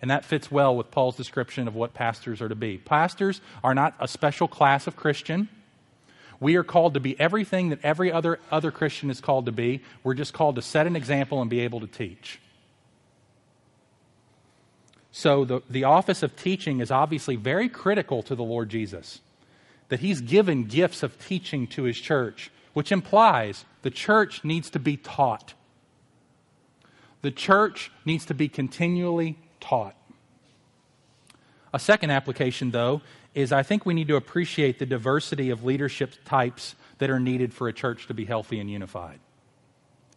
And 0.02 0.12
that 0.12 0.26
fits 0.26 0.50
well 0.50 0.76
with 0.76 0.92
Paul's 0.92 1.18
description 1.18 1.68
of 1.68 1.76
what 1.76 1.94
pastors 1.94 2.42
are 2.42 2.50
to 2.50 2.56
be. 2.56 2.78
Pastors 2.78 3.42
are 3.64 3.76
not 3.76 3.96
a 4.00 4.08
special 4.08 4.48
class 4.48 4.88
of 4.88 4.96
Christian. 4.96 5.50
We 6.40 6.56
are 6.56 6.64
called 6.64 6.94
to 6.94 7.02
be 7.02 7.20
everything 7.20 7.70
that 7.70 7.80
every 7.84 8.12
other, 8.12 8.40
other 8.50 8.72
Christian 8.72 9.10
is 9.10 9.20
called 9.20 9.46
to 9.48 9.52
be. 9.52 9.82
We're 10.04 10.14
just 10.14 10.34
called 10.34 10.56
to 10.56 10.62
set 10.62 10.88
an 10.88 10.96
example 10.96 11.42
and 11.42 11.50
be 11.50 11.60
able 11.60 11.82
to 11.82 11.88
teach. 11.88 12.40
So, 15.12 15.44
the, 15.44 15.62
the 15.70 15.84
office 15.84 16.24
of 16.24 16.36
teaching 16.38 16.80
is 16.80 16.92
obviously 16.92 17.36
very 17.36 17.68
critical 17.68 18.24
to 18.24 18.36
the 18.36 18.44
Lord 18.44 18.70
Jesus. 18.70 19.20
That 19.90 20.00
he's 20.00 20.22
given 20.22 20.66
gifts 20.66 21.04
of 21.04 21.20
teaching 21.20 21.68
to 21.68 21.84
his 21.84 22.00
church, 22.00 22.52
which 22.74 22.92
implies 22.92 23.66
the 23.82 23.92
church 23.92 24.44
needs 24.44 24.70
to 24.72 24.80
be 24.80 24.98
taught. 24.98 25.54
The 27.22 27.32
church 27.32 27.92
needs 28.06 28.26
to 28.28 28.34
be 28.34 28.48
continually 28.48 29.38
taught. 29.60 29.96
A 31.74 31.80
second 31.80 32.12
application, 32.12 32.72
though, 32.72 33.02
is 33.36 33.52
I 33.52 33.64
think 33.64 33.86
we 33.86 33.94
need 33.94 34.08
to 34.08 34.16
appreciate 34.16 34.80
the 34.80 34.86
diversity 34.86 35.50
of 35.50 35.64
leadership 35.64 36.14
types 36.26 36.76
that 36.98 37.10
are 37.10 37.20
needed 37.20 37.54
for 37.54 37.68
a 37.68 37.74
church 37.74 38.08
to 38.08 38.14
be 38.14 38.26
healthy 38.26 38.60
and 38.60 38.70
unified. 38.70 39.20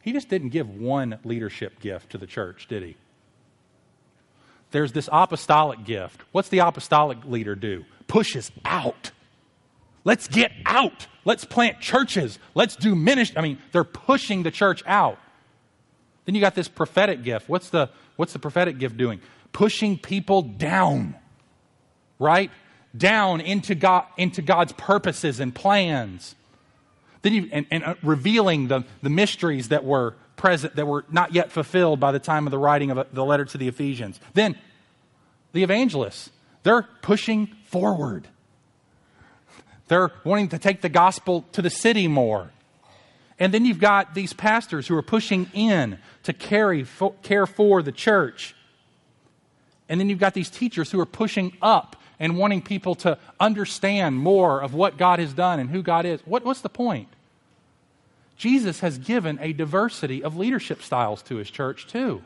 He 0.01 0.13
just 0.13 0.29
didn't 0.29 0.49
give 0.49 0.69
one 0.69 1.19
leadership 1.25 1.81
gift 1.81 2.11
to 2.11 2.19
the 2.19 2.27
church, 2.27 2.67
did 2.69 2.83
he? 2.83 2.97
There's 4.71 4.93
this 4.93 5.09
apostolic 5.13 5.85
gift. 5.85 6.23
What's 6.33 6.49
the 6.49 6.61
apostolic 6.61 7.25
leader 7.25 7.55
do? 7.55 7.85
Pushes 8.09 8.51
out. 8.65 9.11
Let's 10.05 10.29
get 10.29 10.53
out. 10.67 11.07
Let's 11.25 11.45
plant 11.45 11.81
churches. 11.81 12.39
Let's 12.55 12.77
do 12.77 12.95
ministry. 12.95 13.39
I 13.39 13.43
mean, 13.43 13.59
they're 13.71 13.85
pushing 13.85 14.43
the 14.43 14.51
church 14.51 14.83
out. 14.87 15.19
Then 16.25 16.35
you 16.35 16.41
got 16.41 16.55
this 16.55 16.69
prophetic 16.69 17.23
gift. 17.23 17.49
What's 17.49 17.71
the, 17.71 17.91
what's 18.17 18.33
the 18.33 18.39
prophetic 18.39 18.79
gift 18.79 18.97
doing? 18.97 19.21
Pushing 19.53 19.99
people 19.99 20.43
down, 20.43 21.15
right? 22.19 22.51
Down 22.97 23.41
into, 23.41 23.75
God, 23.75 24.07
into 24.17 24.43
God's 24.43 24.73
purposes 24.73 25.41
and 25.41 25.55
plans. 25.55 26.35
Then 27.23 27.33
you, 27.33 27.49
and, 27.53 27.67
and 27.71 27.85
uh, 27.85 27.95
revealing 28.03 28.69
the, 28.69 28.85
the 29.03 29.11
mysteries 29.11 29.69
that 29.69 29.85
were 29.85 30.15
present, 30.37 30.77
that 30.77 30.87
were 30.87 31.05
not 31.11 31.33
yet 31.33 31.53
fulfilled 31.53 32.01
by 32.01 32.13
the 32.13 32.19
time 32.19 32.47
of 32.47 32.51
the 32.51 32.59
writing 32.59 32.91
of 32.91 33.07
the 33.13 33.25
letter 33.25 33.45
to 33.45 33.59
the 33.59 33.69
Ephesians. 33.69 34.19
Then 34.35 34.59
the 35.53 35.63
evangelists, 35.63 36.31
they're 36.65 36.89
pushing 37.03 37.47
forward. 37.65 38.29
They're 39.93 40.11
wanting 40.25 40.49
to 40.49 40.59
take 40.59 40.81
the 40.81 40.89
gospel 40.89 41.45
to 41.53 41.61
the 41.61 41.69
city 41.69 42.09
more. 42.09 42.51
And 43.39 43.53
then 43.53 43.67
you've 43.67 43.79
got 43.79 44.15
these 44.15 44.33
pastors 44.33 44.89
who 44.89 44.97
are 44.97 45.03
pushing 45.03 45.51
in 45.53 45.99
to 46.23 46.33
carry, 46.33 46.87
care 47.23 47.47
for 47.47 47.83
the 47.83 47.93
church. 47.93 48.57
And 49.91 50.01
then 50.01 50.09
you've 50.09 50.19
got 50.19 50.33
these 50.33 50.49
teachers 50.49 50.91
who 50.91 50.99
are 50.99 51.05
pushing 51.05 51.55
up 51.61 51.97
and 52.19 52.39
wanting 52.39 52.63
people 52.63 52.95
to 52.95 53.19
understand 53.39 54.17
more 54.17 54.63
of 54.63 54.73
what 54.73 54.97
God 54.97 55.19
has 55.19 55.35
done 55.35 55.61
and 55.61 55.69
who 55.69 55.83
God 55.83 56.07
is. 56.07 56.23
What, 56.25 56.43
what's 56.43 56.63
the 56.63 56.71
point? 56.71 57.09
Jesus 58.39 58.81
has 58.81 58.97
given 58.97 59.39
a 59.43 59.53
diversity 59.53 60.25
of 60.25 60.39
leadership 60.39 60.81
styles 60.81 61.21
to 61.25 61.37
his 61.37 61.51
church, 61.51 61.87
too. 61.87 62.23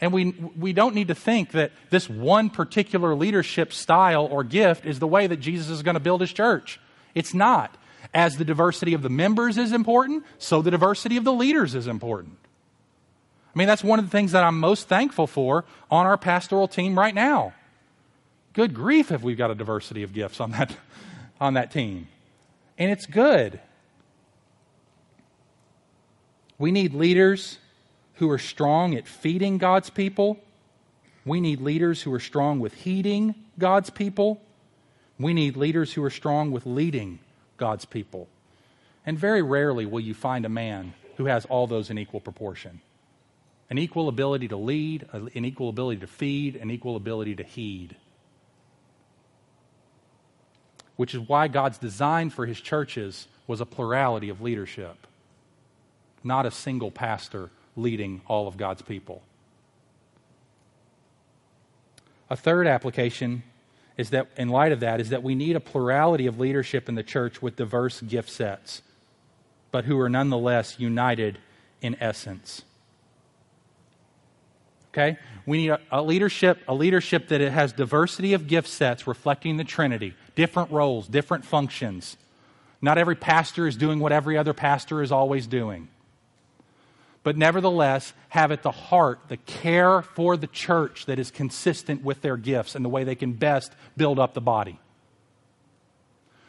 And 0.00 0.12
we, 0.12 0.30
we 0.58 0.72
don't 0.72 0.94
need 0.94 1.08
to 1.08 1.14
think 1.14 1.52
that 1.52 1.72
this 1.90 2.08
one 2.08 2.48
particular 2.48 3.14
leadership 3.14 3.72
style 3.72 4.26
or 4.26 4.42
gift 4.44 4.86
is 4.86 4.98
the 4.98 5.06
way 5.06 5.26
that 5.26 5.38
Jesus 5.38 5.68
is 5.68 5.82
going 5.82 5.94
to 5.94 6.00
build 6.00 6.22
his 6.22 6.32
church. 6.32 6.80
It's 7.14 7.34
not. 7.34 7.76
As 8.14 8.38
the 8.38 8.44
diversity 8.44 8.94
of 8.94 9.02
the 9.02 9.10
members 9.10 9.58
is 9.58 9.72
important, 9.72 10.24
so 10.38 10.62
the 10.62 10.70
diversity 10.70 11.16
of 11.16 11.24
the 11.24 11.32
leaders 11.32 11.74
is 11.74 11.86
important. 11.86 12.36
I 13.54 13.58
mean, 13.58 13.68
that's 13.68 13.84
one 13.84 13.98
of 13.98 14.04
the 14.04 14.10
things 14.10 14.32
that 14.32 14.42
I'm 14.42 14.58
most 14.58 14.88
thankful 14.88 15.26
for 15.26 15.64
on 15.90 16.06
our 16.06 16.16
pastoral 16.16 16.66
team 16.66 16.98
right 16.98 17.14
now. 17.14 17.52
Good 18.52 18.74
grief, 18.74 19.12
if 19.12 19.22
we've 19.22 19.36
got 19.36 19.50
a 19.50 19.54
diversity 19.54 20.02
of 20.02 20.12
gifts 20.12 20.40
on 20.40 20.52
that, 20.52 20.74
on 21.40 21.54
that 21.54 21.70
team. 21.70 22.08
And 22.78 22.90
it's 22.90 23.06
good. 23.06 23.60
We 26.58 26.72
need 26.72 26.94
leaders 26.94 27.58
who 28.20 28.30
are 28.30 28.38
strong 28.38 28.94
at 28.94 29.08
feeding 29.08 29.56
God's 29.56 29.88
people. 29.88 30.38
We 31.24 31.40
need 31.40 31.62
leaders 31.62 32.02
who 32.02 32.12
are 32.12 32.20
strong 32.20 32.60
with 32.60 32.74
heeding 32.74 33.34
God's 33.58 33.88
people. 33.88 34.42
We 35.18 35.32
need 35.32 35.56
leaders 35.56 35.94
who 35.94 36.04
are 36.04 36.10
strong 36.10 36.50
with 36.50 36.66
leading 36.66 37.20
God's 37.56 37.86
people. 37.86 38.28
And 39.06 39.18
very 39.18 39.40
rarely 39.40 39.86
will 39.86 40.00
you 40.00 40.12
find 40.12 40.44
a 40.44 40.50
man 40.50 40.92
who 41.16 41.26
has 41.26 41.46
all 41.46 41.66
those 41.66 41.88
in 41.88 41.98
equal 41.98 42.20
proportion 42.20 42.82
an 43.70 43.78
equal 43.78 44.08
ability 44.08 44.48
to 44.48 44.56
lead, 44.56 45.06
an 45.12 45.44
equal 45.44 45.70
ability 45.70 46.00
to 46.00 46.06
feed, 46.06 46.56
an 46.56 46.70
equal 46.70 46.96
ability 46.96 47.36
to 47.36 47.44
heed. 47.44 47.96
Which 50.96 51.14
is 51.14 51.20
why 51.20 51.48
God's 51.48 51.78
design 51.78 52.28
for 52.28 52.44
his 52.44 52.60
churches 52.60 53.28
was 53.46 53.62
a 53.62 53.66
plurality 53.66 54.28
of 54.28 54.42
leadership, 54.42 55.06
not 56.22 56.44
a 56.44 56.50
single 56.50 56.90
pastor 56.90 57.48
leading 57.76 58.22
all 58.26 58.48
of 58.48 58.56
God's 58.56 58.82
people. 58.82 59.22
A 62.28 62.36
third 62.36 62.66
application 62.66 63.42
is 63.96 64.10
that, 64.10 64.28
in 64.36 64.48
light 64.48 64.72
of 64.72 64.80
that, 64.80 65.00
is 65.00 65.10
that 65.10 65.22
we 65.22 65.34
need 65.34 65.56
a 65.56 65.60
plurality 65.60 66.26
of 66.26 66.38
leadership 66.38 66.88
in 66.88 66.94
the 66.94 67.02
church 67.02 67.42
with 67.42 67.56
diverse 67.56 68.00
gift 68.00 68.30
sets, 68.30 68.82
but 69.70 69.84
who 69.84 69.98
are 69.98 70.08
nonetheless 70.08 70.78
united 70.78 71.38
in 71.82 71.96
essence. 72.00 72.62
Okay? 74.92 75.18
We 75.46 75.58
need 75.58 75.70
a, 75.70 75.80
a, 75.90 76.02
leadership, 76.02 76.60
a 76.66 76.74
leadership 76.74 77.28
that 77.28 77.40
it 77.40 77.52
has 77.52 77.72
diversity 77.72 78.32
of 78.32 78.46
gift 78.46 78.68
sets 78.68 79.06
reflecting 79.06 79.56
the 79.56 79.64
Trinity, 79.64 80.14
different 80.34 80.70
roles, 80.70 81.06
different 81.06 81.44
functions. 81.44 82.16
Not 82.80 82.98
every 82.98 83.16
pastor 83.16 83.66
is 83.66 83.76
doing 83.76 83.98
what 83.98 84.12
every 84.12 84.38
other 84.38 84.54
pastor 84.54 85.02
is 85.02 85.12
always 85.12 85.46
doing 85.46 85.88
but 87.22 87.36
nevertheless 87.36 88.12
have 88.30 88.50
at 88.50 88.62
the 88.62 88.70
heart 88.70 89.20
the 89.28 89.36
care 89.36 90.02
for 90.02 90.36
the 90.36 90.46
church 90.46 91.06
that 91.06 91.18
is 91.18 91.30
consistent 91.30 92.02
with 92.02 92.22
their 92.22 92.36
gifts 92.36 92.74
and 92.74 92.84
the 92.84 92.88
way 92.88 93.04
they 93.04 93.14
can 93.14 93.32
best 93.32 93.72
build 93.96 94.18
up 94.18 94.34
the 94.34 94.40
body. 94.40 94.78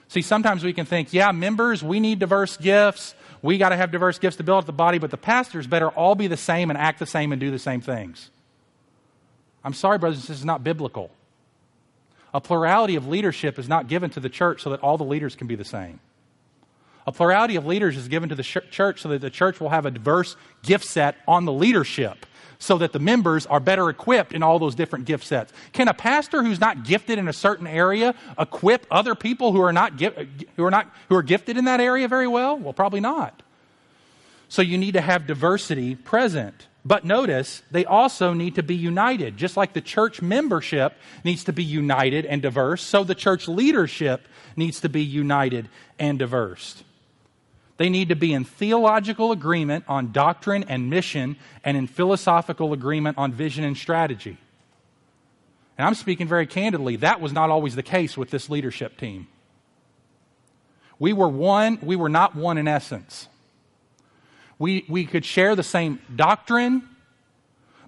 See, 0.08 0.22
sometimes 0.22 0.64
we 0.64 0.74
can 0.74 0.86
think, 0.86 1.14
yeah, 1.14 1.32
members, 1.32 1.82
we 1.82 2.00
need 2.00 2.20
diverse 2.20 2.58
gifts. 2.58 3.16
We 3.42 3.58
got 3.58 3.70
to 3.70 3.78
have 3.78 3.92
diverse 3.92 4.20
gifts 4.20 4.38
to 4.38 4.44
build 4.44 4.60
up 4.60 4.66
the 4.66 4.74
body, 4.74 4.98
but 4.98 5.10
the 5.10 5.18
pastors 5.18 5.68
better 5.68 5.90
all 5.90 6.16
be 6.16 6.28
the 6.28 6.38
same 6.38 6.70
and 6.70 6.78
act 6.78 7.00
the 7.00 7.06
same 7.06 7.32
and 7.32 7.40
do 7.40 7.50
the 7.50 7.60
same 7.60 7.82
things. 7.82 8.30
I'm 9.64 9.74
sorry, 9.74 9.98
brothers, 9.98 10.28
this 10.28 10.38
is 10.38 10.46
not 10.46 10.64
biblical. 10.64 11.12
A 12.34 12.42
plurality 12.42 12.96
of 12.96 13.08
leadership 13.08 13.60
is 13.60 13.68
not 13.68 13.88
given 13.88 14.10
to 14.12 14.20
the 14.20 14.30
church 14.30 14.62
so 14.64 14.70
that 14.72 14.80
all 14.82 14.98
the 14.98 15.04
leaders 15.04 15.36
can 15.36 15.48
be 15.48 15.56
the 15.56 15.66
same. 15.66 16.00
A 17.08 17.12
plurality 17.12 17.56
of 17.56 17.66
leaders 17.66 17.98
is 17.98 18.08
given 18.08 18.30
to 18.30 18.36
the 18.36 18.44
church 18.44 19.02
so 19.02 19.10
that 19.10 19.22
the 19.22 19.30
church 19.30 19.60
will 19.60 19.70
have 19.70 19.86
a 19.86 19.92
diverse 19.92 20.36
gift 20.64 20.86
set 20.86 21.16
on 21.28 21.46
the 21.46 21.52
leadership 21.52 22.26
so 22.62 22.78
that 22.78 22.94
the 22.94 23.00
members 23.00 23.48
are 23.48 23.60
better 23.60 23.90
equipped 23.90 24.34
in 24.34 24.44
all 24.44 24.60
those 24.60 24.76
different 24.76 25.06
gift 25.06 25.26
sets. 25.26 25.52
Can 25.74 25.88
a 25.88 25.94
pastor 25.94 26.44
who's 26.44 26.60
not 26.60 26.86
gifted 26.86 27.18
in 27.18 27.28
a 27.28 27.34
certain 27.34 27.66
area 27.66 28.14
equip 28.38 28.86
other 28.92 29.16
people 29.16 29.52
who 29.52 29.62
are 29.62 29.74
not 29.74 30.00
who 30.00 30.64
are 30.64 30.72
not 30.72 30.88
who 31.10 31.16
are 31.16 31.24
gifted 31.24 31.58
in 31.58 31.66
that 31.66 31.82
area 31.82 32.08
very 32.08 32.28
well? 32.28 32.58
Well, 32.58 32.74
probably 32.74 33.00
not. 33.00 33.42
So 34.48 34.62
you 34.62 34.78
need 34.78 34.94
to 34.94 35.02
have 35.02 35.26
diversity 35.26 35.96
present. 35.96 36.68
But 36.84 37.06
notice, 37.06 37.62
they 37.70 37.86
also 37.86 38.34
need 38.34 38.56
to 38.56 38.64
be 38.64 38.76
united. 38.76 39.38
Just 39.38 39.56
like 39.56 39.74
the 39.74 39.82
church 39.82 40.22
membership 40.22 40.94
needs 41.24 41.44
to 41.46 41.54
be 41.54 41.64
united 41.64 42.26
and 42.26 42.42
diverse, 42.42 42.82
so 42.82 43.04
the 43.04 43.16
church 43.16 43.48
leadership 43.48 44.28
needs 44.56 44.82
to 44.82 44.90
be 44.90 45.04
united 45.04 45.70
and 46.00 46.18
diverse. 46.18 46.84
They 47.82 47.90
need 47.90 48.10
to 48.10 48.16
be 48.16 48.32
in 48.32 48.44
theological 48.44 49.32
agreement 49.32 49.86
on 49.88 50.12
doctrine 50.12 50.66
and 50.66 50.92
mission 50.92 51.36
and 51.64 51.76
in 51.76 51.88
philosophical 51.88 52.74
agreement 52.74 53.18
on 53.18 53.32
vision 53.32 53.64
and 53.64 53.76
strategy. 53.76 54.38
And 55.80 55.88
I'm 55.88 55.96
speaking 55.96 56.28
very 56.28 56.46
candidly, 56.46 56.98
that 56.98 57.20
was 57.20 57.34
not 57.34 57.50
always 57.50 57.76
the 57.76 57.82
case 57.82 58.16
with 58.16 58.30
this 58.30 58.52
leadership 58.52 59.00
team. 59.00 59.28
We 61.00 61.12
were 61.12 61.28
one, 61.28 61.80
we 61.82 61.96
were 61.96 62.08
not 62.08 62.36
one 62.36 62.60
in 62.60 62.68
essence. 62.68 63.28
We, 64.60 64.86
we 64.88 65.06
could 65.06 65.26
share 65.26 65.56
the 65.56 65.64
same 65.64 66.00
doctrine, 66.16 66.88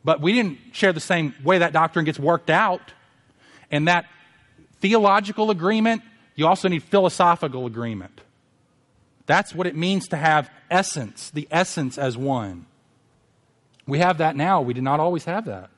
but 0.03 0.21
we 0.21 0.33
didn't 0.33 0.57
share 0.71 0.91
the 0.91 1.01
same 1.01 1.35
way 1.43 1.59
that 1.59 1.71
doctrine 1.71 2.05
gets 2.05 2.17
worked 2.17 2.49
out. 2.49 2.81
And 3.69 3.87
that 3.87 4.05
theological 4.79 5.51
agreement, 5.51 6.01
you 6.33 6.47
also 6.47 6.67
need 6.67 6.81
philosophical 6.81 7.67
agreement. 7.67 8.21
That's 9.25 9.55
what 9.55 9.67
it 9.67 9.75
means 9.75 10.07
to 10.09 10.17
have 10.17 10.49
essence, 10.69 11.29
the 11.29 11.47
essence 11.49 11.97
as 11.97 12.17
one. 12.17 12.65
We 13.87 13.99
have 13.99 14.17
that 14.17 14.35
now. 14.35 14.61
We 14.61 14.73
did 14.73 14.83
not 14.83 14.99
always 14.99 15.25
have 15.25 15.45
that. 15.45 15.69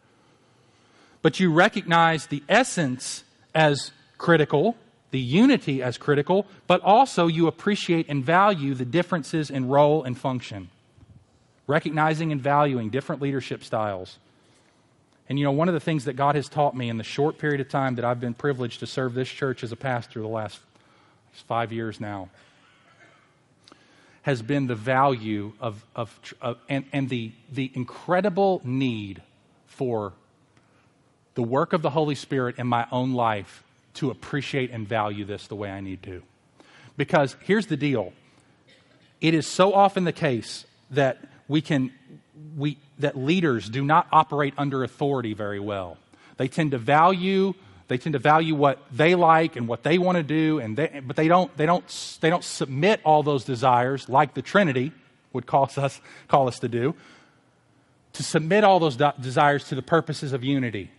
But 1.22 1.40
you 1.40 1.52
recognize 1.52 2.28
the 2.28 2.44
essence 2.48 3.24
as 3.54 3.92
critical, 4.18 4.78
the 5.12 5.20
unity 5.20 5.82
as 5.82 5.98
critical, 5.98 6.46
but 6.68 6.82
also 6.82 7.28
you 7.28 7.48
appreciate 7.48 8.08
and 8.10 8.24
value 8.24 8.74
the 8.74 8.86
differences 8.86 9.50
in 9.50 9.68
role 9.68 10.04
and 10.04 10.18
function. 10.18 10.70
Recognizing 11.68 12.32
and 12.32 12.42
valuing 12.42 12.90
different 12.90 13.22
leadership 13.22 13.64
styles. 13.64 14.20
And 15.28 15.40
you 15.40 15.46
know, 15.46 15.52
one 15.52 15.68
of 15.68 15.74
the 15.74 15.80
things 15.80 16.06
that 16.06 16.14
God 16.14 16.36
has 16.36 16.48
taught 16.48 16.76
me 16.76 16.90
in 16.90 16.98
the 16.98 17.04
short 17.04 17.40
period 17.40 17.60
of 17.60 17.70
time 17.70 17.96
that 17.96 18.06
I've 18.06 18.20
been 18.20 18.36
privileged 18.36 18.82
to 18.82 18.88
serve 18.88 19.16
this 19.16 19.30
church 19.30 19.64
as 19.64 19.72
a 19.72 19.76
pastor 19.76 20.22
the 20.22 20.28
last 20.28 20.60
five 21.48 21.72
years 21.74 22.00
now 22.00 22.30
has 24.26 24.42
been 24.42 24.66
the 24.66 24.74
value 24.74 25.54
of, 25.60 25.86
of, 25.96 26.20
of 26.42 26.58
and, 26.68 26.84
and 26.92 27.10
the, 27.10 27.32
the 27.52 27.72
incredible 27.76 28.60
need 28.64 29.22
for 29.68 30.14
the 31.36 31.44
work 31.44 31.74
of 31.74 31.84
the 31.84 31.92
Holy 31.92 32.16
Spirit 32.16 32.56
in 32.58 32.66
my 32.66 32.88
own 32.92 33.14
life 33.14 33.64
to 33.94 34.10
appreciate 34.10 34.72
and 34.72 34.88
value 34.88 35.26
this 35.26 35.46
the 35.46 35.56
way 35.56 35.70
I 35.70 35.80
need 35.80 36.02
to. 36.04 36.24
Because 36.98 37.36
here's 37.42 37.68
the 37.68 37.78
deal 37.78 38.14
it 39.22 39.36
is 39.36 39.46
so 39.46 39.76
often 39.76 40.06
the 40.06 40.12
case 40.12 40.66
that 40.90 41.20
we 41.48 41.62
can, 41.62 41.94
we, 42.58 42.80
that 42.98 43.16
leaders 43.16 43.70
do 43.70 43.86
not 43.86 44.08
operate 44.12 44.56
under 44.58 44.84
authority 44.84 45.36
very 45.36 45.60
well. 45.60 45.98
They 46.38 46.48
tend 46.48 46.72
to 46.72 46.80
value 46.80 47.54
they 47.88 47.98
tend 47.98 48.14
to 48.14 48.20
value 48.20 48.56
what 48.56 48.80
they 48.92 49.16
like 49.16 49.56
and 49.56 49.68
what 49.68 49.84
they 49.84 49.98
want 49.98 50.18
to 50.18 50.24
do, 50.24 50.60
and 50.60 50.76
they, 50.76 51.02
but 51.06 51.16
they 51.16 51.28
don't, 51.28 51.56
they, 51.56 51.66
don't, 51.66 52.18
they 52.22 52.30
don't 52.30 52.44
submit 52.44 53.00
all 53.04 53.22
those 53.22 53.44
desires, 53.44 54.10
like 54.10 54.34
the 54.34 54.42
Trinity 54.42 54.92
would 55.34 55.46
call 55.46 55.70
us, 55.78 56.02
call 56.28 56.48
us 56.48 56.60
to 56.60 56.68
do, 56.68 56.96
to 58.14 58.24
submit 58.24 58.64
all 58.64 58.80
those 58.80 58.98
desires 59.20 59.66
to 59.66 59.76
the 59.76 59.82
purposes 59.82 60.34
of 60.34 60.44
unity. 60.44 60.90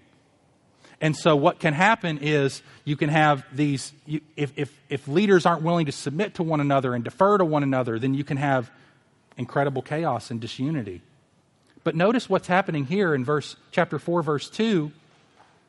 And 1.01 1.15
so, 1.15 1.37
what 1.37 1.59
can 1.59 1.75
happen 1.75 2.19
is 2.23 2.63
you 2.85 2.97
can 2.97 3.11
have 3.11 3.45
these, 3.53 3.93
you, 4.07 4.21
if, 4.37 4.53
if, 4.57 4.73
if 4.89 5.09
leaders 5.09 5.45
aren't 5.45 5.63
willing 5.63 5.87
to 5.87 5.93
submit 5.93 6.35
to 6.35 6.43
one 6.43 6.61
another 6.61 6.95
and 6.95 7.05
defer 7.05 7.37
to 7.37 7.45
one 7.45 7.63
another, 7.63 7.99
then 7.99 8.15
you 8.15 8.25
can 8.25 8.39
have 8.39 8.71
incredible 9.37 9.83
chaos 9.83 10.31
and 10.31 10.41
disunity. 10.41 11.03
But 11.85 11.95
notice 11.95 12.31
what's 12.31 12.49
happening 12.49 12.87
here 12.87 13.15
in 13.15 13.25
verse 13.25 13.57
chapter 13.71 13.99
4 13.99 14.23
verse 14.23 14.49
2 14.49 14.91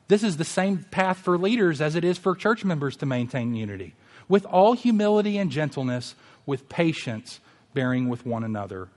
this 0.08 0.22
is 0.22 0.36
the 0.36 0.44
same 0.44 0.84
path 0.90 1.18
for 1.18 1.38
leaders 1.38 1.80
as 1.80 1.94
it 1.94 2.04
is 2.04 2.18
for 2.18 2.34
church 2.34 2.64
members 2.64 2.96
to 2.96 3.06
maintain 3.06 3.54
unity. 3.54 3.94
With 4.28 4.44
all 4.46 4.72
humility 4.72 5.38
and 5.38 5.50
gentleness, 5.50 6.14
with 6.46 6.68
patience, 6.68 7.40
bearing 7.74 8.08
with 8.08 8.26
one 8.26 8.44
another 8.44 8.88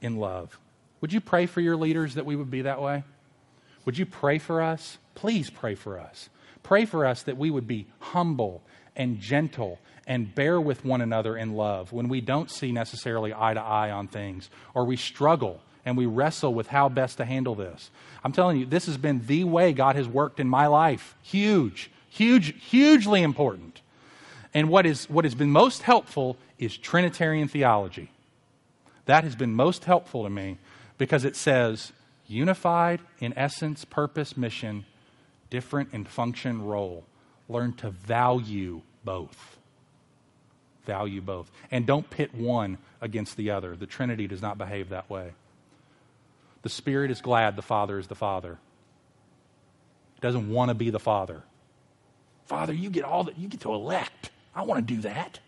in 0.00 0.16
love. 0.16 0.58
Would 1.00 1.12
you 1.12 1.20
pray 1.20 1.46
for 1.46 1.60
your 1.60 1.76
leaders 1.76 2.14
that 2.14 2.26
we 2.26 2.36
would 2.36 2.50
be 2.50 2.62
that 2.62 2.82
way? 2.82 3.04
Would 3.84 3.98
you 3.98 4.06
pray 4.06 4.38
for 4.38 4.60
us? 4.60 4.98
Please 5.14 5.50
pray 5.50 5.74
for 5.74 5.98
us. 5.98 6.28
Pray 6.62 6.84
for 6.84 7.06
us 7.06 7.22
that 7.22 7.38
we 7.38 7.50
would 7.50 7.66
be 7.66 7.86
humble 7.98 8.62
and 8.94 9.20
gentle 9.20 9.78
and 10.06 10.34
bear 10.34 10.60
with 10.60 10.84
one 10.84 11.00
another 11.00 11.36
in 11.36 11.54
love 11.54 11.92
when 11.92 12.08
we 12.08 12.20
don't 12.20 12.50
see 12.50 12.72
necessarily 12.72 13.32
eye 13.32 13.54
to 13.54 13.60
eye 13.60 13.90
on 13.90 14.08
things 14.08 14.50
or 14.74 14.84
we 14.84 14.96
struggle 14.96 15.60
and 15.88 15.96
we 15.96 16.04
wrestle 16.04 16.52
with 16.52 16.66
how 16.66 16.90
best 16.90 17.16
to 17.16 17.24
handle 17.24 17.54
this. 17.54 17.90
I'm 18.22 18.32
telling 18.32 18.58
you, 18.58 18.66
this 18.66 18.84
has 18.84 18.98
been 18.98 19.24
the 19.26 19.44
way 19.44 19.72
God 19.72 19.96
has 19.96 20.06
worked 20.06 20.38
in 20.38 20.46
my 20.46 20.66
life. 20.66 21.16
Huge, 21.22 21.90
huge, 22.10 22.54
hugely 22.62 23.22
important. 23.22 23.80
And 24.52 24.68
what, 24.68 24.84
is, 24.84 25.08
what 25.08 25.24
has 25.24 25.34
been 25.34 25.50
most 25.50 25.80
helpful 25.80 26.36
is 26.58 26.76
Trinitarian 26.76 27.48
theology. 27.48 28.10
That 29.06 29.24
has 29.24 29.34
been 29.34 29.54
most 29.54 29.86
helpful 29.86 30.24
to 30.24 30.30
me 30.30 30.58
because 30.98 31.24
it 31.24 31.34
says 31.34 31.92
unified 32.26 33.00
in 33.18 33.32
essence, 33.38 33.86
purpose, 33.86 34.36
mission, 34.36 34.84
different 35.48 35.94
in 35.94 36.04
function, 36.04 36.66
role. 36.66 37.06
Learn 37.48 37.72
to 37.76 37.88
value 37.88 38.82
both. 39.04 39.56
Value 40.84 41.22
both. 41.22 41.50
And 41.70 41.86
don't 41.86 42.10
pit 42.10 42.34
one 42.34 42.76
against 43.00 43.38
the 43.38 43.52
other. 43.52 43.74
The 43.74 43.86
Trinity 43.86 44.26
does 44.26 44.42
not 44.42 44.58
behave 44.58 44.90
that 44.90 45.08
way. 45.08 45.32
The 46.62 46.68
Spirit 46.68 47.10
is 47.10 47.20
glad 47.20 47.56
the 47.56 47.62
Father 47.62 47.98
is 47.98 48.08
the 48.08 48.14
Father. 48.14 48.58
He 50.14 50.20
doesn't 50.20 50.50
want 50.50 50.70
to 50.70 50.74
be 50.74 50.90
the 50.90 50.98
Father. 50.98 51.42
Father, 52.46 52.72
you 52.72 52.90
get 52.90 53.04
all 53.04 53.24
that 53.24 53.38
you 53.38 53.48
get 53.48 53.60
to 53.60 53.72
elect. 53.72 54.30
I 54.54 54.62
want 54.62 54.86
to 54.86 54.94
do 54.94 55.02
that. 55.02 55.38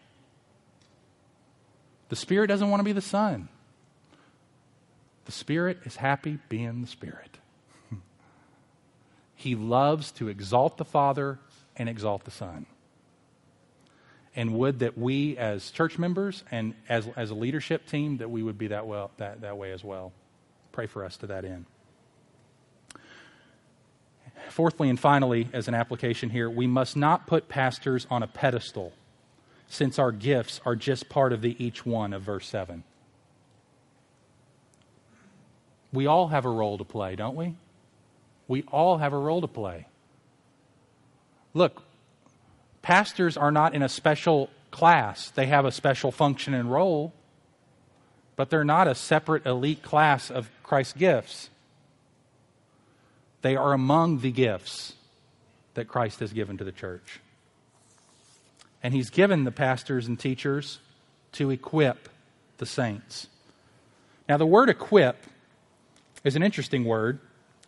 The 2.11 2.17
Spirit 2.17 2.49
doesn't 2.49 2.69
want 2.69 2.81
to 2.81 2.85
be 2.85 2.93
the 2.93 3.01
Son. 3.01 3.49
The 5.25 5.33
Spirit 5.33 5.79
is 5.85 5.97
happy 5.97 6.39
being 6.49 6.81
the 6.81 6.87
Spirit. 6.87 7.39
he 9.35 9.55
loves 9.55 10.11
to 10.13 10.29
exalt 10.29 10.77
the 10.77 10.85
Father 10.85 11.39
and 11.77 11.89
exalt 11.89 12.25
the 12.25 12.31
Son. 12.31 12.67
And 14.37 14.55
would 14.55 14.81
that 14.81 14.97
we 14.97 15.37
as 15.37 15.71
church 15.71 15.99
members 15.99 16.45
and 16.51 16.75
as, 16.89 17.09
as 17.17 17.31
a 17.31 17.35
leadership 17.35 17.87
team 17.87 18.19
that 18.19 18.31
we 18.31 18.43
would 18.43 18.59
be 18.59 18.69
that 18.69 18.87
well 18.87 19.11
that, 19.17 19.41
that 19.41 19.57
way 19.57 19.73
as 19.73 19.83
well. 19.83 20.13
Pray 20.73 20.87
for 20.87 21.05
us 21.05 21.17
to 21.19 21.27
that 21.29 21.45
end. 21.45 21.67
Fourthly 24.51 24.89
and 24.89 24.99
finally, 24.99 25.49
as 25.53 25.69
an 25.69 25.75
application 25.75 26.31
here, 26.31 26.51
we 26.51 26.67
must 26.67 26.97
not 26.97 27.27
put 27.27 27.49
pastors 27.49 28.07
on 28.11 28.23
a 28.23 28.27
pedestal 28.27 28.93
since 29.69 29.99
our 29.99 30.11
gifts 30.11 30.61
are 30.65 30.75
just 30.75 31.09
part 31.09 31.33
of 31.33 31.41
the 31.41 31.57
each 31.65 31.87
one 31.87 32.13
of 32.13 32.23
verse 32.23 32.49
7. 32.49 32.83
We 35.93 36.07
all 36.07 36.29
have 36.29 36.45
a 36.45 36.51
role 36.51 36.79
to 36.79 36.85
play, 36.85 37.17
don't 37.17 37.37
we? 37.37 37.55
We 38.49 38.65
all 38.65 38.99
have 38.99 39.13
a 39.13 39.19
role 39.19 39.41
to 39.41 39.47
play. 39.47 39.87
Look, 41.55 41.83
pastors 42.83 43.37
are 43.37 43.53
not 43.53 43.75
in 43.75 43.83
a 43.83 43.89
special 43.89 44.51
class, 44.71 45.31
they 45.31 45.47
have 45.47 45.65
a 45.65 45.73
special 45.73 46.11
function 46.11 46.55
and 46.55 46.71
role 46.71 47.13
but 48.41 48.49
they're 48.49 48.65
not 48.65 48.89
a 48.89 48.95
separate 48.95 49.45
elite 49.45 49.83
class 49.83 50.31
of 50.31 50.49
Christ's 50.63 50.95
gifts. 50.95 51.51
They 53.43 53.55
are 53.55 53.75
among 53.75 54.21
the 54.21 54.33
gifts 54.33 54.95
that 55.75 55.89
Christ 55.89 56.21
has 56.21 56.33
given 56.33 56.57
to 56.57 56.65
the 56.65 56.73
church. 56.73 57.21
And 58.83 58.95
he's 58.95 59.11
given 59.11 59.45
the 59.45 59.51
pastors 59.51 60.07
and 60.07 60.19
teachers 60.19 60.79
to 61.33 61.51
equip 61.51 62.09
the 62.57 62.65
saints. 62.65 63.27
Now, 64.27 64.39
the 64.39 64.47
word 64.47 64.71
equip 64.71 65.23
is 66.25 66.35
an 66.35 66.43
interesting 66.43 66.87
word. 66.87 67.19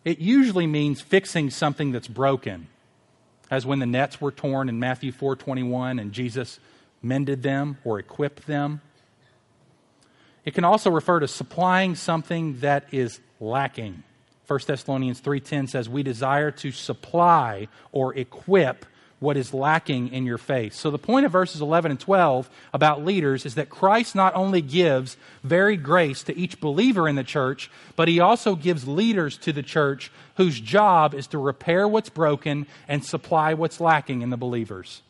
It 0.03 0.17
usually 0.17 0.65
means 0.65 1.01
fixing 1.01 1.51
something 1.51 1.91
that's 1.91 2.07
broken, 2.07 2.65
as 3.51 3.63
when 3.63 3.77
the 3.77 3.85
nets 3.85 4.19
were 4.19 4.31
torn 4.31 4.69
in 4.69 4.79
Matthew 4.79 5.11
4:21 5.11 5.99
and 5.99 6.11
Jesus 6.11 6.59
mended 7.03 7.43
them 7.43 7.77
or 7.83 7.99
equipped 7.99 8.47
them. 8.47 8.81
It 10.45 10.53
can 10.53 10.65
also 10.65 10.91
refer 10.91 11.19
to 11.19 11.27
supplying 11.27 11.95
something 11.95 12.59
that 12.59 12.85
is 12.91 13.19
lacking. 13.39 14.03
1 14.47 14.67
Thessalonians 14.67 15.21
3:10 15.21 15.67
says 15.67 15.87
we 15.87 16.03
desire 16.03 16.51
to 16.51 16.71
supply 16.71 17.67
or 17.91 18.13
equip 18.15 18.85
what 19.23 19.37
is 19.37 19.53
lacking 19.53 20.11
in 20.11 20.25
your 20.25 20.37
faith. 20.37 20.73
So 20.73 20.91
the 20.91 20.99
point 20.99 21.25
of 21.25 21.31
verses 21.31 21.61
11 21.61 21.91
and 21.91 21.99
12 21.99 22.49
about 22.73 23.05
leaders 23.05 23.45
is 23.45 23.55
that 23.55 23.69
Christ 23.69 24.15
not 24.15 24.35
only 24.35 24.61
gives 24.61 25.15
varied 25.43 25.81
grace 25.81 26.23
to 26.23 26.37
each 26.37 26.59
believer 26.59 27.07
in 27.07 27.15
the 27.15 27.23
church, 27.23 27.71
but 27.95 28.09
he 28.09 28.19
also 28.19 28.55
gives 28.55 28.85
leaders 28.85 29.37
to 29.37 29.53
the 29.53 29.63
church 29.63 30.11
whose 30.35 30.59
job 30.59 31.13
is 31.13 31.25
to 31.27 31.37
repair 31.37 31.87
what's 31.87 32.09
broken 32.09 32.67
and 32.85 33.05
supply 33.05 33.53
what's 33.53 33.79
lacking 33.79 34.21
in 34.21 34.29
the 34.29 34.37
believers. 34.37 35.01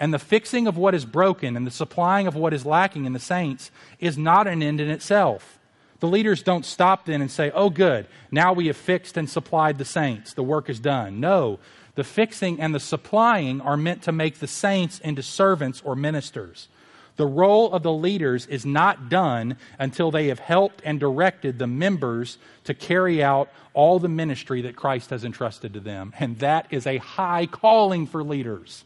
And 0.00 0.12
the 0.12 0.18
fixing 0.18 0.66
of 0.66 0.76
what 0.76 0.94
is 0.94 1.04
broken 1.04 1.56
and 1.56 1.66
the 1.66 1.70
supplying 1.70 2.26
of 2.26 2.34
what 2.34 2.52
is 2.52 2.66
lacking 2.66 3.04
in 3.04 3.12
the 3.12 3.18
saints 3.18 3.70
is 4.00 4.18
not 4.18 4.46
an 4.46 4.62
end 4.62 4.80
in 4.80 4.90
itself. 4.90 5.58
The 6.00 6.08
leaders 6.08 6.42
don't 6.42 6.66
stop 6.66 7.06
then 7.06 7.20
and 7.20 7.30
say, 7.30 7.50
oh, 7.54 7.70
good, 7.70 8.06
now 8.30 8.52
we 8.52 8.66
have 8.66 8.76
fixed 8.76 9.16
and 9.16 9.30
supplied 9.30 9.78
the 9.78 9.84
saints. 9.84 10.34
The 10.34 10.42
work 10.42 10.68
is 10.68 10.80
done. 10.80 11.20
No, 11.20 11.58
the 11.94 12.04
fixing 12.04 12.60
and 12.60 12.74
the 12.74 12.80
supplying 12.80 13.60
are 13.60 13.76
meant 13.76 14.02
to 14.02 14.12
make 14.12 14.38
the 14.38 14.46
saints 14.46 14.98
into 14.98 15.22
servants 15.22 15.80
or 15.84 15.94
ministers. 15.94 16.68
The 17.16 17.26
role 17.26 17.72
of 17.72 17.84
the 17.84 17.92
leaders 17.92 18.46
is 18.46 18.66
not 18.66 19.08
done 19.08 19.56
until 19.78 20.10
they 20.10 20.26
have 20.26 20.40
helped 20.40 20.82
and 20.84 20.98
directed 20.98 21.58
the 21.58 21.68
members 21.68 22.38
to 22.64 22.74
carry 22.74 23.22
out 23.22 23.48
all 23.72 24.00
the 24.00 24.08
ministry 24.08 24.62
that 24.62 24.74
Christ 24.74 25.10
has 25.10 25.24
entrusted 25.24 25.72
to 25.74 25.80
them. 25.80 26.12
And 26.18 26.40
that 26.40 26.66
is 26.70 26.88
a 26.88 26.98
high 26.98 27.46
calling 27.46 28.08
for 28.08 28.24
leaders. 28.24 28.84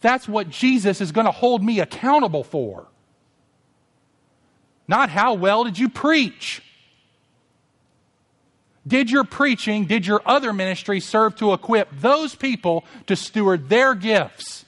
That's 0.00 0.28
what 0.28 0.48
Jesus 0.48 1.00
is 1.00 1.12
going 1.12 1.26
to 1.26 1.32
hold 1.32 1.62
me 1.62 1.80
accountable 1.80 2.44
for. 2.44 2.86
Not 4.86 5.10
how 5.10 5.34
well 5.34 5.64
did 5.64 5.78
you 5.78 5.88
preach? 5.88 6.62
Did 8.86 9.10
your 9.10 9.24
preaching, 9.24 9.84
did 9.84 10.06
your 10.06 10.22
other 10.24 10.52
ministry 10.52 11.00
serve 11.00 11.36
to 11.36 11.52
equip 11.52 11.88
those 12.00 12.34
people 12.34 12.84
to 13.06 13.16
steward 13.16 13.68
their 13.68 13.94
gifts? 13.94 14.64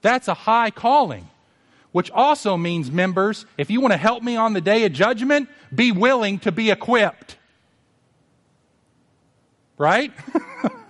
That's 0.00 0.28
a 0.28 0.34
high 0.34 0.70
calling, 0.70 1.28
which 1.92 2.10
also 2.10 2.56
means, 2.56 2.90
members, 2.90 3.44
if 3.58 3.70
you 3.70 3.80
want 3.80 3.92
to 3.92 3.98
help 3.98 4.22
me 4.22 4.36
on 4.36 4.54
the 4.54 4.60
day 4.60 4.84
of 4.86 4.92
judgment, 4.92 5.50
be 5.74 5.92
willing 5.92 6.38
to 6.40 6.52
be 6.52 6.70
equipped. 6.70 7.36
Right? 9.76 10.12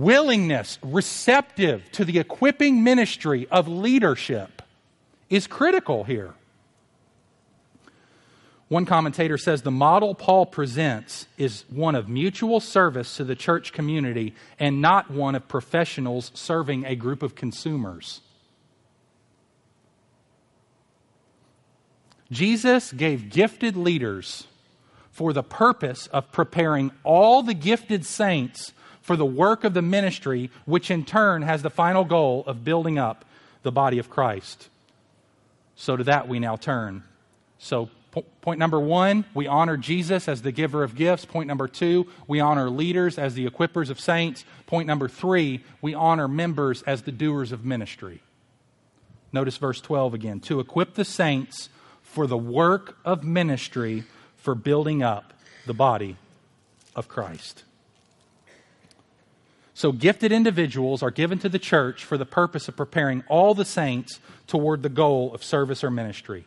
Willingness, 0.00 0.78
receptive 0.82 1.92
to 1.92 2.06
the 2.06 2.18
equipping 2.18 2.82
ministry 2.82 3.46
of 3.50 3.68
leadership 3.68 4.62
is 5.28 5.46
critical 5.46 6.04
here. 6.04 6.32
One 8.68 8.86
commentator 8.86 9.36
says 9.36 9.60
the 9.60 9.70
model 9.70 10.14
Paul 10.14 10.46
presents 10.46 11.26
is 11.36 11.66
one 11.68 11.94
of 11.94 12.08
mutual 12.08 12.60
service 12.60 13.18
to 13.18 13.24
the 13.24 13.34
church 13.34 13.74
community 13.74 14.34
and 14.58 14.80
not 14.80 15.10
one 15.10 15.34
of 15.34 15.46
professionals 15.48 16.30
serving 16.32 16.86
a 16.86 16.96
group 16.96 17.22
of 17.22 17.34
consumers. 17.34 18.22
Jesus 22.32 22.90
gave 22.90 23.28
gifted 23.28 23.76
leaders 23.76 24.46
for 25.10 25.34
the 25.34 25.42
purpose 25.42 26.06
of 26.06 26.32
preparing 26.32 26.90
all 27.04 27.42
the 27.42 27.52
gifted 27.52 28.06
saints 28.06 28.72
for 29.00 29.16
the 29.16 29.26
work 29.26 29.64
of 29.64 29.74
the 29.74 29.82
ministry, 29.82 30.50
which 30.64 30.90
in 30.90 31.04
turn 31.04 31.42
has 31.42 31.62
the 31.62 31.70
final 31.70 32.04
goal 32.04 32.44
of 32.46 32.64
building 32.64 32.98
up 32.98 33.24
the 33.62 33.72
body 33.72 33.98
of 33.98 34.10
Christ. 34.10 34.68
So 35.76 35.96
to 35.96 36.04
that 36.04 36.28
we 36.28 36.38
now 36.38 36.56
turn. 36.56 37.04
So 37.58 37.90
Point 38.40 38.58
number 38.58 38.80
one, 38.80 39.24
we 39.34 39.46
honor 39.46 39.76
Jesus 39.76 40.26
as 40.26 40.42
the 40.42 40.50
giver 40.50 40.82
of 40.82 40.96
gifts. 40.96 41.24
Point 41.24 41.46
number 41.46 41.68
two, 41.68 42.08
we 42.26 42.40
honor 42.40 42.68
leaders 42.68 43.18
as 43.18 43.34
the 43.34 43.48
equippers 43.48 43.88
of 43.88 44.00
saints. 44.00 44.44
Point 44.66 44.88
number 44.88 45.08
three, 45.08 45.62
we 45.80 45.94
honor 45.94 46.26
members 46.26 46.82
as 46.82 47.02
the 47.02 47.12
doers 47.12 47.52
of 47.52 47.64
ministry. 47.64 48.20
Notice 49.32 49.58
verse 49.58 49.80
12 49.80 50.14
again 50.14 50.40
to 50.40 50.58
equip 50.58 50.94
the 50.94 51.04
saints 51.04 51.68
for 52.02 52.26
the 52.26 52.36
work 52.36 52.98
of 53.04 53.22
ministry 53.22 54.02
for 54.36 54.56
building 54.56 55.04
up 55.04 55.32
the 55.66 55.74
body 55.74 56.16
of 56.96 57.06
Christ. 57.06 57.62
So, 59.80 59.92
gifted 59.92 60.30
individuals 60.30 61.02
are 61.02 61.10
given 61.10 61.38
to 61.38 61.48
the 61.48 61.58
church 61.58 62.04
for 62.04 62.18
the 62.18 62.26
purpose 62.26 62.68
of 62.68 62.76
preparing 62.76 63.24
all 63.28 63.54
the 63.54 63.64
saints 63.64 64.20
toward 64.46 64.82
the 64.82 64.90
goal 64.90 65.32
of 65.32 65.42
service 65.42 65.82
or 65.82 65.90
ministry. 65.90 66.44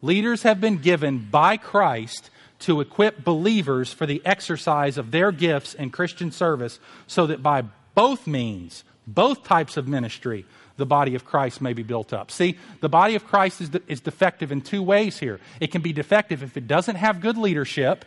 Leaders 0.00 0.44
have 0.44 0.60
been 0.60 0.78
given 0.78 1.18
by 1.28 1.56
Christ 1.56 2.30
to 2.60 2.80
equip 2.80 3.24
believers 3.24 3.92
for 3.92 4.06
the 4.06 4.22
exercise 4.24 4.96
of 4.96 5.10
their 5.10 5.32
gifts 5.32 5.74
in 5.74 5.90
Christian 5.90 6.30
service 6.30 6.78
so 7.08 7.26
that 7.26 7.42
by 7.42 7.64
both 7.96 8.28
means, 8.28 8.84
both 9.08 9.42
types 9.42 9.76
of 9.76 9.88
ministry, 9.88 10.46
the 10.76 10.86
body 10.86 11.16
of 11.16 11.24
Christ 11.24 11.60
may 11.60 11.72
be 11.72 11.82
built 11.82 12.12
up. 12.12 12.30
See, 12.30 12.58
the 12.80 12.88
body 12.88 13.16
of 13.16 13.26
Christ 13.26 13.60
is, 13.60 13.70
de- 13.70 13.82
is 13.88 14.00
defective 14.00 14.52
in 14.52 14.60
two 14.60 14.84
ways 14.84 15.18
here. 15.18 15.40
It 15.58 15.72
can 15.72 15.82
be 15.82 15.92
defective 15.92 16.44
if 16.44 16.56
it 16.56 16.68
doesn't 16.68 16.94
have 16.94 17.20
good 17.20 17.38
leadership, 17.38 18.04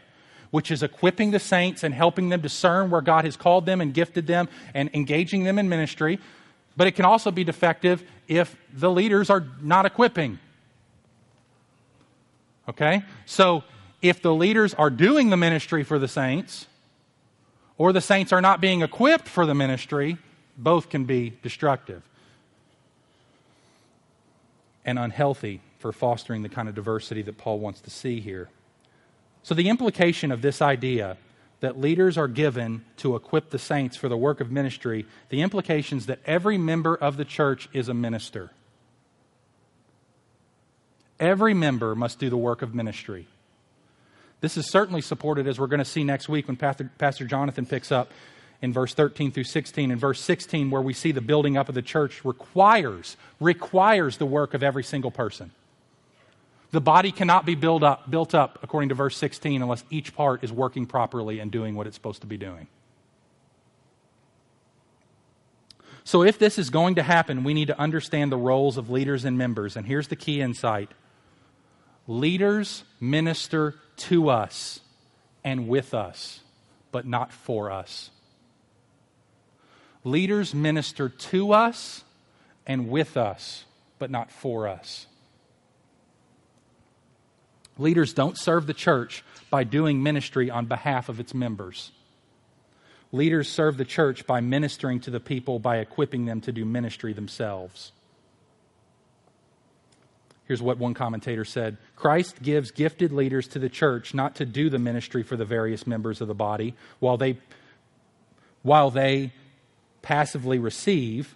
which 0.52 0.72
is 0.72 0.84
equipping 0.84 1.32
the 1.32 1.40
saints 1.40 1.84
and 1.84 1.94
helping 1.94 2.30
them 2.30 2.42
discern 2.42 2.90
where 2.90 3.02
God 3.02 3.26
has 3.26 3.38
called 3.38 3.66
them 3.66 3.82
and 3.82 3.94
gifted 3.94 4.28
them 4.28 4.50
and 4.74 4.90
engaging 4.94 5.44
them 5.44 5.60
in 5.60 5.70
ministry. 5.70 6.20
But 6.76 6.88
it 6.88 6.92
can 6.92 7.06
also 7.06 7.32
be 7.32 7.44
defective 7.44 8.04
if 8.28 8.56
the 8.74 8.90
leaders 8.90 9.30
are 9.30 9.46
not 9.62 9.86
equipping 9.86 10.40
Okay? 12.70 13.04
So 13.26 13.64
if 14.02 14.22
the 14.22 14.34
leaders 14.34 14.74
are 14.76 14.92
doing 14.92 15.32
the 15.32 15.38
ministry 15.38 15.84
for 15.84 15.98
the 15.98 16.08
saints, 16.08 16.68
or 17.78 17.92
the 17.92 18.02
saints 18.02 18.32
are 18.32 18.42
not 18.42 18.62
being 18.62 18.82
equipped 18.82 19.28
for 19.28 19.46
the 19.46 19.56
ministry, 19.56 20.18
both 20.58 20.90
can 20.90 21.06
be 21.06 21.34
destructive 21.42 22.04
and 24.86 25.00
unhealthy 25.00 25.62
for 25.80 25.92
fostering 25.92 26.44
the 26.44 26.50
kind 26.50 26.70
of 26.70 26.76
diversity 26.76 27.22
that 27.24 27.38
Paul 27.38 27.60
wants 27.60 27.82
to 27.82 27.90
see 27.90 28.20
here. 28.20 28.50
So, 29.44 29.56
the 29.56 29.70
implication 29.70 30.32
of 30.32 30.42
this 30.42 30.62
idea 30.62 31.18
that 31.62 31.80
leaders 31.80 32.18
are 32.18 32.28
given 32.28 32.86
to 32.98 33.16
equip 33.16 33.50
the 33.50 33.60
saints 33.60 33.98
for 33.98 34.08
the 34.08 34.18
work 34.18 34.40
of 34.40 34.52
ministry, 34.52 35.06
the 35.30 35.42
implication 35.42 35.98
is 35.98 36.06
that 36.06 36.20
every 36.26 36.58
member 36.58 36.96
of 36.96 37.18
the 37.18 37.26
church 37.26 37.68
is 37.74 37.90
a 37.90 37.94
minister. 37.94 38.52
Every 41.20 41.54
member 41.54 41.96
must 41.96 42.20
do 42.20 42.30
the 42.30 42.38
work 42.38 42.62
of 42.62 42.74
ministry. 42.74 43.28
This 44.42 44.56
is 44.56 44.70
certainly 44.70 45.02
supported, 45.02 45.48
as 45.48 45.60
we're 45.60 45.68
going 45.68 45.80
to 45.80 45.86
see 45.86 46.06
next 46.06 46.30
week 46.30 46.48
when 46.48 46.56
Pastor, 46.56 47.26
Jonathan 47.26 47.66
picks 47.66 47.92
up 47.92 48.12
in 48.62 48.72
verse 48.72 48.94
13 48.94 49.32
through 49.32 49.44
16. 49.44 49.92
In 49.92 50.00
verse 50.00 50.22
16, 50.22 50.72
where 50.72 50.82
we 50.82 50.94
see 50.94 51.12
the 51.12 51.20
building 51.20 51.58
up 51.58 51.68
of 51.68 51.76
the 51.76 51.82
church 51.82 52.24
requires, 52.24 53.18
requires 53.42 54.16
the 54.16 54.26
work 54.26 54.54
of 54.54 54.64
every 54.64 54.84
single 54.84 55.12
person. 55.12 55.52
The 56.72 56.82
body 56.82 57.12
cannot 57.12 57.46
be 57.46 57.56
built 57.56 57.82
up, 57.82 58.10
built 58.10 58.36
up, 58.36 58.60
according 58.62 58.90
to 58.90 58.96
verse 58.96 59.18
16, 59.18 59.62
unless 59.62 59.84
each 59.90 60.16
part 60.16 60.44
is 60.44 60.52
working 60.52 60.86
properly 60.86 61.40
and 61.40 61.52
doing 61.52 61.76
what 61.76 61.88
it's 61.88 61.96
supposed 61.96 62.22
to 62.22 62.28
be 62.28 62.38
doing. 62.38 62.68
So, 66.04 66.24
if 66.24 66.40
this 66.40 66.58
is 66.58 66.70
going 66.70 66.96
to 66.96 67.04
happen, 67.04 67.44
we 67.44 67.54
need 67.54 67.68
to 67.68 67.80
understand 67.80 68.32
the 68.32 68.38
roles 68.38 68.78
of 68.78 68.90
leaders 68.90 69.26
and 69.26 69.38
members. 69.38 69.76
And 69.76 69.86
here's 69.86 70.08
the 70.08 70.16
key 70.16 70.42
insight 70.42 70.90
Leaders 72.08 72.84
minister 73.00 73.76
to 73.98 74.30
us 74.30 74.80
and 75.44 75.68
with 75.68 75.94
us, 75.94 76.40
but 76.92 77.06
not 77.06 77.32
for 77.32 77.72
us. 77.72 78.10
Leaders 80.04 80.56
minister 80.56 81.10
to 81.10 81.54
us 81.54 82.04
and 82.66 82.90
with 82.90 83.18
us, 83.18 83.66
but 84.00 84.10
not 84.10 84.32
for 84.32 84.68
us. 84.68 85.06
Leaders 87.80 88.14
don't 88.14 88.38
serve 88.38 88.68
the 88.68 88.74
church 88.74 89.24
by 89.50 89.64
doing 89.64 90.04
ministry 90.04 90.52
on 90.52 90.66
behalf 90.66 91.10
of 91.10 91.20
its 91.20 91.34
members. 91.34 91.92
Leaders 93.12 93.50
serve 93.50 93.78
the 93.78 93.86
church 93.86 94.28
by 94.28 94.42
ministering 94.42 95.00
to 95.00 95.10
the 95.10 95.20
people 95.20 95.58
by 95.58 95.78
equipping 95.78 96.26
them 96.26 96.42
to 96.42 96.52
do 96.52 96.66
ministry 96.66 97.14
themselves. 97.14 97.94
Here's 100.46 100.62
what 100.62 100.78
one 100.78 100.94
commentator 100.94 101.46
said 101.46 101.78
Christ 101.96 102.42
gives 102.44 102.72
gifted 102.72 103.14
leaders 103.14 103.48
to 103.50 103.60
the 103.60 103.70
church 103.70 104.14
not 104.14 104.36
to 104.36 104.46
do 104.46 104.70
the 104.70 104.80
ministry 104.80 105.24
for 105.24 105.38
the 105.38 105.46
various 105.46 105.88
members 105.88 106.22
of 106.22 106.28
the 106.28 106.36
body 106.36 106.76
while 107.00 107.18
they, 107.18 107.38
while 108.62 108.92
they 108.92 109.32
passively 110.02 110.60
receive, 110.60 111.36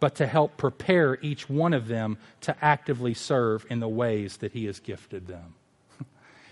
but 0.00 0.14
to 0.14 0.26
help 0.26 0.56
prepare 0.56 1.18
each 1.20 1.50
one 1.50 1.74
of 1.74 1.88
them 1.88 2.16
to 2.40 2.56
actively 2.64 3.12
serve 3.12 3.66
in 3.68 3.80
the 3.80 3.88
ways 3.88 4.38
that 4.38 4.52
He 4.52 4.64
has 4.64 4.80
gifted 4.80 5.26
them. 5.26 5.54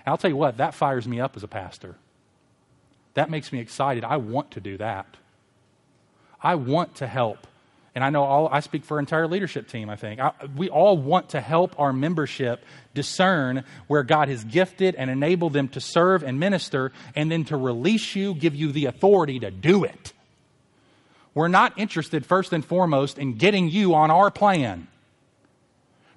I'll 0.06 0.18
tell 0.18 0.30
you 0.30 0.36
what, 0.36 0.56
that 0.56 0.74
fires 0.74 1.06
me 1.06 1.20
up 1.20 1.36
as 1.36 1.42
a 1.42 1.48
pastor. 1.48 1.96
That 3.14 3.30
makes 3.30 3.52
me 3.52 3.60
excited. 3.60 4.04
I 4.04 4.16
want 4.16 4.52
to 4.52 4.60
do 4.60 4.78
that. 4.78 5.06
I 6.42 6.56
want 6.56 6.96
to 6.96 7.06
help 7.06 7.46
and 7.94 8.02
I 8.02 8.10
know 8.10 8.22
all, 8.24 8.48
I 8.48 8.60
speak 8.60 8.84
for 8.84 8.98
entire 8.98 9.28
leadership 9.28 9.68
team, 9.68 9.90
I 9.90 9.96
think. 9.96 10.18
I, 10.18 10.32
we 10.56 10.70
all 10.70 10.96
want 10.96 11.30
to 11.30 11.40
help 11.40 11.78
our 11.78 11.92
membership 11.92 12.64
discern 12.94 13.64
where 13.86 14.02
God 14.02 14.28
has 14.28 14.44
gifted 14.44 14.94
and 14.94 15.10
enabled 15.10 15.52
them 15.52 15.68
to 15.68 15.80
serve 15.80 16.22
and 16.22 16.40
minister, 16.40 16.92
and 17.14 17.30
then 17.30 17.44
to 17.44 17.56
release 17.56 18.16
you, 18.16 18.34
give 18.34 18.54
you 18.54 18.72
the 18.72 18.86
authority 18.86 19.40
to 19.40 19.50
do 19.50 19.84
it. 19.84 20.12
We're 21.34 21.48
not 21.48 21.78
interested, 21.78 22.24
first 22.24 22.52
and 22.52 22.64
foremost, 22.64 23.18
in 23.18 23.36
getting 23.36 23.68
you 23.68 23.94
on 23.94 24.10
our 24.10 24.30
plan. 24.30 24.88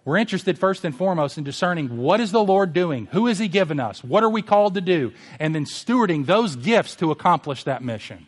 We're 0.06 0.18
interested, 0.18 0.60
first 0.60 0.86
and 0.86 0.96
foremost, 0.96 1.40
in 1.40 1.44
discerning 1.44 1.98
what 1.98 2.22
is 2.22 2.32
the 2.32 2.44
Lord 2.44 2.74
doing? 2.74 3.08
Who 3.12 3.26
has 3.26 3.40
He 3.40 3.48
given 3.48 3.80
us? 3.80 4.04
What 4.04 4.24
are 4.24 4.30
we 4.30 4.44
called 4.44 4.76
to 4.76 4.82
do? 4.82 5.12
And 5.40 5.56
then 5.56 5.66
stewarding 5.66 6.28
those 6.28 6.56
gifts 6.56 6.96
to 6.98 7.10
accomplish 7.10 7.64
that 7.64 7.84
mission. 7.84 8.28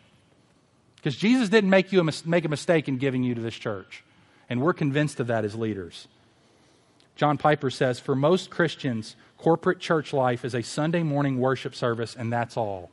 Because 0.96 1.16
Jesus 1.16 1.48
didn't 1.48 1.70
make 1.70 1.92
you 1.92 2.00
a 2.00 2.04
mis- 2.04 2.26
make 2.26 2.44
a 2.44 2.48
mistake 2.48 2.88
in 2.88 2.98
giving 2.98 3.22
you 3.22 3.36
to 3.36 3.40
this 3.40 3.54
church. 3.54 4.02
And 4.50 4.60
we're 4.60 4.72
convinced 4.72 5.20
of 5.20 5.28
that 5.28 5.44
as 5.44 5.54
leaders. 5.54 6.08
John 7.14 7.38
Piper 7.38 7.70
says 7.70 8.00
For 8.00 8.16
most 8.16 8.50
Christians, 8.50 9.14
corporate 9.36 9.78
church 9.78 10.12
life 10.12 10.44
is 10.44 10.56
a 10.56 10.62
Sunday 10.62 11.04
morning 11.04 11.38
worship 11.38 11.76
service, 11.76 12.16
and 12.16 12.32
that's 12.32 12.56
all. 12.56 12.90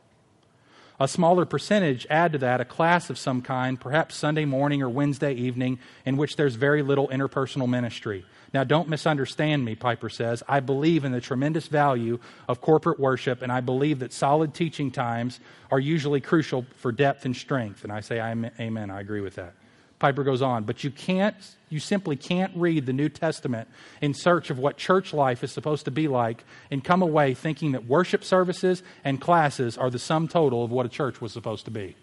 A 1.00 1.08
smaller 1.08 1.46
percentage 1.46 2.06
add 2.10 2.34
to 2.34 2.38
that 2.38 2.62
a 2.62 2.66
class 2.66 3.10
of 3.10 3.18
some 3.18 3.42
kind, 3.42 3.80
perhaps 3.80 4.16
Sunday 4.16 4.46
morning 4.46 4.82
or 4.84 4.90
Wednesday 4.90 5.34
evening, 5.34 5.80
in 6.06 6.18
which 6.18 6.36
there's 6.36 6.56
very 6.56 6.84
little 6.84 7.08
interpersonal 7.10 7.68
ministry. 7.68 8.26
Now, 8.56 8.64
don't 8.64 8.88
misunderstand 8.88 9.66
me, 9.66 9.76
Piper 9.76 10.08
says. 10.08 10.42
I 10.48 10.62
believe 10.62 11.04
in 11.04 11.12
the 11.12 11.20
tremendous 11.20 11.68
value 11.68 12.20
of 12.48 12.62
corporate 12.62 13.02
worship, 13.02 13.42
and 13.42 13.52
I 13.52 13.60
believe 13.60 14.00
that 14.00 14.14
solid 14.14 14.54
teaching 14.54 14.92
times 14.92 15.42
are 15.70 15.80
usually 15.80 16.22
crucial 16.22 16.66
for 16.78 16.94
depth 16.94 17.26
and 17.26 17.36
strength. 17.36 17.84
And 17.84 17.92
I 17.92 18.00
say, 18.00 18.22
Amen. 18.22 18.90
I 18.90 19.02
agree 19.02 19.20
with 19.20 19.36
that. 19.36 19.56
Piper 20.00 20.24
goes 20.24 20.42
on, 20.42 20.64
but 20.64 20.86
you 20.86 20.90
can't, 20.90 21.36
you 21.68 21.82
simply 21.82 22.16
can't 22.16 22.54
read 22.56 22.86
the 22.86 22.94
New 22.94 23.10
Testament 23.10 23.68
in 24.00 24.14
search 24.14 24.50
of 24.50 24.58
what 24.58 24.78
church 24.78 25.14
life 25.14 25.44
is 25.44 25.52
supposed 25.52 25.84
to 25.84 25.92
be 25.92 26.08
like 26.08 26.46
and 26.72 26.82
come 26.82 27.02
away 27.02 27.34
thinking 27.34 27.74
that 27.74 27.86
worship 27.86 28.24
services 28.24 28.84
and 29.04 29.20
classes 29.20 29.78
are 29.78 29.90
the 29.90 30.00
sum 30.00 30.30
total 30.30 30.64
of 30.64 30.72
what 30.72 30.86
a 30.86 30.90
church 30.90 31.20
was 31.20 31.34
supposed 31.34 31.66
to 31.66 31.72
be. 31.72 31.98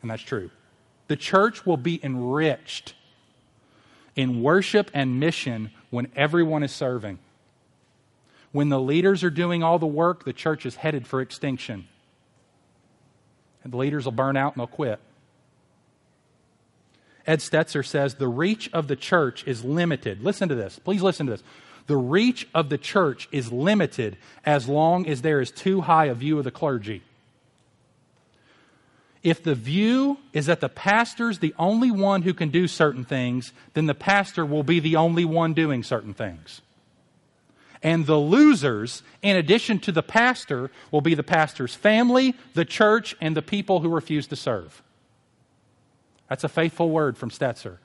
And 0.00 0.12
that's 0.12 0.22
true. 0.22 0.52
The 1.08 1.16
church 1.16 1.66
will 1.66 1.76
be 1.76 1.98
enriched 2.04 2.94
in 4.16 4.42
worship 4.42 4.90
and 4.94 5.20
mission 5.20 5.70
when 5.90 6.08
everyone 6.16 6.62
is 6.62 6.72
serving. 6.72 7.18
When 8.52 8.68
the 8.68 8.80
leaders 8.80 9.22
are 9.22 9.30
doing 9.30 9.62
all 9.62 9.78
the 9.78 9.86
work, 9.86 10.24
the 10.24 10.32
church 10.32 10.66
is 10.66 10.76
headed 10.76 11.06
for 11.06 11.20
extinction. 11.20 11.86
And 13.62 13.72
the 13.72 13.76
leaders 13.76 14.04
will 14.04 14.12
burn 14.12 14.36
out 14.36 14.54
and 14.54 14.60
they'll 14.60 14.66
quit. 14.66 14.98
Ed 17.26 17.38
Stetzer 17.38 17.86
says 17.86 18.14
the 18.14 18.28
reach 18.28 18.70
of 18.72 18.88
the 18.88 18.96
church 18.96 19.46
is 19.46 19.64
limited. 19.64 20.22
Listen 20.22 20.48
to 20.48 20.54
this. 20.54 20.78
Please 20.78 21.02
listen 21.02 21.26
to 21.26 21.32
this. 21.32 21.42
The 21.86 21.96
reach 21.96 22.48
of 22.54 22.68
the 22.68 22.78
church 22.78 23.28
is 23.30 23.52
limited 23.52 24.16
as 24.44 24.68
long 24.68 25.06
as 25.06 25.22
there 25.22 25.40
is 25.40 25.50
too 25.50 25.82
high 25.82 26.06
a 26.06 26.14
view 26.14 26.38
of 26.38 26.44
the 26.44 26.50
clergy. 26.50 27.02
If 29.22 29.42
the 29.42 29.54
view 29.54 30.18
is 30.32 30.46
that 30.46 30.60
the 30.60 30.68
pastor's 30.68 31.40
the 31.40 31.54
only 31.58 31.90
one 31.90 32.22
who 32.22 32.32
can 32.32 32.48
do 32.48 32.66
certain 32.66 33.04
things, 33.04 33.52
then 33.74 33.86
the 33.86 33.94
pastor 33.94 34.46
will 34.46 34.62
be 34.62 34.80
the 34.80 34.96
only 34.96 35.24
one 35.24 35.52
doing 35.52 35.82
certain 35.82 36.14
things. 36.14 36.62
And 37.82 38.06
the 38.06 38.16
losers, 38.16 39.02
in 39.22 39.36
addition 39.36 39.78
to 39.80 39.92
the 39.92 40.02
pastor, 40.02 40.70
will 40.90 41.00
be 41.00 41.14
the 41.14 41.22
pastor's 41.22 41.74
family, 41.74 42.34
the 42.54 42.64
church, 42.64 43.16
and 43.20 43.36
the 43.36 43.42
people 43.42 43.80
who 43.80 43.88
refuse 43.88 44.26
to 44.28 44.36
serve. 44.36 44.82
That's 46.28 46.44
a 46.44 46.48
faithful 46.48 46.90
word 46.90 47.18
from 47.18 47.30
Stetzer. 47.30 47.78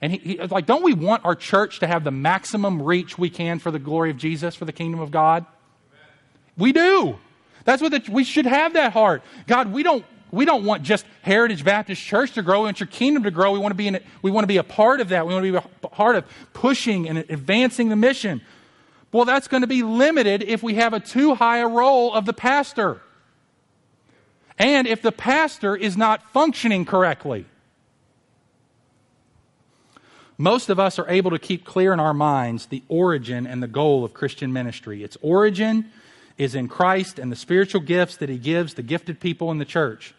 And 0.00 0.12
he, 0.12 0.18
he, 0.18 0.38
like, 0.38 0.66
don't 0.66 0.82
we 0.82 0.94
want 0.94 1.24
our 1.24 1.36
church 1.36 1.80
to 1.80 1.86
have 1.86 2.02
the 2.02 2.10
maximum 2.10 2.82
reach 2.82 3.16
we 3.16 3.30
can 3.30 3.58
for 3.58 3.70
the 3.70 3.78
glory 3.78 4.10
of 4.10 4.16
Jesus, 4.16 4.54
for 4.54 4.64
the 4.64 4.72
kingdom 4.72 5.00
of 5.00 5.10
God? 5.10 5.46
Amen. 5.46 6.08
We 6.56 6.72
do. 6.72 7.18
That's 7.64 7.80
what 7.80 7.92
the, 7.92 8.10
we 8.10 8.24
should 8.24 8.46
have 8.46 8.72
that 8.72 8.92
heart. 8.92 9.22
God, 9.46 9.72
we 9.72 9.82
don't 9.82 10.04
we 10.32 10.46
don't 10.46 10.64
want 10.64 10.82
just 10.82 11.04
Heritage 11.20 11.62
Baptist 11.62 12.02
Church 12.02 12.32
to 12.32 12.42
grow. 12.42 12.60
We 12.60 12.64
want 12.64 12.80
your 12.80 12.86
kingdom 12.86 13.22
to 13.24 13.30
grow. 13.30 13.52
We 13.52 13.58
want 13.58 13.72
to 13.72 13.76
be 13.76 13.86
in 13.86 13.96
it. 13.96 14.06
We 14.22 14.30
want 14.30 14.44
to 14.44 14.48
be 14.48 14.56
a 14.56 14.64
part 14.64 15.02
of 15.02 15.10
that. 15.10 15.26
We 15.26 15.34
want 15.34 15.44
to 15.44 15.52
be 15.52 15.58
a 15.58 15.88
part 15.88 16.16
of 16.16 16.24
pushing 16.54 17.06
and 17.06 17.18
advancing 17.18 17.90
the 17.90 17.96
mission. 17.96 18.40
Well, 19.12 19.26
that's 19.26 19.46
going 19.46 19.60
to 19.60 19.66
be 19.66 19.82
limited 19.82 20.42
if 20.42 20.62
we 20.62 20.74
have 20.76 20.94
a 20.94 21.00
too 21.00 21.34
high 21.34 21.58
a 21.58 21.68
role 21.68 22.14
of 22.14 22.24
the 22.24 22.32
pastor. 22.32 23.02
And 24.58 24.86
if 24.86 25.02
the 25.02 25.12
pastor 25.12 25.76
is 25.76 25.98
not 25.98 26.22
functioning 26.32 26.86
correctly. 26.86 27.44
Most 30.38 30.70
of 30.70 30.80
us 30.80 30.98
are 30.98 31.08
able 31.10 31.30
to 31.32 31.38
keep 31.38 31.66
clear 31.66 31.92
in 31.92 32.00
our 32.00 32.14
minds 32.14 32.66
the 32.66 32.82
origin 32.88 33.46
and 33.46 33.62
the 33.62 33.68
goal 33.68 34.02
of 34.02 34.14
Christian 34.14 34.50
ministry. 34.50 35.04
Its 35.04 35.18
origin 35.20 35.90
is 36.38 36.54
in 36.54 36.68
Christ 36.68 37.18
and 37.18 37.30
the 37.30 37.36
spiritual 37.36 37.82
gifts 37.82 38.16
that 38.16 38.30
He 38.30 38.38
gives 38.38 38.72
the 38.72 38.82
gifted 38.82 39.20
people 39.20 39.50
in 39.50 39.58
the 39.58 39.66
church. 39.66 40.14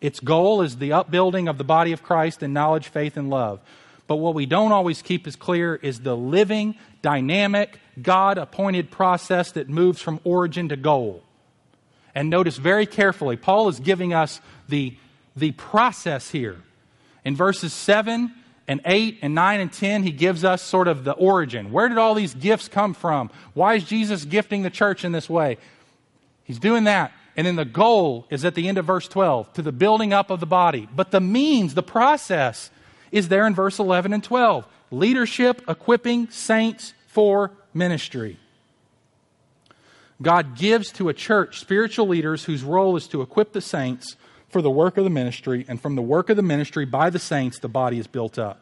Its 0.00 0.20
goal 0.20 0.62
is 0.62 0.76
the 0.76 0.92
upbuilding 0.92 1.48
of 1.48 1.58
the 1.58 1.64
body 1.64 1.92
of 1.92 2.02
Christ 2.02 2.42
in 2.42 2.52
knowledge, 2.52 2.88
faith, 2.88 3.16
and 3.16 3.30
love. 3.30 3.60
But 4.06 4.16
what 4.16 4.34
we 4.34 4.46
don't 4.46 4.72
always 4.72 5.02
keep 5.02 5.26
as 5.26 5.36
clear 5.36 5.74
is 5.74 6.00
the 6.00 6.16
living, 6.16 6.76
dynamic, 7.02 7.78
God 8.00 8.38
appointed 8.38 8.90
process 8.90 9.52
that 9.52 9.68
moves 9.68 10.00
from 10.00 10.20
origin 10.24 10.70
to 10.70 10.76
goal. 10.76 11.22
And 12.14 12.30
notice 12.30 12.56
very 12.56 12.86
carefully, 12.86 13.36
Paul 13.36 13.68
is 13.68 13.80
giving 13.80 14.14
us 14.14 14.40
the, 14.68 14.96
the 15.36 15.52
process 15.52 16.30
here. 16.30 16.56
In 17.24 17.36
verses 17.36 17.72
7 17.72 18.32
and 18.66 18.80
8 18.84 19.18
and 19.22 19.34
9 19.34 19.60
and 19.60 19.72
10, 19.72 20.02
he 20.04 20.10
gives 20.10 20.44
us 20.44 20.62
sort 20.62 20.88
of 20.88 21.04
the 21.04 21.12
origin. 21.12 21.70
Where 21.70 21.88
did 21.88 21.98
all 21.98 22.14
these 22.14 22.34
gifts 22.34 22.68
come 22.68 22.94
from? 22.94 23.30
Why 23.52 23.74
is 23.74 23.84
Jesus 23.84 24.24
gifting 24.24 24.62
the 24.62 24.70
church 24.70 25.04
in 25.04 25.12
this 25.12 25.28
way? 25.28 25.58
He's 26.44 26.58
doing 26.58 26.84
that. 26.84 27.12
And 27.38 27.46
then 27.46 27.54
the 27.54 27.64
goal 27.64 28.26
is 28.30 28.44
at 28.44 28.56
the 28.56 28.66
end 28.66 28.78
of 28.78 28.84
verse 28.84 29.06
12 29.06 29.52
to 29.52 29.62
the 29.62 29.70
building 29.70 30.12
up 30.12 30.28
of 30.28 30.40
the 30.40 30.46
body. 30.46 30.88
But 30.92 31.12
the 31.12 31.20
means, 31.20 31.74
the 31.74 31.84
process, 31.84 32.68
is 33.12 33.28
there 33.28 33.46
in 33.46 33.54
verse 33.54 33.78
11 33.78 34.12
and 34.12 34.24
12 34.24 34.66
leadership, 34.90 35.62
equipping 35.68 36.28
saints 36.30 36.94
for 37.06 37.52
ministry. 37.72 38.38
God 40.20 40.56
gives 40.56 40.90
to 40.92 41.08
a 41.08 41.14
church 41.14 41.60
spiritual 41.60 42.08
leaders 42.08 42.44
whose 42.44 42.64
role 42.64 42.96
is 42.96 43.06
to 43.06 43.22
equip 43.22 43.52
the 43.52 43.60
saints 43.60 44.16
for 44.48 44.60
the 44.60 44.70
work 44.70 44.96
of 44.96 45.04
the 45.04 45.10
ministry, 45.10 45.64
and 45.68 45.80
from 45.80 45.94
the 45.94 46.02
work 46.02 46.30
of 46.30 46.36
the 46.36 46.42
ministry 46.42 46.86
by 46.86 47.08
the 47.08 47.20
saints, 47.20 47.60
the 47.60 47.68
body 47.68 48.00
is 48.00 48.08
built 48.08 48.36
up. 48.36 48.60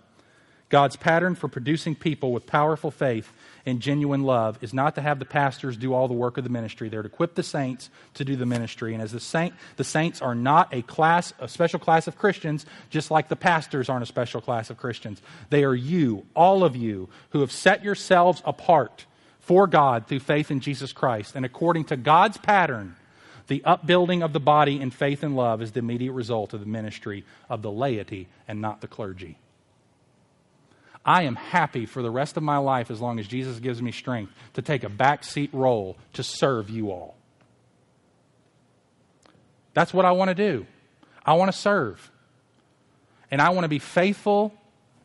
God's 0.68 0.96
pattern 0.96 1.34
for 1.34 1.48
producing 1.48 1.94
people 1.94 2.30
with 2.30 2.44
powerful 2.44 2.90
faith 2.90 3.32
and 3.66 3.80
genuine 3.80 4.22
love 4.22 4.58
is 4.62 4.72
not 4.72 4.94
to 4.94 5.02
have 5.02 5.18
the 5.18 5.24
pastors 5.24 5.76
do 5.76 5.92
all 5.92 6.06
the 6.06 6.14
work 6.14 6.38
of 6.38 6.44
the 6.44 6.50
ministry. 6.50 6.88
They're 6.88 7.02
to 7.02 7.08
equip 7.08 7.34
the 7.34 7.42
saints 7.42 7.90
to 8.14 8.24
do 8.24 8.36
the 8.36 8.46
ministry. 8.46 8.94
And 8.94 9.02
as 9.02 9.10
the 9.10 9.20
saint, 9.20 9.54
the 9.76 9.84
saints 9.84 10.22
are 10.22 10.36
not 10.36 10.72
a 10.72 10.82
class, 10.82 11.32
a 11.40 11.48
special 11.48 11.80
class 11.80 12.06
of 12.06 12.16
Christians, 12.16 12.64
just 12.90 13.10
like 13.10 13.28
the 13.28 13.36
pastors 13.36 13.88
aren't 13.88 14.04
a 14.04 14.06
special 14.06 14.40
class 14.40 14.70
of 14.70 14.76
Christians. 14.76 15.20
They 15.50 15.64
are 15.64 15.74
you, 15.74 16.24
all 16.36 16.62
of 16.62 16.76
you, 16.76 17.08
who 17.30 17.40
have 17.40 17.50
set 17.50 17.82
yourselves 17.82 18.40
apart 18.44 19.04
for 19.40 19.66
God 19.66 20.06
through 20.06 20.20
faith 20.20 20.52
in 20.52 20.60
Jesus 20.60 20.92
Christ. 20.92 21.34
And 21.34 21.44
according 21.44 21.86
to 21.86 21.96
God's 21.96 22.38
pattern, 22.38 22.94
the 23.48 23.64
upbuilding 23.64 24.22
of 24.22 24.32
the 24.32 24.40
body 24.40 24.80
in 24.80 24.90
faith 24.90 25.24
and 25.24 25.36
love 25.36 25.60
is 25.60 25.72
the 25.72 25.80
immediate 25.80 26.12
result 26.12 26.52
of 26.52 26.60
the 26.60 26.66
ministry 26.66 27.24
of 27.48 27.62
the 27.62 27.70
laity 27.70 28.28
and 28.46 28.60
not 28.60 28.80
the 28.80 28.88
clergy. 28.88 29.38
I 31.06 31.22
am 31.22 31.36
happy 31.36 31.86
for 31.86 32.02
the 32.02 32.10
rest 32.10 32.36
of 32.36 32.42
my 32.42 32.58
life 32.58 32.90
as 32.90 33.00
long 33.00 33.20
as 33.20 33.28
Jesus 33.28 33.60
gives 33.60 33.80
me 33.80 33.92
strength 33.92 34.32
to 34.54 34.62
take 34.62 34.82
a 34.82 34.88
backseat 34.88 35.50
role 35.52 35.96
to 36.14 36.24
serve 36.24 36.68
you 36.68 36.90
all. 36.90 37.14
That's 39.72 39.94
what 39.94 40.04
I 40.04 40.10
want 40.12 40.30
to 40.30 40.34
do. 40.34 40.66
I 41.24 41.34
want 41.34 41.52
to 41.52 41.56
serve. 41.56 42.10
And 43.30 43.40
I 43.40 43.50
want 43.50 43.64
to 43.64 43.68
be 43.68 43.78
faithful 43.78 44.52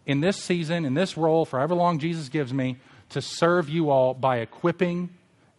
in 0.07 0.21
this 0.21 0.37
season, 0.37 0.85
in 0.85 0.95
this 0.95 1.17
role, 1.17 1.45
for 1.45 1.59
however 1.59 1.75
long 1.75 1.99
Jesus 1.99 2.29
gives 2.29 2.51
me, 2.51 2.77
to 3.09 3.21
serve 3.21 3.69
you 3.69 3.91
all 3.91 4.15
by 4.15 4.37
equipping 4.37 5.09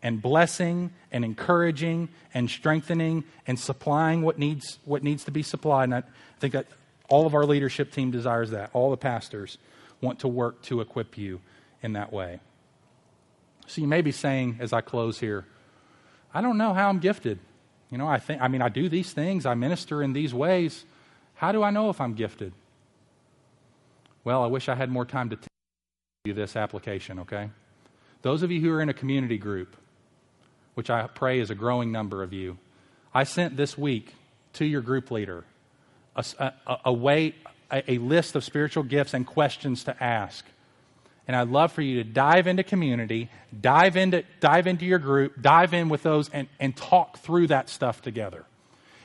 and 0.03 0.20
blessing 0.20 0.90
and 1.12 1.24
encouraging 1.24 2.09
and 2.34 2.51
strengthening 2.51 3.22
and 3.47 3.61
supplying 3.61 4.22
what 4.22 4.38
needs, 4.38 4.78
what 4.84 5.05
needs 5.05 5.24
to 5.24 5.30
be 5.30 5.43
supplied. 5.43 5.84
And 5.84 5.95
I 5.95 6.03
think 6.40 6.55
that 6.55 6.66
all 7.09 7.26
of 7.26 7.34
our 7.34 7.45
leadership 7.45 7.93
team 7.93 8.11
desires 8.11 8.51
that, 8.51 8.70
all 8.72 8.90
the 8.90 8.97
pastors 8.97 9.59
want 10.03 10.18
to 10.20 10.28
work 10.28 10.61
to 10.64 10.82
equip 10.82 11.16
you 11.16 11.40
in 11.82 11.94
that 11.94 12.12
way. 12.12 12.40
So 13.66 13.80
you 13.80 13.86
may 13.86 14.03
be 14.03 14.12
saying 14.12 14.59
as 14.61 14.74
I 14.74 14.82
close 14.82 15.20
here, 15.20 15.46
I 16.34 16.42
don't 16.42 16.59
know 16.59 16.74
how 16.74 16.90
I'm 16.90 16.98
gifted. 16.98 17.38
You 17.90 17.96
know, 17.96 18.07
I 18.07 18.18
think 18.18 18.42
I 18.42 18.48
mean 18.48 18.61
I 18.61 18.68
do 18.68 18.88
these 18.88 19.12
things, 19.12 19.46
I 19.46 19.55
minister 19.55 20.03
in 20.03 20.12
these 20.12 20.34
ways. 20.34 20.84
How 21.34 21.53
do 21.53 21.62
I 21.62 21.70
know 21.70 21.88
if 21.88 22.00
I'm 22.00 22.14
gifted? 22.14 22.53
Well, 24.24 24.42
I 24.42 24.46
wish 24.46 24.68
I 24.68 24.74
had 24.74 24.90
more 24.90 25.05
time 25.05 25.30
to 25.30 25.36
tell 25.36 25.48
you 26.24 26.34
this 26.34 26.57
application, 26.57 27.20
okay? 27.20 27.50
Those 28.22 28.42
of 28.42 28.50
you 28.50 28.61
who 28.61 28.70
are 28.72 28.80
in 28.80 28.88
a 28.88 28.94
community 28.94 29.38
group, 29.38 29.76
which 30.74 30.90
I 30.90 31.07
pray 31.09 31.40
is 31.40 31.50
a 31.50 31.55
growing 31.55 31.90
number 31.90 32.22
of 32.22 32.32
you, 32.32 32.59
I 33.12 33.24
sent 33.24 33.57
this 33.57 33.76
week 33.76 34.14
to 34.55 34.64
your 34.64 34.80
group 34.80 35.11
leader 35.11 35.44
a, 36.14 36.24
a, 36.38 36.78
a 36.86 36.92
way, 36.92 37.34
a, 37.72 37.92
a 37.92 37.98
list 37.98 38.36
of 38.36 38.44
spiritual 38.44 38.82
gifts 38.84 39.14
and 39.14 39.26
questions 39.26 39.84
to 39.84 40.02
ask. 40.02 40.44
And 41.26 41.36
I'd 41.36 41.48
love 41.48 41.72
for 41.72 41.82
you 41.82 42.02
to 42.02 42.04
dive 42.04 42.46
into 42.46 42.62
community, 42.62 43.30
dive 43.58 43.96
into, 43.96 44.24
dive 44.40 44.66
into 44.66 44.84
your 44.84 44.98
group, 44.98 45.40
dive 45.40 45.72
in 45.72 45.88
with 45.88 46.02
those, 46.02 46.28
and, 46.28 46.48
and 46.60 46.76
talk 46.76 47.18
through 47.18 47.46
that 47.48 47.68
stuff 47.68 48.02
together. 48.02 48.44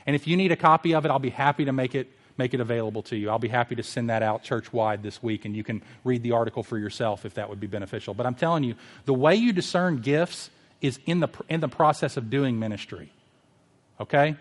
And 0.06 0.16
if 0.16 0.26
you 0.26 0.36
need 0.36 0.52
a 0.52 0.56
copy 0.56 0.94
of 0.94 1.04
it, 1.04 1.10
I'll 1.10 1.18
be 1.18 1.30
happy 1.30 1.64
to 1.66 1.72
make 1.72 1.94
it, 1.94 2.08
make 2.36 2.54
it 2.54 2.60
available 2.60 3.02
to 3.04 3.16
you. 3.16 3.30
I'll 3.30 3.38
be 3.38 3.48
happy 3.48 3.76
to 3.76 3.82
send 3.82 4.10
that 4.10 4.22
out 4.22 4.42
church 4.42 4.72
wide 4.72 5.02
this 5.02 5.22
week, 5.22 5.44
and 5.44 5.54
you 5.54 5.62
can 5.62 5.82
read 6.02 6.22
the 6.22 6.32
article 6.32 6.62
for 6.62 6.78
yourself 6.78 7.24
if 7.24 7.34
that 7.34 7.48
would 7.48 7.60
be 7.60 7.66
beneficial. 7.66 8.14
But 8.14 8.26
I'm 8.26 8.34
telling 8.34 8.64
you, 8.64 8.74
the 9.04 9.14
way 9.14 9.36
you 9.36 9.52
discern 9.52 9.98
gifts 9.98 10.50
is 10.80 10.98
in 11.06 11.20
the, 11.20 11.28
in 11.48 11.60
the 11.60 11.68
process 11.68 12.16
of 12.16 12.30
doing 12.30 12.58
ministry. 12.58 13.12
Okay? 14.00 14.36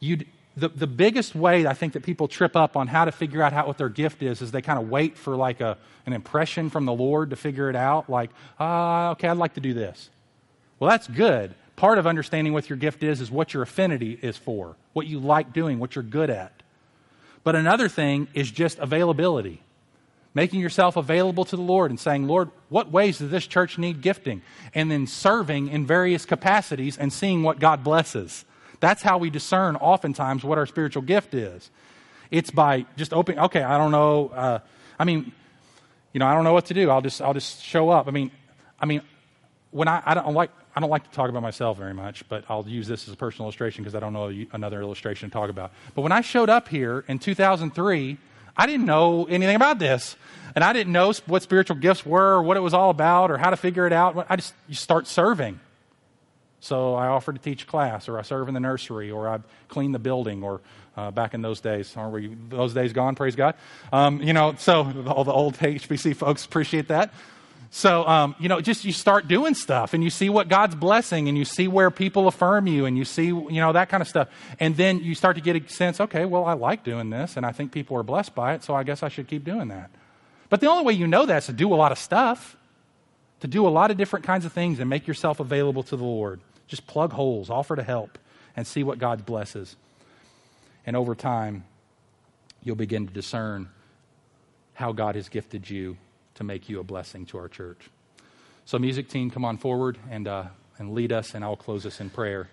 You, 0.00 0.24
the, 0.56 0.68
the 0.68 0.86
biggest 0.86 1.34
way 1.34 1.66
I 1.66 1.74
think 1.74 1.92
that 1.92 2.02
people 2.02 2.28
trip 2.28 2.56
up 2.56 2.76
on 2.76 2.86
how 2.86 3.04
to 3.04 3.12
figure 3.12 3.42
out 3.42 3.52
how, 3.52 3.66
what 3.66 3.76
their 3.76 3.90
gift 3.90 4.22
is 4.22 4.40
is 4.40 4.50
they 4.50 4.62
kind 4.62 4.78
of 4.78 4.88
wait 4.88 5.18
for 5.18 5.36
like 5.36 5.60
a, 5.60 5.76
an 6.06 6.14
impression 6.14 6.70
from 6.70 6.86
the 6.86 6.94
Lord 6.94 7.30
to 7.30 7.36
figure 7.36 7.68
it 7.68 7.76
out. 7.76 8.08
Like, 8.08 8.30
ah, 8.58 9.08
uh, 9.08 9.12
okay, 9.12 9.28
I'd 9.28 9.36
like 9.36 9.54
to 9.54 9.60
do 9.60 9.74
this. 9.74 10.08
Well, 10.78 10.90
that's 10.90 11.06
good, 11.08 11.54
part 11.76 11.98
of 11.98 12.06
understanding 12.06 12.52
what 12.52 12.70
your 12.70 12.78
gift 12.78 13.02
is 13.02 13.20
is 13.20 13.30
what 13.30 13.52
your 13.52 13.62
affinity 13.62 14.18
is 14.22 14.36
for, 14.36 14.76
what 14.94 15.06
you 15.06 15.18
like 15.18 15.52
doing, 15.52 15.78
what 15.78 15.94
you're 15.94 16.04
good 16.04 16.30
at. 16.30 16.52
But 17.44 17.54
another 17.54 17.88
thing 17.88 18.28
is 18.34 18.50
just 18.50 18.78
availability. 18.78 19.62
Making 20.34 20.60
yourself 20.60 20.96
available 20.96 21.44
to 21.46 21.56
the 21.56 21.62
Lord 21.62 21.90
and 21.90 22.00
saying, 22.00 22.26
Lord, 22.26 22.50
what 22.68 22.90
ways 22.90 23.18
does 23.18 23.30
this 23.30 23.46
church 23.46 23.78
need 23.78 24.02
gifting? 24.02 24.42
And 24.74 24.90
then 24.90 25.06
serving 25.06 25.68
in 25.68 25.86
various 25.86 26.26
capacities 26.26 26.98
and 26.98 27.10
seeing 27.12 27.42
what 27.42 27.58
God 27.58 27.82
blesses. 27.82 28.44
That's 28.80 29.02
how 29.02 29.18
we 29.18 29.30
discern 29.30 29.76
oftentimes 29.76 30.44
what 30.44 30.58
our 30.58 30.66
spiritual 30.66 31.02
gift 31.02 31.34
is. 31.34 31.70
It's 32.30 32.50
by 32.50 32.86
just 32.96 33.12
opening, 33.12 33.40
okay, 33.40 33.62
I 33.62 33.78
don't 33.78 33.92
know. 33.92 34.28
Uh, 34.28 34.58
I 34.98 35.04
mean, 35.04 35.32
you 36.12 36.20
know, 36.20 36.26
I 36.26 36.34
don't 36.34 36.44
know 36.44 36.52
what 36.52 36.66
to 36.66 36.74
do. 36.74 36.90
I'll 36.90 37.02
just, 37.02 37.20
I'll 37.22 37.34
just 37.34 37.62
show 37.62 37.90
up. 37.90 38.08
I 38.08 38.10
mean, 38.10 38.30
I 38.80 38.86
mean, 38.86 39.02
when 39.70 39.88
I, 39.88 40.02
I 40.04 40.14
don't 40.14 40.34
like, 40.34 40.50
I 40.74 40.80
don't 40.80 40.90
like 40.90 41.04
to 41.04 41.10
talk 41.10 41.30
about 41.30 41.42
myself 41.42 41.78
very 41.78 41.94
much, 41.94 42.28
but 42.28 42.44
I'll 42.48 42.66
use 42.68 42.86
this 42.86 43.08
as 43.08 43.14
a 43.14 43.16
personal 43.16 43.46
illustration 43.46 43.82
because 43.82 43.94
I 43.94 44.00
don't 44.00 44.12
know 44.12 44.32
another 44.52 44.80
illustration 44.80 45.30
to 45.30 45.32
talk 45.32 45.48
about. 45.48 45.72
But 45.94 46.02
when 46.02 46.12
I 46.12 46.20
showed 46.20 46.50
up 46.50 46.68
here 46.68 47.04
in 47.08 47.18
2003, 47.18 48.18
I 48.56 48.66
didn't 48.66 48.86
know 48.86 49.24
anything 49.24 49.56
about 49.56 49.78
this. 49.78 50.16
And 50.54 50.64
I 50.64 50.72
didn't 50.72 50.92
know 50.92 51.12
what 51.26 51.42
spiritual 51.42 51.76
gifts 51.76 52.06
were 52.06 52.36
or 52.36 52.42
what 52.42 52.56
it 52.56 52.60
was 52.60 52.72
all 52.72 52.90
about 52.90 53.30
or 53.30 53.36
how 53.36 53.50
to 53.50 53.56
figure 53.56 53.86
it 53.86 53.92
out. 53.92 54.26
I 54.28 54.36
just, 54.36 54.54
you 54.68 54.74
start 54.74 55.06
serving. 55.06 55.60
So 56.60 56.94
I 56.94 57.06
offer 57.06 57.32
to 57.32 57.38
teach 57.38 57.66
class 57.66 58.08
or 58.08 58.18
I 58.18 58.22
serve 58.22 58.48
in 58.48 58.54
the 58.54 58.60
nursery 58.60 59.10
or 59.10 59.28
I 59.28 59.40
clean 59.68 59.92
the 59.92 59.98
building 59.98 60.42
or 60.42 60.60
uh, 60.96 61.10
back 61.10 61.34
in 61.34 61.42
those 61.42 61.60
days. 61.60 61.94
Aren't 61.96 62.12
we, 62.12 62.34
those 62.48 62.74
days 62.74 62.92
gone, 62.92 63.14
praise 63.14 63.36
God? 63.36 63.54
Um, 63.92 64.22
you 64.22 64.32
know, 64.32 64.54
so 64.58 64.80
all 65.06 65.24
the 65.24 65.32
old 65.32 65.56
HBC 65.58 66.16
folks 66.16 66.44
appreciate 66.44 66.88
that. 66.88 67.12
So, 67.70 68.06
um, 68.06 68.34
you 68.38 68.48
know, 68.48 68.60
just 68.60 68.84
you 68.84 68.92
start 68.92 69.28
doing 69.28 69.54
stuff 69.54 69.92
and 69.92 70.02
you 70.02 70.08
see 70.08 70.30
what 70.30 70.48
God's 70.48 70.74
blessing 70.74 71.28
and 71.28 71.36
you 71.36 71.44
see 71.44 71.68
where 71.68 71.90
people 71.90 72.28
affirm 72.28 72.66
you 72.66 72.86
and 72.86 72.96
you 72.96 73.04
see, 73.04 73.26
you 73.26 73.50
know, 73.50 73.72
that 73.72 73.88
kind 73.88 74.00
of 74.00 74.08
stuff. 74.08 74.28
And 74.58 74.76
then 74.76 75.00
you 75.00 75.14
start 75.14 75.36
to 75.36 75.42
get 75.42 75.56
a 75.56 75.68
sense, 75.68 76.00
okay, 76.00 76.24
well, 76.24 76.44
I 76.44 76.54
like 76.54 76.84
doing 76.84 77.10
this 77.10 77.36
and 77.36 77.44
I 77.44 77.52
think 77.52 77.72
people 77.72 77.96
are 77.98 78.02
blessed 78.02 78.34
by 78.34 78.54
it, 78.54 78.62
so 78.62 78.74
I 78.74 78.82
guess 78.82 79.02
I 79.02 79.08
should 79.08 79.28
keep 79.28 79.44
doing 79.44 79.68
that. 79.68 79.90
But 80.48 80.60
the 80.60 80.68
only 80.68 80.84
way 80.84 80.92
you 80.92 81.06
know 81.06 81.26
that 81.26 81.38
is 81.38 81.46
to 81.46 81.52
do 81.52 81.74
a 81.74 81.76
lot 81.76 81.92
of 81.92 81.98
stuff, 81.98 82.56
to 83.40 83.46
do 83.46 83.66
a 83.66 83.68
lot 83.68 83.90
of 83.90 83.96
different 83.96 84.24
kinds 84.24 84.44
of 84.44 84.52
things 84.52 84.80
and 84.80 84.88
make 84.88 85.06
yourself 85.06 85.40
available 85.40 85.82
to 85.84 85.96
the 85.96 86.04
Lord. 86.04 86.40
Just 86.66 86.86
plug 86.86 87.12
holes, 87.12 87.50
offer 87.50 87.76
to 87.76 87.82
help, 87.82 88.18
and 88.56 88.66
see 88.66 88.82
what 88.82 88.98
God 88.98 89.26
blesses. 89.26 89.76
And 90.86 90.96
over 90.96 91.14
time, 91.14 91.64
you'll 92.62 92.76
begin 92.76 93.06
to 93.06 93.12
discern 93.12 93.68
how 94.74 94.92
God 94.92 95.14
has 95.14 95.28
gifted 95.28 95.68
you 95.68 95.96
to 96.34 96.44
make 96.44 96.68
you 96.68 96.80
a 96.80 96.84
blessing 96.84 97.26
to 97.26 97.38
our 97.38 97.48
church. 97.48 97.90
So, 98.64 98.78
music 98.78 99.08
team, 99.08 99.30
come 99.30 99.44
on 99.44 99.58
forward 99.58 99.98
and, 100.10 100.26
uh, 100.26 100.44
and 100.78 100.92
lead 100.92 101.12
us, 101.12 101.34
and 101.34 101.44
I'll 101.44 101.56
close 101.56 101.86
us 101.86 102.00
in 102.00 102.10
prayer. 102.10 102.48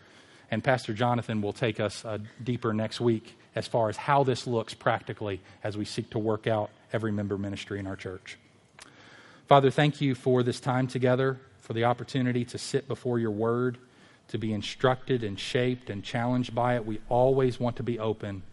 And 0.52 0.64
Pastor 0.64 0.94
Jonathan 0.94 1.42
will 1.42 1.54
take 1.54 1.80
us 1.80 2.06
uh, 2.06 2.20
deeper 2.44 2.74
next 2.74 3.02
week 3.02 3.36
as 3.56 3.68
far 3.68 3.90
as 3.90 3.98
how 3.98 4.24
this 4.24 4.46
looks 4.46 4.74
practically 4.74 5.42
as 5.64 5.76
we 5.78 5.86
seek 5.86 6.12
to 6.12 6.20
work 6.20 6.48
out 6.48 6.70
every 6.92 7.12
member 7.12 7.38
ministry 7.38 7.80
in 7.80 7.88
our 7.88 7.96
church. 7.96 8.38
Father, 9.48 9.70
thank 9.70 10.02
you 10.02 10.16
for 10.16 10.42
this 10.44 10.60
time 10.60 10.88
together, 10.88 11.40
for 11.58 11.74
the 11.74 11.84
opportunity 11.84 12.46
to 12.46 12.58
sit 12.58 12.88
before 12.88 13.20
your 13.20 13.32
word, 13.32 13.78
to 14.30 14.38
be 14.38 14.54
instructed 14.54 15.24
and 15.24 15.40
shaped 15.40 15.90
and 15.90 16.04
challenged 16.04 16.56
by 16.56 16.76
it. 16.76 16.86
We 16.86 17.00
always 17.10 17.60
want 17.60 17.76
to 17.78 17.84
be 17.84 18.00
open 18.00 18.44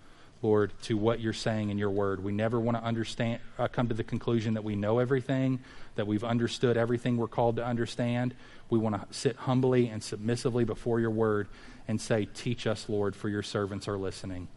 Lord, 0.42 0.72
to 0.82 0.96
what 0.96 1.20
you're 1.20 1.32
saying 1.34 1.68
in 1.68 1.76
your 1.76 1.90
word. 1.90 2.24
We 2.24 2.32
never 2.32 2.58
want 2.58 2.78
to 2.78 2.82
understand, 2.82 3.40
uh, 3.58 3.68
come 3.68 3.88
to 3.88 3.94
the 3.94 4.04
conclusion 4.04 4.54
that 4.54 4.64
we 4.64 4.74
know 4.74 4.98
everything, 4.98 5.60
that 5.96 6.06
we've 6.06 6.24
understood 6.24 6.78
everything 6.78 7.18
we're 7.18 7.28
called 7.28 7.56
to 7.56 7.64
understand. 7.64 8.34
We 8.70 8.78
want 8.78 8.94
to 8.94 9.14
sit 9.14 9.36
humbly 9.36 9.88
and 9.88 10.02
submissively 10.02 10.64
before 10.64 10.98
your 10.98 11.10
word 11.10 11.48
and 11.88 12.00
say, 12.00 12.26
Teach 12.32 12.66
us, 12.66 12.88
Lord, 12.88 13.14
for 13.14 13.28
your 13.28 13.42
servants 13.42 13.86
are 13.86 13.98
listening. 13.98 14.48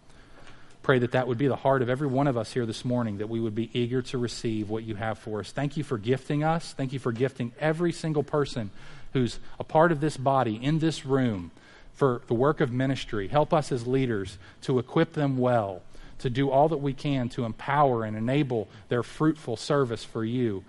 Pray 0.84 1.00
that 1.00 1.14
that 1.14 1.30
would 1.30 1.38
be 1.38 1.48
the 1.48 1.56
heart 1.56 1.82
of 1.82 1.90
every 1.90 2.08
one 2.08 2.28
of 2.28 2.38
us 2.38 2.52
here 2.52 2.66
this 2.66 2.84
morning, 2.84 3.20
that 3.20 3.30
we 3.30 3.40
would 3.40 3.56
be 3.56 3.70
eager 3.74 4.02
to 4.02 4.18
receive 4.18 4.70
what 4.70 4.84
you 4.84 4.96
have 4.96 5.18
for 5.18 5.40
us. 5.40 5.50
Thank 5.50 5.78
you 5.78 5.84
for 5.84 5.98
gifting 5.98 6.44
us. 6.44 6.74
Thank 6.74 6.92
you 6.92 7.00
for 7.00 7.14
gifting 7.14 7.54
every 7.58 7.94
single 7.94 8.24
person 8.24 8.70
who's 9.14 9.40
a 9.58 9.64
part 9.64 9.94
of 9.94 10.02
this 10.02 10.18
body 10.18 10.60
in 10.62 10.80
this 10.80 11.06
room 11.06 11.52
for 11.94 12.22
the 12.28 12.34
work 12.34 12.60
of 12.60 12.72
ministry. 12.74 13.30
Help 13.30 13.54
us 13.54 13.72
as 13.72 13.88
leaders 13.88 14.38
to 14.64 14.78
equip 14.78 15.14
them 15.14 15.38
well, 15.38 15.82
to 16.20 16.30
do 16.30 16.50
all 16.50 16.68
that 16.68 16.78
we 16.78 16.92
can 16.92 17.30
to 17.30 17.46
empower 17.46 18.04
and 18.04 18.18
enable 18.18 18.68
their 18.90 19.04
fruitful 19.04 19.56
service 19.56 20.04
for 20.04 20.26
you. 20.26 20.66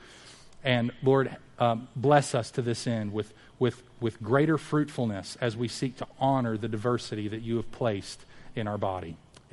And 0.62 0.92
Lord, 1.02 1.34
um, 1.58 1.88
bless 1.96 2.36
us 2.36 2.52
to 2.52 2.62
this 2.62 2.86
end 2.86 3.12
with, 3.12 3.32
with, 3.58 3.82
with 4.00 4.22
greater 4.22 4.58
fruitfulness 4.58 5.36
as 5.40 5.56
we 5.56 5.66
seek 5.66 5.96
to 5.96 6.06
honor 6.20 6.56
the 6.56 6.68
diversity 6.68 7.26
that 7.26 7.42
you 7.42 7.56
have 7.56 7.72
placed 7.72 8.24
in 8.54 8.68
our 8.68 8.78
body. 8.78 9.16